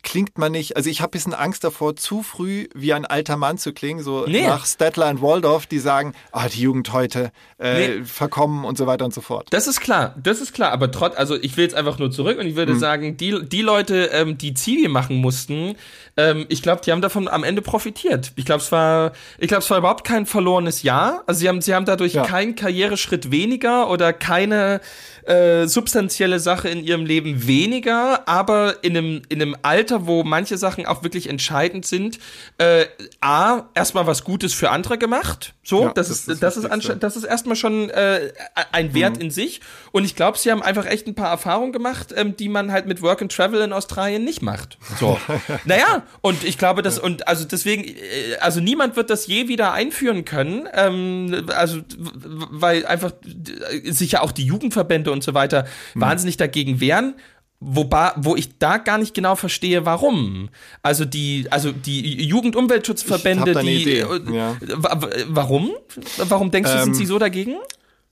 klingt 0.03 0.38
man 0.38 0.53
nicht, 0.53 0.76
also 0.76 0.88
ich 0.90 1.01
habe 1.01 1.09
ein 1.11 1.12
bisschen 1.12 1.34
Angst 1.34 1.64
davor, 1.64 1.96
zu 1.96 2.22
früh 2.22 2.68
wie 2.74 2.92
ein 2.92 3.05
alter 3.05 3.36
Mann 3.36 3.59
zu 3.59 3.72
klingen, 3.72 4.03
so 4.03 4.24
Nee. 4.26 4.46
nach 4.46 4.64
Stettler 4.66 5.09
und 5.11 5.20
Waldorf, 5.22 5.66
die 5.66 5.78
sagen, 5.78 6.14
ah, 6.32 6.49
die 6.49 6.61
Jugend 6.62 6.92
heute 6.92 7.30
äh, 7.59 7.99
Nee. 7.99 8.05
verkommen 8.05 8.64
und 8.64 8.78
so 8.78 8.86
weiter 8.86 9.05
und 9.05 9.12
so 9.14 9.20
fort. 9.20 9.49
Das 9.51 9.66
ist 9.66 9.80
klar, 9.80 10.14
das 10.22 10.40
ist 10.40 10.53
klar, 10.53 10.72
aber 10.72 10.90
trotz, 10.90 11.16
also 11.16 11.36
ich 11.36 11.57
will 11.57 11.64
jetzt 11.64 11.74
einfach 11.74 11.99
nur 11.99 12.11
zurück 12.11 12.38
und 12.38 12.46
ich 12.46 12.57
würde 12.57 12.76
sagen, 12.76 13.16
die, 13.16 13.46
die 13.49 13.62
Leute, 13.62 14.11
ähm, 14.12 14.38
die 14.38 14.55
Zivi 14.55 14.88
machen 14.88 15.16
mussten, 15.16 15.76
ähm, 16.16 16.46
ich 16.49 16.62
glaube, 16.62 16.80
die 16.84 16.92
haben 16.92 17.03
davon 17.03 17.28
am 17.28 17.44
Ende 17.44 17.62
profitiert. 17.62 18.32
Ich 18.36 18.44
glaube, 18.44 18.62
es 18.62 18.72
war, 18.72 19.12
ich 19.38 19.49
glaube, 19.49 19.62
es 19.62 19.70
war 19.70 19.78
überhaupt 19.78 20.05
kein 20.05 20.26
verlorenes 20.26 20.82
Jahr. 20.82 21.22
Also 21.26 21.40
sie 21.40 21.49
haben, 21.49 21.61
sie 21.61 21.74
haben 21.74 21.84
dadurch 21.84 22.14
Ja. 22.14 22.24
keinen 22.24 22.55
Karriereschritt 22.57 23.30
weniger 23.30 23.88
oder 23.90 24.12
keine 24.12 24.80
äh, 25.29 25.66
substanzielle 25.66 26.41
Sache 26.41 26.68
in 26.68 26.83
ihrem 26.83 27.05
Leben 27.05 27.47
weniger, 27.47 28.26
aber 28.26 28.83
in 28.83 28.97
einem, 28.97 29.22
in 29.29 29.43
einem 29.43 29.57
Alter, 29.62 30.07
wo 30.07 30.24
manche 30.24 30.57
Sachen 30.57 30.87
auch 30.87 31.03
wirklich 31.03 31.29
entscheidend 31.29 31.85
sind, 31.85 32.18
äh, 32.57 32.87
A, 33.20 33.64
erstmal 33.74 34.07
was 34.07 34.24
Gutes 34.24 34.55
für 34.55 34.70
andere 34.70 34.97
gemacht. 34.97 35.53
So, 35.62 35.83
Ja, 35.83 35.93
das, 35.93 36.09
das 36.09 36.20
ist, 36.20 36.29
ist 36.29 36.43
das, 36.43 36.57
ist, 36.57 37.03
das 37.03 37.24
erstmal 37.24 37.57
schon 37.57 37.91
äh, 37.91 38.33
ein 38.72 38.95
Wert 38.95 39.16
Mhm. 39.16 39.22
in 39.22 39.31
sich. 39.31 39.61
Und 39.93 40.05
ich 40.05 40.16
glaube, 40.16 40.39
sie 40.39 40.51
haben 40.51 40.62
einfach 40.62 40.87
echt 40.87 41.07
ein 41.07 41.14
paar 41.14 41.29
Erfahrungen 41.31 41.72
gemacht, 41.72 42.14
ähm, 42.16 42.35
die 42.37 42.49
man 42.49 42.72
halt 42.72 42.87
mit 42.87 43.03
Work 43.03 43.20
and 43.22 43.31
Travel 43.33 43.61
in 43.61 43.72
Australien 43.72 44.24
nicht 44.24 44.41
macht. 44.43 44.79
So. 44.99 45.18
naja, 45.64 46.05
und 46.22 46.43
ich 46.45 46.57
glaube, 46.57 46.83
dass, 46.83 46.99
und 46.99 47.29
also 47.29 47.45
deswegen, 47.45 47.85
äh, 47.85 48.37
also 48.41 48.61
niemand 48.61 48.97
wird 48.97 49.11
das 49.11 49.26
je 49.26 49.49
wieder 49.49 49.72
einführen 49.72 50.24
können. 50.24 50.68
Ähm, 50.72 51.47
also, 51.55 51.81
weil 52.16 52.87
einfach 52.87 53.12
äh, 53.24 53.91
sich 53.93 54.12
ja 54.12 54.22
auch 54.22 54.33
die 54.33 54.45
Jugendverbände 54.45 55.12
und 55.12 55.18
so 55.23 55.35
weiter 55.35 55.66
Mhm. 55.95 56.01
wahnsinnig 56.01 56.37
dagegen 56.37 56.81
wehren. 56.81 57.14
Wobei, 57.61 58.12
wo 58.16 58.37
ich 58.37 58.59
da 58.59 58.77
gar 58.79 58.99
nicht 58.99 59.14
genau 59.14 59.35
verstehe, 59.35 59.85
warum. 59.85 60.49
Also 60.83 61.05
die, 61.05 61.47
also 61.51 61.73
die 61.73 62.23
Jugendumweltschutzverbände, 62.25 63.53
die, 63.62 63.95
äh, 63.99 64.03
ja. 64.33 64.57
wa- 64.77 65.03
wa- 65.03 65.11
warum? 65.27 65.71
Warum 66.19 66.51
denkst 66.53 66.71
du, 66.71 66.79
sind 66.79 66.89
Ähm, 66.91 66.95
sie 66.95 67.07
so 67.07 67.19
dagegen? 67.19 67.57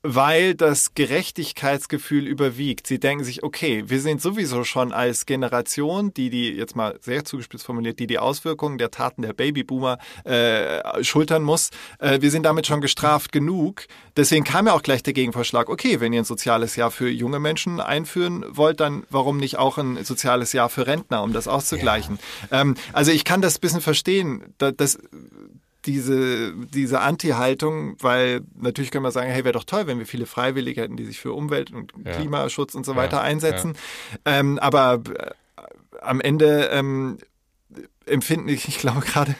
Weil 0.06 0.54
das 0.54 0.94
Gerechtigkeitsgefühl 0.94 2.26
überwiegt. 2.26 2.86
Sie 2.86 3.00
denken 3.00 3.24
sich, 3.24 3.42
okay, 3.42 3.84
wir 3.86 4.00
sind 4.00 4.22
sowieso 4.22 4.62
schon 4.64 4.92
als 4.92 5.26
Generation, 5.26 6.14
die 6.14 6.30
die, 6.30 6.50
jetzt 6.50 6.76
mal 6.76 6.98
sehr 7.00 7.24
zugespitzt 7.24 7.66
formuliert, 7.66 7.98
die 7.98 8.06
die 8.06 8.18
Auswirkungen 8.18 8.78
der 8.78 8.90
Taten 8.90 9.22
der 9.22 9.32
Babyboomer 9.32 9.98
äh, 10.24 11.02
schultern 11.02 11.42
muss. 11.42 11.70
Äh, 11.98 12.20
wir 12.20 12.30
sind 12.30 12.44
damit 12.44 12.66
schon 12.66 12.80
gestraft 12.80 13.32
genug. 13.32 13.86
Deswegen 14.16 14.44
kam 14.44 14.66
ja 14.66 14.74
auch 14.74 14.82
gleich 14.82 15.02
der 15.02 15.12
Gegenvorschlag, 15.12 15.68
okay, 15.68 16.00
wenn 16.00 16.12
ihr 16.12 16.22
ein 16.22 16.24
soziales 16.24 16.76
Jahr 16.76 16.90
für 16.90 17.08
junge 17.08 17.40
Menschen 17.40 17.80
einführen 17.80 18.44
wollt, 18.48 18.80
dann 18.80 19.04
warum 19.10 19.38
nicht 19.38 19.58
auch 19.58 19.76
ein 19.76 20.04
soziales 20.04 20.52
Jahr 20.52 20.68
für 20.68 20.86
Rentner, 20.86 21.22
um 21.22 21.32
das 21.32 21.48
auszugleichen. 21.48 22.18
Ähm, 22.52 22.76
also 22.92 23.10
ich 23.10 23.24
kann 23.24 23.42
das 23.42 23.56
ein 23.56 23.60
bisschen 23.60 23.80
verstehen. 23.80 24.54
Da, 24.58 24.70
das, 24.70 24.98
diese, 25.86 26.52
diese 26.74 27.00
Anti-Haltung, 27.00 27.96
weil 28.00 28.42
natürlich 28.56 28.90
können 28.90 29.04
wir 29.04 29.12
sagen, 29.12 29.30
hey, 29.30 29.44
wäre 29.44 29.52
doch 29.52 29.64
toll, 29.64 29.86
wenn 29.86 29.98
wir 29.98 30.06
viele 30.06 30.26
Freiwillige 30.26 30.82
hätten, 30.82 30.96
die 30.96 31.04
sich 31.04 31.20
für 31.20 31.32
Umwelt 31.32 31.72
und 31.72 31.92
Klimaschutz 32.04 32.74
und 32.74 32.84
so 32.84 32.96
weiter 32.96 33.20
einsetzen. 33.20 33.74
Ähm, 34.24 34.58
aber 34.58 35.02
äh, 35.16 35.30
am 36.00 36.20
Ende 36.20 36.70
ähm, 36.72 37.18
empfinden 38.06 38.48
ich, 38.48 38.68
ich 38.68 38.78
glaube 38.78 39.00
gerade, 39.00 39.34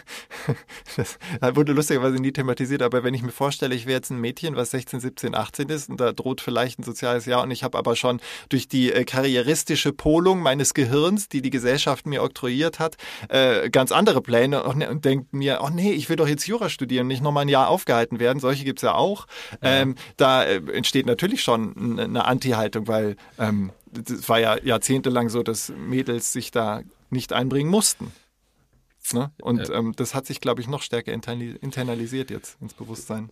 das 0.97 1.19
wurde 1.57 1.73
lustigerweise 1.73 2.17
nie 2.17 2.33
thematisiert, 2.33 2.83
aber 2.83 3.05
wenn 3.05 3.15
ich 3.15 3.23
mir 3.23 3.33
vorstelle, 3.33 3.75
ich 3.75 3.87
wäre 3.87 3.97
jetzt 3.97 4.11
ein 4.11 4.21
Mädchen, 4.21 4.57
was 4.57 4.71
16, 4.73 5.01
17, 5.01 5.35
18 5.35 5.69
ist 5.69 5.89
und 5.89 6.01
da 6.01 6.13
droht 6.13 6.41
vielleicht 6.41 6.79
ein 6.79 6.83
soziales 6.83 7.27
Jahr 7.27 7.43
und 7.43 7.51
ich 7.51 7.63
habe 7.63 7.79
aber 7.79 7.97
schon 7.97 8.21
durch 8.49 8.69
die 8.69 8.93
äh, 8.93 9.05
karrieristische 9.05 9.93
Polung 9.93 10.41
meines 10.41 10.75
Gehirns, 10.75 11.29
die 11.29 11.43
die 11.43 11.51
Gesellschaft 11.51 12.07
mir 12.07 12.23
oktroyiert 12.23 12.79
hat, 12.79 12.97
äh, 13.29 13.71
ganz 13.71 13.93
andere 13.93 14.21
Pläne 14.21 14.65
und, 14.65 14.83
und 14.83 15.05
denkt 15.05 15.33
mir, 15.33 15.61
oh 15.63 15.71
nee, 15.71 15.93
ich 15.93 16.09
will 16.09 16.17
doch 16.17 16.29
jetzt 16.29 16.47
Jura 16.47 16.69
studieren, 16.69 17.07
nicht 17.07 17.23
nochmal 17.23 17.43
ein 17.43 17.49
Jahr 17.49 17.69
aufgehalten 17.69 18.19
werden. 18.19 18.41
Solche 18.41 18.65
gibt's 18.65 18.83
ja 18.83 18.95
auch. 18.95 19.27
Ähm, 19.63 19.95
da 20.17 20.45
äh, 20.45 20.57
entsteht 20.73 21.07
natürlich 21.07 21.43
schon 21.43 21.99
eine 21.99 22.25
Anti-Haltung, 22.25 22.89
weil 22.89 23.17
ähm, 23.39 23.71
das 23.93 24.29
war 24.29 24.41
ja 24.41 24.59
jahrzehntelang 24.63 25.29
so, 25.29 25.43
dass 25.43 25.73
Mädels 25.77 26.33
sich 26.33 26.51
da 26.51 26.83
nicht 27.11 27.33
einbringen 27.33 27.71
mussten. 27.71 28.13
Ne? 29.13 29.31
Und 29.41 29.71
ähm, 29.71 29.93
das 29.97 30.15
hat 30.15 30.27
sich, 30.27 30.41
glaube 30.41 30.61
ich, 30.61 30.69
noch 30.69 30.83
stärker 30.83 31.13
internalisiert 31.13 32.31
jetzt 32.31 32.61
ins 32.61 32.75
Bewusstsein. 32.75 33.31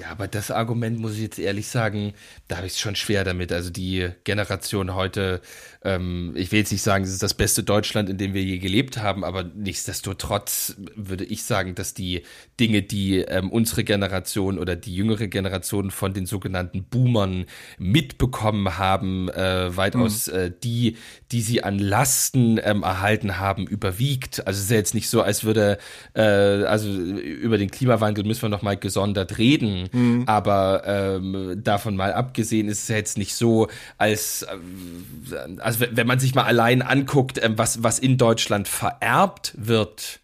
Ja, 0.00 0.08
aber 0.10 0.28
das 0.28 0.50
Argument 0.50 0.98
muss 0.98 1.14
ich 1.14 1.20
jetzt 1.20 1.38
ehrlich 1.38 1.68
sagen, 1.68 2.14
da 2.48 2.56
habe 2.56 2.66
ich 2.66 2.74
es 2.74 2.80
schon 2.80 2.96
schwer 2.96 3.24
damit. 3.24 3.52
Also 3.52 3.70
die 3.70 4.10
Generation 4.24 4.94
heute, 4.94 5.40
ähm, 5.82 6.32
ich 6.36 6.52
will 6.52 6.60
jetzt 6.60 6.72
nicht 6.72 6.82
sagen, 6.82 7.04
es 7.04 7.10
ist 7.10 7.22
das 7.22 7.34
beste 7.34 7.62
Deutschland, 7.62 8.08
in 8.08 8.18
dem 8.18 8.34
wir 8.34 8.42
je 8.42 8.58
gelebt 8.58 8.98
haben, 8.98 9.24
aber 9.24 9.44
nichtsdestotrotz 9.44 10.76
würde 10.94 11.24
ich 11.24 11.44
sagen, 11.44 11.74
dass 11.74 11.94
die 11.94 12.22
Dinge, 12.60 12.82
die 12.82 13.18
ähm, 13.18 13.50
unsere 13.50 13.84
Generation 13.84 14.58
oder 14.58 14.76
die 14.76 14.94
jüngere 14.94 15.28
Generation 15.28 15.90
von 15.90 16.14
den 16.14 16.26
sogenannten 16.26 16.84
Boomern 16.84 17.46
mitbekommen 17.78 18.78
haben, 18.78 19.28
äh, 19.28 19.76
weitaus 19.76 20.28
äh, 20.28 20.50
die, 20.62 20.96
die 21.32 21.40
sie 21.40 21.62
an 21.62 21.78
Lasten 21.78 22.60
ähm, 22.62 22.82
erhalten 22.82 23.38
haben, 23.38 23.66
überwiegt. 23.66 24.46
Also 24.46 24.58
es 24.58 24.64
ist 24.64 24.70
ja 24.70 24.76
jetzt 24.76 24.94
nicht 24.94 25.08
so, 25.08 25.13
als 25.22 25.44
würde, 25.44 25.78
äh, 26.14 26.22
also 26.22 26.88
über 26.88 27.58
den 27.58 27.70
Klimawandel 27.70 28.24
müssen 28.24 28.42
wir 28.42 28.48
noch 28.48 28.62
mal 28.62 28.76
gesondert 28.76 29.38
reden, 29.38 29.88
mhm. 29.92 30.24
aber 30.26 30.82
ähm, 30.86 31.60
davon 31.62 31.96
mal 31.96 32.12
abgesehen 32.12 32.68
ist 32.68 32.82
es 32.82 32.88
jetzt 32.88 33.18
nicht 33.18 33.34
so, 33.34 33.68
als, 33.98 34.42
äh, 34.42 35.60
also 35.60 35.84
wenn 35.90 36.06
man 36.06 36.18
sich 36.18 36.34
mal 36.34 36.44
allein 36.44 36.82
anguckt, 36.82 37.38
äh, 37.38 37.50
was, 37.56 37.82
was 37.82 37.98
in 37.98 38.18
Deutschland 38.18 38.68
vererbt 38.68 39.54
wird, 39.56 40.20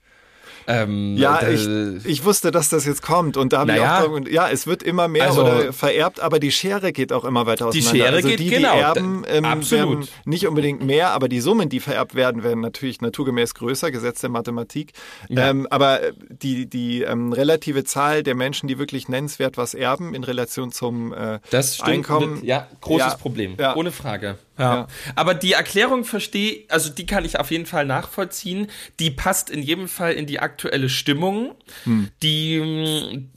ähm, 0.66 1.16
ja, 1.16 1.46
ich, 1.48 1.66
ich 2.04 2.24
wusste, 2.24 2.50
dass 2.50 2.68
das 2.68 2.84
jetzt 2.84 3.02
kommt 3.02 3.36
und 3.36 3.52
da 3.52 3.60
habe 3.60 3.72
naja, 3.72 4.04
ich 4.04 4.08
auch, 4.08 4.28
ja, 4.28 4.48
es 4.48 4.66
wird 4.66 4.82
immer 4.82 5.08
mehr 5.08 5.28
also, 5.28 5.42
oder 5.42 5.72
vererbt, 5.72 6.20
aber 6.20 6.38
die 6.38 6.52
Schere 6.52 6.92
geht 6.92 7.12
auch 7.12 7.24
immer 7.24 7.46
weiter 7.46 7.66
auseinander. 7.66 7.92
Die 7.92 7.98
Schere 7.98 8.16
also 8.16 8.28
geht 8.28 8.38
die, 8.40 8.48
genau. 8.50 8.74
Die 8.74 8.80
erben, 8.80 9.24
ähm, 9.28 9.44
absolut. 9.44 10.08
nicht 10.24 10.46
unbedingt 10.46 10.82
mehr, 10.84 11.10
aber 11.10 11.28
die 11.28 11.40
Summen, 11.40 11.68
die 11.68 11.80
vererbt 11.80 12.14
werden, 12.14 12.42
werden 12.42 12.60
natürlich 12.60 13.00
naturgemäß 13.00 13.54
größer, 13.54 13.90
Gesetz 13.90 14.20
der 14.20 14.30
Mathematik. 14.30 14.92
Ja. 15.28 15.50
Ähm, 15.50 15.66
aber 15.70 16.00
die, 16.28 16.66
die 16.66 17.02
ähm, 17.02 17.32
relative 17.32 17.84
Zahl 17.84 18.22
der 18.22 18.34
Menschen, 18.34 18.68
die 18.68 18.78
wirklich 18.78 19.08
nennenswert 19.08 19.56
was 19.56 19.74
erben 19.74 20.14
in 20.14 20.24
Relation 20.24 20.72
zum 20.72 21.12
äh, 21.12 21.40
das 21.50 21.76
stimmt, 21.76 21.88
Einkommen. 21.88 22.44
ja, 22.44 22.68
großes 22.80 23.12
ja, 23.12 23.16
Problem, 23.16 23.56
ja. 23.58 23.76
ohne 23.76 23.92
Frage. 23.92 24.38
Ja. 24.58 24.74
ja. 24.74 24.86
Aber 25.14 25.34
die 25.34 25.52
Erklärung 25.52 26.04
verstehe, 26.04 26.64
also 26.68 26.90
die 26.90 27.06
kann 27.06 27.24
ich 27.24 27.38
auf 27.38 27.50
jeden 27.50 27.66
Fall 27.66 27.86
nachvollziehen. 27.86 28.66
Die 28.98 29.10
passt 29.10 29.50
in 29.50 29.62
jedem 29.62 29.88
Fall 29.88 30.12
in 30.12 30.26
die 30.26 30.40
aktuelle 30.40 30.88
Stimmung, 30.88 31.54
hm. 31.84 32.08
die, 32.22 33.28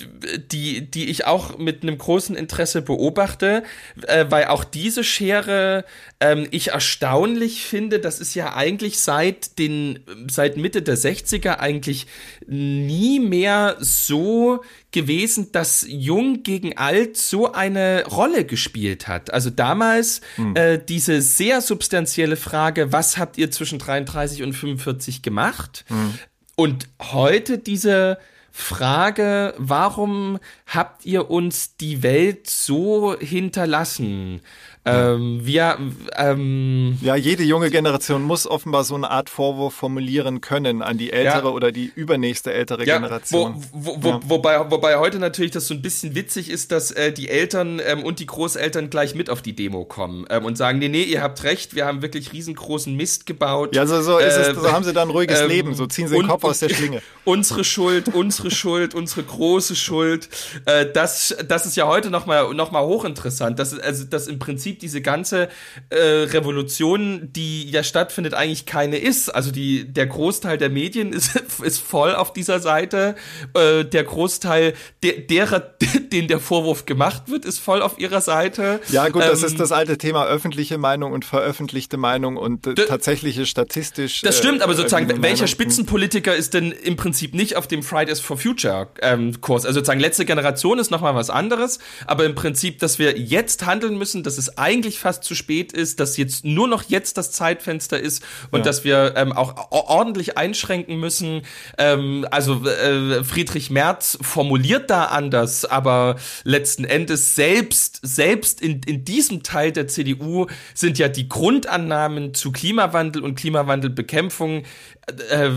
die, 0.51 0.89
die 0.89 1.09
ich 1.09 1.25
auch 1.25 1.57
mit 1.57 1.83
einem 1.83 1.97
großen 1.97 2.35
Interesse 2.35 2.81
beobachte, 2.81 3.63
äh, 4.07 4.25
weil 4.29 4.45
auch 4.45 4.63
diese 4.63 5.03
Schere 5.03 5.85
ähm, 6.19 6.47
ich 6.51 6.69
erstaunlich 6.69 7.65
finde. 7.65 7.99
Das 7.99 8.19
ist 8.19 8.35
ja 8.35 8.55
eigentlich 8.55 8.99
seit 8.99 9.57
den, 9.59 9.99
seit 10.29 10.57
Mitte 10.57 10.81
der 10.81 10.97
60er 10.97 11.59
eigentlich 11.59 12.07
nie 12.47 13.19
mehr 13.19 13.77
so 13.79 14.61
gewesen, 14.93 15.51
dass 15.51 15.85
Jung 15.87 16.43
gegen 16.43 16.77
Alt 16.77 17.17
so 17.17 17.51
eine 17.51 18.05
Rolle 18.05 18.45
gespielt 18.45 19.07
hat. 19.07 19.33
Also 19.33 19.49
damals 19.49 20.21
hm. 20.35 20.55
äh, 20.55 20.77
diese 20.77 21.21
sehr 21.21 21.61
substanzielle 21.61 22.37
Frage, 22.37 22.93
was 22.93 23.17
habt 23.17 23.37
ihr 23.37 23.51
zwischen 23.51 23.79
33 23.79 24.43
und 24.43 24.53
45 24.53 25.21
gemacht? 25.21 25.83
Hm. 25.89 26.13
Und 26.55 26.87
heute 27.01 27.57
diese 27.57 28.17
Frage, 28.51 29.55
warum 29.57 30.37
habt 30.67 31.05
ihr 31.05 31.31
uns 31.31 31.75
die 31.75 32.03
Welt 32.03 32.47
so 32.47 33.17
hinterlassen? 33.19 34.41
Ähm, 34.85 35.39
wir, 35.45 35.77
ähm, 36.17 36.97
ja, 37.01 37.15
jede 37.15 37.43
junge 37.43 37.69
Generation 37.69 38.21
muss 38.21 38.45
offenbar 38.45 38.83
so 38.83 38.95
eine 38.95 39.09
Art 39.09 39.29
Vorwurf 39.29 39.73
formulieren 39.73 40.41
können 40.41 40.81
an 40.81 40.97
die 40.97 41.13
ältere 41.13 41.47
ja. 41.47 41.51
oder 41.51 41.71
die 41.71 41.89
übernächste 41.95 42.51
ältere 42.51 42.85
ja, 42.85 42.97
Generation. 42.97 43.63
Wo, 43.71 43.95
wo, 44.01 44.09
ja. 44.09 44.19
wobei, 44.25 44.71
wobei 44.71 44.97
heute 44.97 45.19
natürlich 45.19 45.51
das 45.51 45.67
so 45.67 45.73
ein 45.73 45.81
bisschen 45.81 46.15
witzig 46.15 46.49
ist, 46.49 46.73
dass 46.73 46.91
äh, 46.91 47.13
die 47.13 47.29
Eltern 47.29 47.79
ähm, 47.85 48.03
und 48.03 48.19
die 48.19 48.25
Großeltern 48.25 48.89
gleich 48.89 49.15
mit 49.15 49.29
auf 49.29 49.41
die 49.41 49.55
Demo 49.55 49.85
kommen 49.85 50.25
ähm, 50.29 50.43
und 50.43 50.57
sagen, 50.57 50.79
nee, 50.79 50.89
nee, 50.89 51.03
ihr 51.03 51.21
habt 51.21 51.43
recht, 51.45 51.75
wir 51.75 51.85
haben 51.85 52.01
wirklich 52.01 52.33
riesengroßen 52.33 52.93
Mist 52.93 53.25
gebaut. 53.25 53.73
Ja, 53.73 53.85
so, 53.85 54.01
so 54.01 54.17
ist 54.17 54.35
es, 54.35 54.47
so 54.57 54.69
haben 54.69 54.83
sie 54.83 54.91
dann 54.91 55.07
ein 55.07 55.11
ruhiges 55.11 55.39
ähm, 55.39 55.47
Leben, 55.47 55.75
so 55.75 55.85
ziehen 55.85 56.09
sie 56.09 56.17
den 56.17 56.27
Kopf 56.27 56.43
aus 56.43 56.59
der 56.59 56.67
Schlinge. 56.67 57.01
unsere 57.23 57.63
Schuld, 57.63 58.13
unsere 58.13 58.51
Schuld, 58.51 58.93
unsere 58.95 59.23
große 59.23 59.77
Schuld. 59.77 60.27
Äh, 60.65 60.87
das, 60.91 61.35
das 61.47 61.65
ist 61.65 61.77
ja 61.77 61.87
heute 61.87 62.09
nochmal 62.09 62.53
noch 62.53 62.71
mal 62.71 62.83
hochinteressant. 62.83 63.57
Das, 63.59 63.79
also, 63.79 64.03
das 64.03 64.27
im 64.27 64.39
Prinzip 64.39 64.72
Prinzip 64.73 64.79
diese 64.79 65.01
ganze 65.01 65.49
äh, 65.89 65.95
Revolution, 65.95 67.29
die 67.31 67.69
ja 67.69 67.83
stattfindet, 67.83 68.33
eigentlich 68.33 68.65
keine 68.65 68.97
ist. 68.97 69.29
Also 69.29 69.51
die, 69.51 69.85
der 69.85 70.07
Großteil 70.07 70.57
der 70.57 70.69
Medien 70.69 71.13
ist, 71.13 71.35
ist 71.63 71.79
voll 71.79 72.15
auf 72.15 72.33
dieser 72.33 72.59
Seite. 72.59 73.15
Äh, 73.53 73.85
der 73.85 74.03
Großteil 74.03 74.73
der, 75.03 75.19
derer, 75.19 75.59
denen 76.11 76.27
der 76.27 76.39
Vorwurf 76.39 76.85
gemacht 76.85 77.23
wird, 77.27 77.45
ist 77.45 77.59
voll 77.59 77.81
auf 77.81 77.99
ihrer 77.99 78.21
Seite. 78.21 78.79
Ja, 78.89 79.09
gut, 79.09 79.23
ähm, 79.23 79.29
das 79.29 79.43
ist 79.43 79.59
das 79.59 79.71
alte 79.71 79.97
Thema 79.97 80.25
öffentliche 80.25 80.77
Meinung 80.77 81.11
und 81.11 81.25
veröffentlichte 81.25 81.97
Meinung 81.97 82.37
und 82.37 82.67
äh, 82.67 82.73
tatsächliche 82.75 83.45
statistisch. 83.45 84.21
Das 84.21 84.37
stimmt, 84.37 84.61
aber 84.61 84.73
äh, 84.73 84.75
sozusagen, 84.75 85.07
welcher 85.07 85.19
Meinung. 85.19 85.47
Spitzenpolitiker 85.47 86.35
ist 86.35 86.53
denn 86.53 86.71
im 86.71 86.95
Prinzip 86.95 87.33
nicht 87.33 87.55
auf 87.55 87.67
dem 87.67 87.83
Fridays 87.83 88.19
for 88.19 88.37
Future 88.37 88.87
ähm, 89.01 89.39
Kurs? 89.41 89.65
Also 89.65 89.79
sozusagen, 89.79 89.99
letzte 89.99 90.25
Generation 90.25 90.79
ist 90.79 90.91
nochmal 90.91 91.15
was 91.15 91.29
anderes, 91.29 91.79
aber 92.05 92.25
im 92.25 92.35
Prinzip, 92.35 92.79
dass 92.79 92.99
wir 92.99 93.17
jetzt 93.17 93.65
handeln 93.65 93.97
müssen, 93.97 94.23
das 94.23 94.37
ist 94.37 94.57
eigentlich 94.63 94.97
fast 94.97 95.25
zu 95.25 95.35
spät 95.35 95.73
ist, 95.73 95.99
dass 95.99 96.15
jetzt 96.15 96.45
nur 96.45 96.69
noch 96.69 96.83
jetzt 96.83 97.17
das 97.17 97.31
Zeitfenster 97.33 97.99
ist 97.99 98.23
und 98.49 98.59
ja. 98.59 98.63
dass 98.63 98.85
wir 98.85 99.13
ähm, 99.17 99.33
auch 99.33 99.71
ordentlich 99.71 100.37
einschränken 100.37 101.01
müssen. 101.01 101.41
Ähm, 101.77 102.25
also 102.31 102.65
äh, 102.65 103.25
Friedrich 103.25 103.69
Merz 103.69 104.17
formuliert 104.21 104.89
da 104.89 105.05
anders, 105.05 105.65
aber 105.65 106.15
letzten 106.45 106.85
Endes 106.85 107.35
selbst, 107.35 107.99
selbst 108.03 108.61
in, 108.61 108.79
in 108.85 109.03
diesem 109.03 109.43
Teil 109.43 109.73
der 109.73 109.89
CDU 109.89 110.47
sind 110.73 110.97
ja 110.97 111.09
die 111.09 111.27
Grundannahmen 111.27 112.33
zu 112.33 112.53
Klimawandel 112.53 113.21
und 113.21 113.35
Klimawandelbekämpfung 113.35 114.63
äh, 115.07 115.51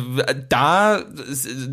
da 0.48 0.98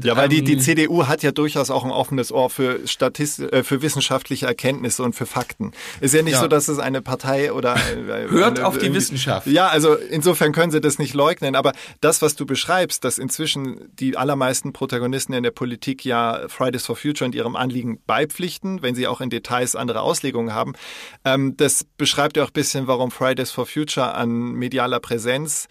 ja, 0.03 0.15
weil 0.15 0.25
ähm, 0.25 0.29
die 0.29 0.43
die 0.43 0.53
ähm, 0.53 0.59
CDU 0.59 1.07
hat 1.07 1.23
ja 1.23 1.31
durchaus 1.31 1.71
auch 1.71 1.83
ein 1.83 1.89
offenes 1.89 2.31
Ohr 2.31 2.51
für 2.51 2.87
Statist 2.87 3.39
äh, 3.39 3.63
für 3.63 3.81
wissenschaftliche 3.81 4.45
Erkenntnisse 4.45 5.01
und 5.01 5.13
für 5.13 5.25
Fakten. 5.25 5.71
Ist 5.99 6.13
ja 6.13 6.21
nicht 6.21 6.33
ja. 6.33 6.41
so, 6.41 6.47
dass 6.47 6.67
es 6.67 6.77
eine 6.77 7.01
Partei 7.01 7.51
oder 7.51 7.75
äh, 7.75 8.27
hört 8.29 8.59
eine, 8.59 8.67
auf 8.67 8.77
die 8.77 8.93
Wissenschaft. 8.93 9.47
Ja, 9.47 9.67
also 9.67 9.95
insofern 9.95 10.51
können 10.51 10.71
sie 10.71 10.81
das 10.81 10.99
nicht 10.99 11.15
leugnen, 11.15 11.55
aber 11.55 11.73
das 11.99 12.21
was 12.21 12.35
du 12.35 12.45
beschreibst, 12.45 13.03
dass 13.03 13.17
inzwischen 13.17 13.89
die 13.99 14.17
allermeisten 14.17 14.71
Protagonisten 14.71 15.33
in 15.33 15.41
der 15.41 15.51
Politik 15.51 16.05
ja 16.05 16.41
Fridays 16.49 16.85
for 16.85 16.95
Future 16.95 17.25
und 17.25 17.33
ihrem 17.33 17.55
Anliegen 17.55 17.99
beipflichten, 18.05 18.83
wenn 18.83 18.93
sie 18.93 19.07
auch 19.07 19.19
in 19.19 19.31
Details 19.31 19.75
andere 19.75 20.01
Auslegungen 20.01 20.53
haben, 20.53 20.73
ähm, 21.25 21.57
das 21.57 21.85
beschreibt 21.97 22.37
ja 22.37 22.43
auch 22.43 22.49
ein 22.49 22.53
bisschen, 22.53 22.85
warum 22.85 23.09
Fridays 23.09 23.49
for 23.49 23.65
Future 23.65 24.13
an 24.13 24.51
medialer 24.53 24.99
Präsenz 24.99 25.67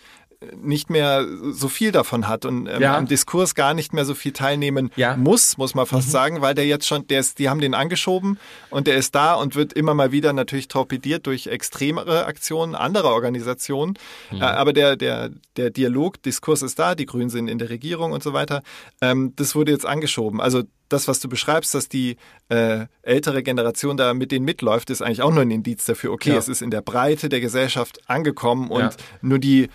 nicht 0.60 0.90
mehr 0.90 1.24
so 1.52 1.68
viel 1.68 1.92
davon 1.92 2.28
hat 2.28 2.44
und 2.44 2.66
ähm, 2.66 2.82
ja. 2.82 2.96
am 2.96 3.06
Diskurs 3.06 3.54
gar 3.54 3.74
nicht 3.74 3.92
mehr 3.92 4.04
so 4.04 4.14
viel 4.14 4.32
teilnehmen 4.32 4.90
ja. 4.96 5.16
muss, 5.16 5.56
muss 5.58 5.74
man 5.74 5.86
fast 5.86 6.08
mhm. 6.08 6.12
sagen, 6.12 6.40
weil 6.40 6.54
der 6.54 6.66
jetzt 6.66 6.86
schon, 6.86 7.06
der 7.08 7.20
ist, 7.20 7.38
die 7.38 7.48
haben 7.48 7.60
den 7.60 7.74
angeschoben 7.74 8.38
und 8.70 8.86
der 8.86 8.96
ist 8.96 9.14
da 9.14 9.34
und 9.34 9.54
wird 9.54 9.72
immer 9.72 9.94
mal 9.94 10.12
wieder 10.12 10.32
natürlich 10.32 10.68
torpediert 10.68 11.26
durch 11.26 11.46
extremere 11.46 12.26
Aktionen 12.26 12.74
anderer 12.74 13.10
Organisationen. 13.10 13.94
Mhm. 14.30 14.42
Äh, 14.42 14.44
aber 14.44 14.72
der, 14.72 14.96
der, 14.96 15.30
der 15.56 15.70
Dialog, 15.70 16.22
Diskurs 16.22 16.62
ist 16.62 16.78
da, 16.78 16.94
die 16.94 17.06
Grünen 17.06 17.30
sind 17.30 17.48
in 17.48 17.58
der 17.58 17.70
Regierung 17.70 18.12
und 18.12 18.22
so 18.22 18.32
weiter. 18.32 18.62
Ähm, 19.00 19.32
das 19.36 19.54
wurde 19.54 19.72
jetzt 19.72 19.86
angeschoben. 19.86 20.40
Also 20.40 20.62
das, 20.92 21.08
was 21.08 21.20
du 21.20 21.28
beschreibst, 21.28 21.74
dass 21.74 21.88
die 21.88 22.16
äh, 22.48 22.86
ältere 23.02 23.42
Generation 23.42 23.96
da 23.96 24.14
mit 24.14 24.30
denen 24.30 24.44
mitläuft, 24.44 24.90
ist 24.90 25.02
eigentlich 25.02 25.22
auch 25.22 25.32
nur 25.32 25.42
ein 25.42 25.50
Indiz 25.50 25.84
dafür, 25.84 26.12
okay, 26.12 26.30
ja. 26.30 26.36
es 26.36 26.48
ist 26.48 26.62
in 26.62 26.70
der 26.70 26.82
Breite 26.82 27.28
der 27.28 27.40
Gesellschaft 27.40 28.00
angekommen 28.08 28.70
und 28.70 28.96
nur 29.22 29.38
die 29.38 29.68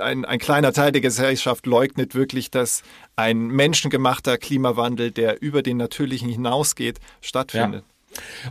ein, 0.00 0.24
ein 0.24 0.38
kleiner 0.38 0.72
Teil 0.72 0.92
der 0.92 1.00
Gesellschaft 1.00 1.66
leugnet 1.66 2.14
wirklich, 2.14 2.50
dass 2.50 2.82
ein 3.16 3.48
menschengemachter 3.48 4.38
Klimawandel, 4.38 5.10
der 5.10 5.42
über 5.42 5.62
den 5.62 5.76
natürlichen 5.76 6.28
hinausgeht, 6.28 6.98
stattfindet. 7.20 7.84
Ja. 7.86 7.91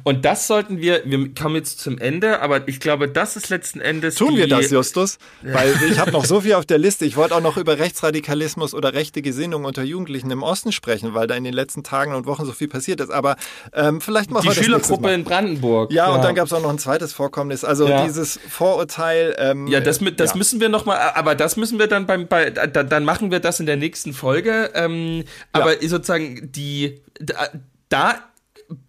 Und 0.04 0.26
das 0.26 0.48
sollten 0.48 0.80
wir, 0.80 1.02
wir 1.06 1.34
kommen 1.34 1.56
jetzt 1.56 1.80
zum 1.80 1.98
Ende, 1.98 2.42
aber 2.42 2.68
ich 2.68 2.80
glaube, 2.80 3.08
das 3.08 3.36
ist 3.36 3.50
letzten 3.50 3.82
Endes. 3.82 4.16
Tun 4.16 4.36
wir 4.36 4.48
das, 4.48 4.72
Justus? 4.72 5.18
Weil 5.42 5.74
ich 5.90 6.00
habe 6.00 6.12
noch 6.12 6.26
so 6.26 6.42
viel 6.42 6.54
auf 6.54 6.66
der 6.66 6.78
Liste. 6.78 7.06
Ich 7.06 7.18
wollte 7.18 7.36
auch 7.36 7.42
noch 7.42 7.58
über 7.58 7.80
Rechtsradikalismus 7.80 8.74
oder 8.74 8.94
rechte 8.94 9.22
Gesinnung 9.22 9.66
unter 9.66 9.84
Jugendlichen 9.84 10.32
im 10.32 10.44
Osten 10.44 10.72
sprechen, 10.72 11.14
weil 11.14 11.28
da 11.28 11.36
in 11.36 11.44
den 11.44 11.54
letzten 11.54 11.84
Tagen 11.84 12.14
und 12.14 12.26
Wochen 12.26 12.46
so 12.46 12.52
viel 12.52 12.68
passiert 12.68 13.00
ist. 13.02 13.12
Aber 13.12 13.36
ähm, 13.74 14.02
vielleicht 14.02 14.32
machen 14.32 14.50
Die 14.50 14.56
wir 14.56 14.64
Schülergruppe 14.64 15.12
in 15.12 15.24
Brandenburg. 15.24 15.92
Ja, 15.92 16.08
ja, 16.08 16.16
und 16.16 16.24
dann 16.24 16.36
gab 16.36 16.48
es 16.48 16.54
auch 16.54 16.62
noch 16.62 16.70
ein 16.70 16.80
zweites 16.80 17.14
Vorkommnis. 17.14 17.64
Also 17.64 17.88
ja. 17.88 18.06
dieses 18.06 18.40
Vorurteil. 18.50 19.36
Ähm, 19.38 19.68
ja, 19.68 19.80
das, 19.80 20.00
das 20.18 20.32
ja. 20.32 20.38
müssen 20.38 20.60
wir 20.60 20.70
noch 20.70 20.86
mal, 20.86 20.98
aber 21.16 21.36
das 21.36 21.58
müssen 21.58 21.80
wir 21.80 21.88
dann 21.88 22.06
beim, 22.06 22.28
bei, 22.28 22.50
dann 22.50 23.06
machen 23.06 23.32
wir 23.32 23.40
das 23.40 23.60
in 23.60 23.66
der 23.66 23.78
nächsten 23.78 24.14
Folge. 24.14 24.72
Ähm, 24.74 25.24
aber 25.52 25.76
sozusagen 25.82 26.52
die, 26.52 27.02
da, 27.20 27.50
da 27.90 28.31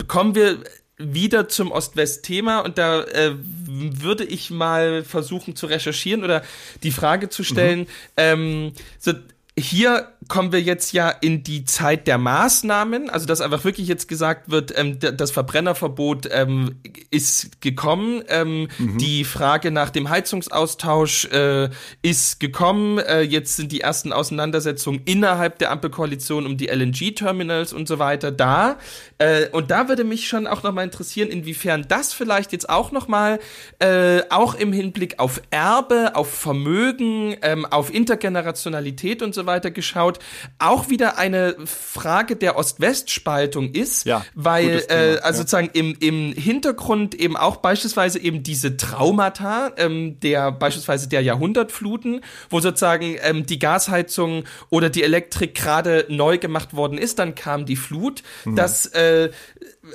kommen 0.07 0.35
wir 0.35 0.59
wieder 0.99 1.49
zum 1.49 1.72
Ost-West-Thema 1.72 2.61
und 2.61 2.78
da 2.78 3.03
äh, 3.03 3.35
würde 3.37 4.24
ich 4.24 4.51
mal 4.51 5.05
versuchen 5.05 5.57
zu 5.57 5.66
recherchieren 5.66 6.22
oder 6.22 6.43
die 6.83 6.91
Frage 6.91 7.28
zu 7.28 7.43
stellen, 7.45 7.80
mhm. 7.80 7.87
ähm, 8.16 8.72
so, 8.99 9.12
hier 9.59 10.09
kommen 10.28 10.50
wir 10.50 10.62
jetzt 10.62 10.92
ja 10.92 11.11
in 11.11 11.42
die 11.42 11.64
Zeit 11.64 12.07
der 12.07 12.16
Maßnahmen, 12.16 13.11
also 13.11 13.26
dass 13.26 13.42
einfach 13.42 13.64
wirklich 13.64 13.86
jetzt 13.86 14.09
gesagt 14.09 14.50
wird, 14.50 14.72
ähm, 14.78 14.98
das 14.98 15.30
Verbrennerverbot 15.30 16.26
ähm, 16.30 16.76
ist 17.11 17.61
gekommen, 17.61 18.22
ähm, 18.28 18.68
mhm. 18.78 18.96
die 18.96 19.24
Frage 19.24 19.70
nach 19.70 19.90
dem 19.90 20.09
Heizungsaustausch 20.09 21.26
äh, 21.26 21.68
ist 22.00 22.40
gekommen, 22.40 22.98
äh, 22.98 23.20
jetzt 23.20 23.57
sind 23.57 23.72
die 23.72 23.82
ersten 23.82 24.14
Auseinandersetzungen 24.14 25.03
innerhalb 25.05 25.59
der 25.59 25.70
Ampelkoalition 25.70 26.46
um 26.46 26.57
die 26.57 26.68
LNG-Terminals 26.68 27.74
und 27.74 27.86
so 27.86 27.98
weiter 27.98 28.30
da. 28.30 28.78
Äh, 29.18 29.48
und 29.48 29.70
da 29.70 29.88
würde 29.88 30.05
mich 30.05 30.28
schon 30.28 30.46
auch 30.46 30.62
nochmal 30.62 30.84
interessieren, 30.84 31.28
inwiefern 31.28 31.84
das 31.88 32.14
vielleicht 32.14 32.53
jetzt 32.53 32.70
auch 32.70 32.90
nochmal, 32.90 33.38
äh, 33.80 34.22
auch 34.30 34.55
im 34.55 34.72
Hinblick 34.72 35.18
auf 35.18 35.42
Erbe, 35.50 36.12
auf 36.14 36.32
Vermögen, 36.32 37.36
ähm, 37.42 37.66
auf 37.66 37.92
Intergenerationalität 37.92 39.20
und 39.20 39.34
so 39.34 39.41
so 39.43 39.47
weiter 39.47 39.70
geschaut, 39.70 40.18
auch 40.59 40.88
wieder 40.88 41.18
eine 41.18 41.57
Frage 41.66 42.36
der 42.36 42.57
Ost-West-Spaltung 42.57 43.72
ist, 43.72 44.07
Ja, 44.07 44.24
weil 44.34 44.66
gutes 44.66 44.86
Thema, 44.86 45.01
äh, 45.01 45.14
ja. 45.14 45.20
also 45.20 45.38
sozusagen 45.43 45.70
im, 45.72 45.97
im 46.01 46.32
Hintergrund 46.32 47.14
eben 47.14 47.36
auch 47.36 47.57
beispielsweise 47.57 48.18
eben 48.20 48.43
diese 48.43 48.76
Traumata 48.76 49.72
ähm, 49.76 50.18
der 50.20 50.53
beispielsweise 50.53 51.09
der 51.09 51.22
Jahrhundertfluten, 51.22 52.20
wo 52.51 52.61
sozusagen 52.61 53.16
ähm, 53.22 53.47
die 53.47 53.59
Gasheizung 53.59 54.45
oder 54.70 54.90
die 54.90 55.03
Elektrik 55.03 55.55
gerade 55.55 56.07
neu 56.09 56.38
gemacht 56.38 56.74
worden 56.74 56.99
ist, 56.99 57.18
dann 57.18 57.34
kam 57.34 57.66
die 57.66 57.76
Flut, 57.76 58.22
Mhm. 58.45 58.57
dass 58.57 58.86
äh, 58.86 59.30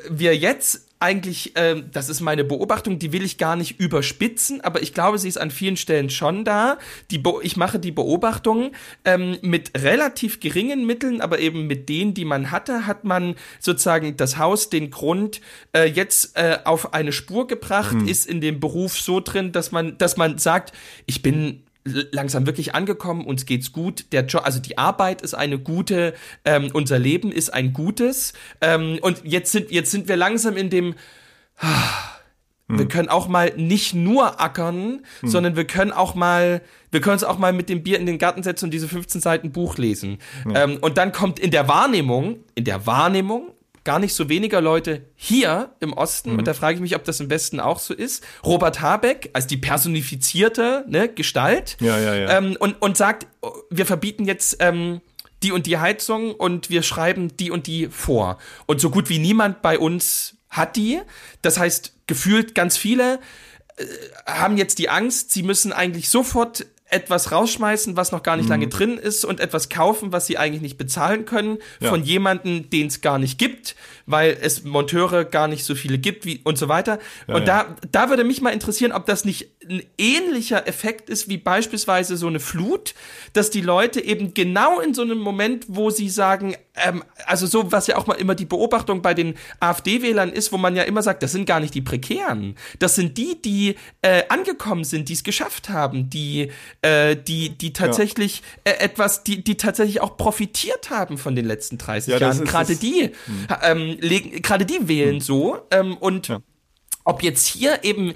wir 0.10 0.36
jetzt 0.36 0.87
eigentlich, 1.00 1.54
ähm, 1.56 1.90
das 1.92 2.10
ist 2.10 2.22
meine 2.22 2.44
Beobachtung, 2.44 2.98
die 2.98 3.12
will 3.14 3.24
ich 3.24 3.38
gar 3.38 3.56
nicht 3.56 3.80
überspitzen, 3.80 4.62
aber 4.62 4.82
ich 4.82 4.94
glaube, 4.94 5.20
sie 5.20 5.28
ist 5.28 5.38
an 5.38 5.52
vielen 5.52 5.78
Stellen 5.78 6.10
schon 6.10 6.44
da. 6.44 6.78
Die 7.12 7.20
Be 7.20 7.34
ich 7.44 7.56
mache 7.56 7.80
die 7.80 7.92
Beobachtung, 7.92 8.72
ähm, 9.06 9.38
mit 9.42 9.72
relativ 9.78 10.40
geringen 10.40 10.86
Mitteln, 10.88 11.22
aber 11.22 11.40
eben 11.40 11.68
mit 11.68 11.88
denen, 11.88 12.14
die 12.14 12.26
man 12.26 12.50
hatte, 12.50 12.88
hat 12.88 13.04
man 13.04 13.36
sozusagen 13.60 14.18
das 14.18 14.38
Haus, 14.38 14.70
den 14.70 14.90
Grund 14.90 15.42
äh, 15.74 15.86
jetzt 15.86 16.36
äh, 16.36 16.60
auf 16.64 16.94
eine 16.94 17.12
Spur 17.12 17.48
gebracht, 17.48 17.96
ist 18.08 18.26
in 18.26 18.42
dem 18.42 18.60
Beruf 18.60 19.00
so 19.00 19.20
drin, 19.20 19.52
dass 19.52 19.72
man, 19.72 19.98
dass 19.98 20.18
man 20.18 20.38
sagt, 20.40 20.74
ich 21.06 21.22
bin 21.22 21.64
langsam 22.12 22.46
wirklich 22.46 22.76
angekommen, 22.76 23.26
uns 23.26 23.46
geht's 23.46 23.72
gut. 23.72 24.12
Der 24.12 24.26
Job, 24.26 24.46
also 24.46 24.60
die 24.60 24.78
Arbeit 24.78 25.22
ist 25.22 25.34
eine 25.34 25.60
gute, 25.60 26.14
ähm, 26.46 26.70
unser 26.74 27.00
Leben 27.00 27.32
ist 27.32 27.54
ein 27.54 27.74
gutes. 27.74 28.34
Ähm, 28.62 29.00
und 29.02 29.22
jetzt 29.24 29.52
sind, 29.52 29.72
jetzt 29.72 29.92
sind 29.92 30.08
wir 30.08 30.18
langsam 30.18 30.58
in 30.58 30.70
dem, 30.70 30.96
wir 32.70 32.88
können 32.88 33.08
auch 33.08 33.28
mal 33.30 33.54
nicht 33.56 33.94
nur 33.94 34.42
ackern, 34.42 35.06
sondern 35.24 35.56
wir 35.56 35.66
können 35.66 35.92
auch 35.92 36.16
mal, 36.16 36.62
wir 36.92 37.00
können 37.00 37.14
uns 37.14 37.24
auch 37.24 37.38
mal 37.38 37.54
mit 37.54 37.70
dem 37.70 37.82
Bier 37.82 37.98
in 37.98 38.06
den 38.06 38.18
Garten 38.18 38.44
setzen 38.44 38.66
und 38.66 38.72
diese 38.72 38.90
15 38.90 39.22
Seiten 39.22 39.52
Buch 39.52 39.78
lesen. 39.78 40.18
Ähm, 40.54 40.78
und 40.82 40.98
dann 40.98 41.14
kommt 41.14 41.40
in 41.40 41.52
der 41.52 41.68
Wahrnehmung, 41.68 42.40
in 42.56 42.66
der 42.66 42.86
Wahrnehmung 42.86 43.52
gar 43.88 44.00
nicht 44.00 44.14
so 44.14 44.28
weniger 44.28 44.60
Leute 44.60 45.06
hier 45.16 45.74
im 45.80 45.94
Osten, 45.94 46.38
und 46.38 46.46
da 46.46 46.54
frage 46.54 46.76
ich 46.76 46.82
mich, 46.82 46.94
ob 46.98 47.06
das 47.06 47.22
im 47.22 47.30
Westen 47.30 47.62
auch 47.62 47.80
so 47.80 47.94
ist, 47.94 48.22
Robert 48.44 48.82
Habeck 48.82 49.30
als 49.32 49.48
die 49.48 49.56
personifizierte 49.56 50.84
ne, 50.90 51.08
Gestalt 51.08 51.78
Ja, 51.80 51.98
ja, 51.98 52.14
ja. 52.14 52.38
Ähm, 52.38 52.58
und, 52.60 52.82
und 52.82 52.98
sagt, 52.98 53.28
wir 53.70 53.86
verbieten 53.86 54.26
jetzt 54.26 54.58
ähm, 54.60 55.00
die 55.42 55.54
und 55.54 55.68
die 55.68 55.78
Heizung 55.78 56.36
und 56.36 56.70
wir 56.70 56.84
schreiben 56.84 57.38
die 57.38 57.50
und 57.50 57.66
die 57.66 57.88
vor. 57.88 58.40
Und 58.66 58.82
so 58.82 58.90
gut 58.90 59.08
wie 59.08 59.20
niemand 59.20 59.62
bei 59.62 59.80
uns 59.80 60.36
hat 60.50 60.76
die. 60.76 61.00
Das 61.42 61.58
heißt, 61.58 61.94
gefühlt 62.08 62.56
ganz 62.56 62.76
viele 62.76 63.22
äh, 63.78 63.86
haben 64.26 64.58
jetzt 64.58 64.80
die 64.80 64.90
Angst, 64.90 65.32
sie 65.32 65.44
müssen 65.44 65.72
eigentlich 65.72 66.10
sofort 66.10 66.66
etwas 66.90 67.32
rausschmeißen, 67.32 67.98
was 67.98 68.12
noch 68.12 68.24
gar 68.24 68.38
nicht 68.38 68.46
Mhm. 68.46 68.52
lange 68.52 68.68
drin 68.70 68.98
ist 68.98 69.26
und 69.26 69.40
etwas 69.40 69.68
kaufen, 69.70 70.12
was 70.14 70.26
sie 70.28 70.38
eigentlich 70.38 70.62
nicht 70.62 70.78
bezahlen 70.78 71.26
können 71.26 71.58
Ja. 71.82 71.90
von 71.90 72.04
jemanden, 72.04 72.70
den 72.70 72.88
es 72.88 73.02
gar 73.02 73.20
nicht 73.20 73.38
gibt, 73.38 73.76
weil 74.06 74.38
es 74.42 74.64
Monteure 74.64 75.26
gar 75.26 75.48
nicht 75.50 75.66
so 75.66 75.76
viele 75.76 75.98
gibt 75.98 76.26
wie 76.26 76.40
und 76.46 76.58
so 76.58 76.70
weiter. 76.70 77.00
und 77.28 77.46
ja. 77.48 77.66
da 77.66 77.76
da 77.92 78.10
würde 78.10 78.24
mich 78.24 78.42
mal 78.42 78.52
interessieren, 78.52 78.92
ob 78.94 79.06
das 79.06 79.26
nicht 79.26 79.50
ein 79.70 79.84
ähnlicher 79.98 80.68
Effekt 80.68 81.10
ist 81.10 81.30
wie 81.30 81.38
beispielsweise 81.38 82.18
so 82.18 82.28
eine 82.28 82.40
Flut, 82.40 82.94
dass 83.34 83.50
die 83.50 83.62
Leute 83.62 84.00
eben 84.04 84.34
genau 84.34 84.80
in 84.80 84.94
so 84.94 85.02
einem 85.02 85.18
Moment, 85.18 85.66
wo 85.68 85.90
sie 85.90 86.10
sagen, 86.10 86.56
ähm, 86.76 87.04
also 87.26 87.48
so, 87.48 87.72
was 87.72 87.88
ja 87.88 87.98
auch 87.98 88.08
mal 88.08 88.14
immer 88.16 88.36
die 88.36 88.46
Beobachtung 88.46 89.02
bei 89.02 89.14
den 89.14 89.36
AfD-Wählern 89.60 90.32
ist, 90.32 90.52
wo 90.52 90.58
man 90.58 90.76
ja 90.76 90.84
immer 90.84 91.02
sagt, 91.02 91.24
das 91.24 91.32
sind 91.32 91.46
gar 91.46 91.60
nicht 91.60 91.74
die 91.74 91.82
Prekären. 91.82 92.56
Das 92.80 92.96
sind 92.96 93.18
die, 93.18 93.42
die 93.42 93.76
äh, 94.02 94.24
angekommen 94.30 94.84
sind, 94.84 95.10
die 95.10 95.14
es 95.14 95.24
geschafft 95.24 95.70
haben, 95.70 96.10
die, 96.10 96.52
äh, 96.82 97.16
die, 97.16 97.50
die 97.58 97.74
tatsächlich 97.74 98.44
äh, 98.64 98.72
etwas, 98.80 99.24
die, 99.24 99.44
die 99.44 99.58
tatsächlich 99.58 100.02
auch 100.02 100.18
profitiert 100.18 100.90
haben 100.90 101.18
von 101.18 101.36
den 101.36 101.46
letzten 101.46 101.78
30 101.78 102.14
Ja, 102.14 102.20
Jahren. 102.20 102.46
Gerade 102.46 102.76
die, 102.76 103.12
ähm, 103.64 103.98
legen, 104.00 104.42
gerade 104.42 104.66
die 104.66 104.88
wählen 104.88 105.20
so. 105.20 105.58
Ähm, 105.72 105.98
und 105.98 106.28
Ja. 106.28 106.40
ob 107.04 107.24
jetzt 107.24 107.48
hier 107.48 107.84
eben 107.84 108.14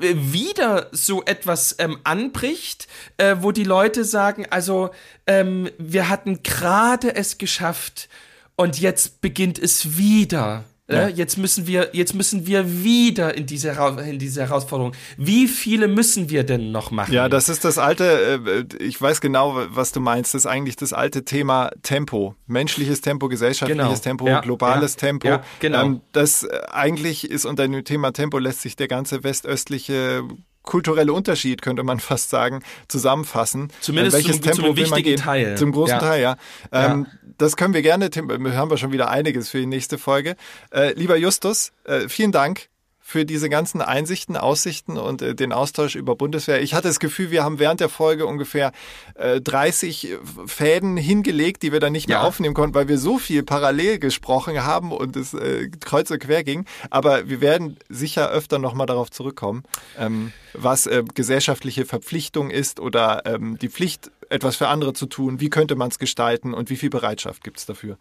wieder 0.00 0.88
so 0.92 1.24
etwas 1.24 1.76
ähm, 1.78 1.98
anbricht, 2.04 2.88
äh, 3.16 3.36
wo 3.40 3.52
die 3.52 3.64
Leute 3.64 4.04
sagen, 4.04 4.46
also 4.50 4.90
ähm, 5.26 5.70
wir 5.78 6.08
hatten 6.08 6.42
gerade 6.42 7.14
es 7.14 7.38
geschafft 7.38 8.08
und 8.56 8.80
jetzt 8.80 9.20
beginnt 9.20 9.58
es 9.58 9.96
wieder. 9.96 10.64
Ja. 10.90 11.06
Äh, 11.06 11.12
jetzt 11.12 11.38
müssen 11.38 11.66
wir, 11.66 11.90
jetzt 11.94 12.14
müssen 12.14 12.46
wir 12.46 12.82
wieder 12.84 13.34
in 13.34 13.46
diese, 13.46 13.70
in 14.06 14.18
diese 14.18 14.42
Herausforderung. 14.42 14.92
Wie 15.16 15.48
viele 15.48 15.88
müssen 15.88 16.28
wir 16.28 16.44
denn 16.44 16.72
noch 16.72 16.90
machen? 16.90 17.12
Ja, 17.14 17.30
das 17.30 17.48
ist 17.48 17.64
das 17.64 17.78
alte, 17.78 18.66
äh, 18.78 18.82
ich 18.84 19.00
weiß 19.00 19.22
genau, 19.22 19.56
was 19.70 19.92
du 19.92 20.00
meinst, 20.00 20.34
das 20.34 20.42
ist 20.42 20.46
eigentlich 20.46 20.76
das 20.76 20.92
alte 20.92 21.24
Thema 21.24 21.70
Tempo. 21.82 22.34
Menschliches 22.46 23.00
Tempo, 23.00 23.28
gesellschaftliches 23.28 23.82
Genau. 23.82 23.94
Tempo, 23.96 24.28
Ja, 24.28 24.40
globales 24.40 24.94
ja, 24.94 24.98
Tempo. 25.00 25.26
ja, 25.28 25.42
genau. 25.58 25.82
Ähm, 25.84 26.00
das 26.12 26.42
äh, 26.42 26.60
eigentlich 26.70 27.30
ist 27.30 27.46
unter 27.46 27.66
dem 27.66 27.82
Thema 27.84 28.12
Tempo 28.12 28.38
lässt 28.38 28.60
sich 28.60 28.76
der 28.76 28.88
ganze 28.88 29.24
westöstliche 29.24 30.22
kulturelle 30.64 31.12
Unterschied, 31.12 31.62
könnte 31.62 31.84
man 31.84 32.00
fast 32.00 32.30
sagen, 32.30 32.62
zusammenfassen. 32.88 33.68
Zumindest 33.80 34.16
Äh, 34.16 34.18
welches 34.18 34.36
zum- 34.36 34.42
Tempo 34.42 34.66
zum 34.66 34.76
will 34.76 34.88
man 34.88 35.02
gehen? 35.02 35.16
Teil. 35.20 35.56
Zum 35.56 35.70
großen 35.72 35.94
Ja. 35.94 35.98
Teil, 36.00 36.22
ja. 36.22 36.36
Ähm, 36.72 37.06
Ja. 37.08 37.18
Das 37.38 37.56
können 37.56 37.74
wir 37.74 37.82
gerne, 37.82 38.10
Tim, 38.10 38.30
haben 38.54 38.70
wir 38.70 38.76
schon 38.76 38.92
wieder 38.92 39.10
einiges 39.10 39.48
für 39.48 39.58
die 39.58 39.66
nächste 39.66 39.98
Folge. 39.98 40.36
Äh, 40.70 40.92
lieber 40.92 41.16
Justus, 41.16 41.72
äh, 41.84 42.08
vielen 42.08 42.30
Dank 42.32 42.68
für 43.06 43.26
diese 43.26 43.50
ganzen 43.50 43.82
Einsichten, 43.82 44.34
Aussichten 44.34 44.96
und 44.96 45.20
äh, 45.20 45.34
den 45.34 45.52
Austausch 45.52 45.94
über 45.94 46.16
Bundeswehr. 46.16 46.62
Ich 46.62 46.72
hatte 46.72 46.88
das 46.88 46.98
Gefühl, 47.00 47.30
wir 47.30 47.44
haben 47.44 47.58
während 47.58 47.80
der 47.80 47.90
Folge 47.90 48.24
ungefähr 48.24 48.72
äh, 49.14 49.42
30 49.42 50.16
Fäden 50.46 50.96
hingelegt, 50.96 51.62
die 51.62 51.70
wir 51.70 51.80
dann 51.80 51.92
nicht 51.92 52.08
mehr 52.08 52.16
Ja. 52.18 52.22
aufnehmen 52.22 52.54
konnten, 52.54 52.74
weil 52.74 52.88
wir 52.88 52.96
so 52.96 53.18
viel 53.18 53.42
parallel 53.42 53.98
gesprochen 53.98 54.64
haben 54.64 54.90
und 54.90 55.16
es 55.16 55.34
äh, 55.34 55.68
kreuz 55.80 56.10
und 56.10 56.18
quer 56.20 56.44
ging. 56.44 56.64
Aber 56.88 57.28
wir 57.28 57.42
werden 57.42 57.76
sicher 57.90 58.30
öfter 58.30 58.58
nochmal 58.58 58.86
darauf 58.86 59.10
zurückkommen, 59.10 59.64
ähm, 59.98 60.32
was 60.54 60.86
äh, 60.86 61.04
gesellschaftliche 61.14 61.84
Verpflichtung 61.84 62.50
ist 62.50 62.80
oder 62.80 63.26
ähm, 63.26 63.58
die 63.58 63.68
Pflicht, 63.68 64.10
etwas 64.30 64.56
für 64.56 64.68
andere 64.68 64.94
zu 64.94 65.04
tun. 65.04 65.40
Wie 65.40 65.50
könnte 65.50 65.76
man 65.76 65.90
es 65.90 65.98
gestalten 65.98 66.54
und 66.54 66.70
wie 66.70 66.76
viel 66.76 66.88
Bereitschaft 66.90 67.44
gibt 67.44 67.58
es 67.58 67.66
dafür? 67.66 67.98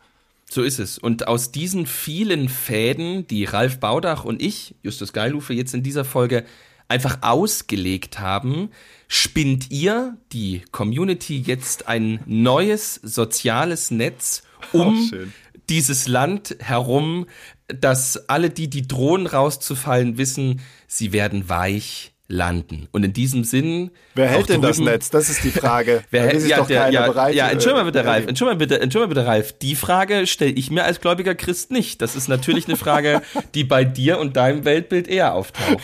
So 0.53 0.61
ist 0.61 0.77
es. 0.77 0.99
Und 0.99 1.27
aus 1.27 1.51
diesen 1.51 1.87
vielen 1.87 2.47
Fäden, 2.47 3.25
die 3.25 3.43
Ralf 3.43 3.79
Baudach 3.79 4.23
und 4.23 4.39
ich, 4.39 4.75
Justus 4.83 5.11
Geilufe, 5.11 5.51
jetzt 5.55 5.73
in 5.73 5.81
dieser 5.81 6.05
Folge 6.05 6.45
einfach 6.87 7.17
ausgelegt 7.21 8.19
haben, 8.19 8.69
spinnt 9.07 9.71
ihr, 9.71 10.15
die 10.31 10.61
Community, 10.69 11.39
jetzt 11.39 11.87
ein 11.87 12.19
neues 12.27 12.99
soziales 13.01 13.89
Netz 13.89 14.43
um 14.71 14.95
Auch 14.95 15.09
schön. 15.09 15.33
dieses 15.69 16.07
Land 16.07 16.55
herum, 16.59 17.25
dass 17.67 18.29
alle 18.29 18.51
die, 18.51 18.69
die 18.69 18.87
drohen 18.87 19.25
rauszufallen, 19.25 20.19
wissen, 20.19 20.61
sie 20.85 21.13
werden 21.13 21.49
weich 21.49 22.12
landen. 22.29 22.87
Und 22.91 23.03
in 23.03 23.13
diesem 23.13 23.43
Sinn. 23.43 23.91
Wer 24.15 24.27
hält 24.29 24.49
denn 24.49 24.61
das 24.61 24.77
drüben- 24.77 24.89
Netz? 24.89 25.09
Das 25.09 25.29
ist 25.29 25.43
die 25.43 25.51
Frage. 25.51 26.03
Wer 26.09 26.23
hält, 26.23 26.33
ist 26.35 26.41
sich 26.43 26.51
ja, 26.51 26.57
doch 26.57 26.67
der, 26.67 26.89
ja, 26.89 27.05
bereit, 27.07 27.35
ja, 27.35 27.49
entschuldige 27.49 27.83
mal 27.83 27.91
bitte, 27.91 28.05
Ralf, 28.05 28.27
entschuldige 28.27 28.55
mal 28.55 28.59
bitte, 28.59 28.81
entschuldige 28.81 29.13
mal 29.15 29.21
bitte, 29.21 29.27
Ralf. 29.27 29.53
Die 29.59 29.75
Frage 29.75 30.25
stelle 30.25 30.51
ich 30.51 30.71
mir 30.71 30.85
als 30.85 31.01
gläubiger 31.01 31.35
Christ 31.35 31.71
nicht. 31.71 32.01
Das 32.01 32.15
ist 32.15 32.29
natürlich 32.29 32.67
eine 32.67 32.77
Frage, 32.77 33.21
die 33.53 33.63
bei 33.65 33.83
dir 33.83 34.19
und 34.19 34.37
deinem 34.37 34.63
Weltbild 34.65 35.07
eher 35.07 35.33
auftaucht. 35.35 35.79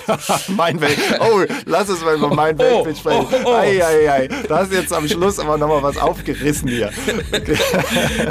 mein 0.50 0.80
Welt. 0.82 0.98
Oh, 1.20 1.42
lass 1.66 1.90
uns 1.90 2.02
mal 2.04 2.16
über 2.16 2.34
mein 2.34 2.56
Oh, 2.56 2.60
Weltbild 2.60 2.98
sprechen. 2.98 3.28
oh, 3.32 3.38
oh. 3.46 3.54
Ei, 3.56 3.84
ei, 3.86 4.12
ei. 4.12 4.30
Da 4.48 4.60
hast 4.60 4.72
du 4.72 4.76
jetzt 4.78 4.94
am 4.94 5.08
Schluss 5.08 5.40
aber 5.40 5.58
nochmal 5.58 5.84
was 5.84 5.98
aufgerissen 5.98 6.70
hier. 6.70 6.90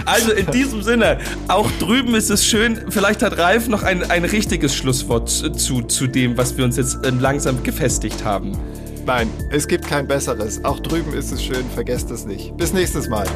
Also 0.05 0.33
in 0.33 0.47
diesem 0.51 0.83
Sinne, 0.83 1.19
auch 1.49 1.71
drüben 1.79 2.15
ist 2.15 2.31
es 2.31 2.45
schön, 2.47 2.81
vielleicht 2.91 3.23
hat 3.23 3.37
Ralf 3.39 3.69
noch 3.69 3.83
ein, 3.83 4.09
ein 4.11 4.25
richtiges 4.25 4.75
Schlusswort 4.75 5.29
zu, 5.29 5.83
zu 5.83 6.07
dem, 6.07 6.37
was 6.37 6.57
wir 6.57 6.65
uns 6.65 6.77
jetzt 6.77 7.05
äh, 7.05 7.11
langsam 7.11 7.63
gefestigt 7.63 7.98
haben. 8.25 8.53
Nein, 9.07 9.29
es 9.51 9.67
gibt 9.67 9.87
kein 9.87 10.07
besseres. 10.07 10.65
Auch 10.65 10.81
drüben 10.81 11.15
ist 11.15 11.33
es 11.33 11.43
schön, 11.43 11.65
vergesst 11.75 12.11
es 12.11 12.27
nicht. 12.27 12.57
Bis 12.57 12.73
nächstes 12.73 13.09
Mal. 13.09 13.27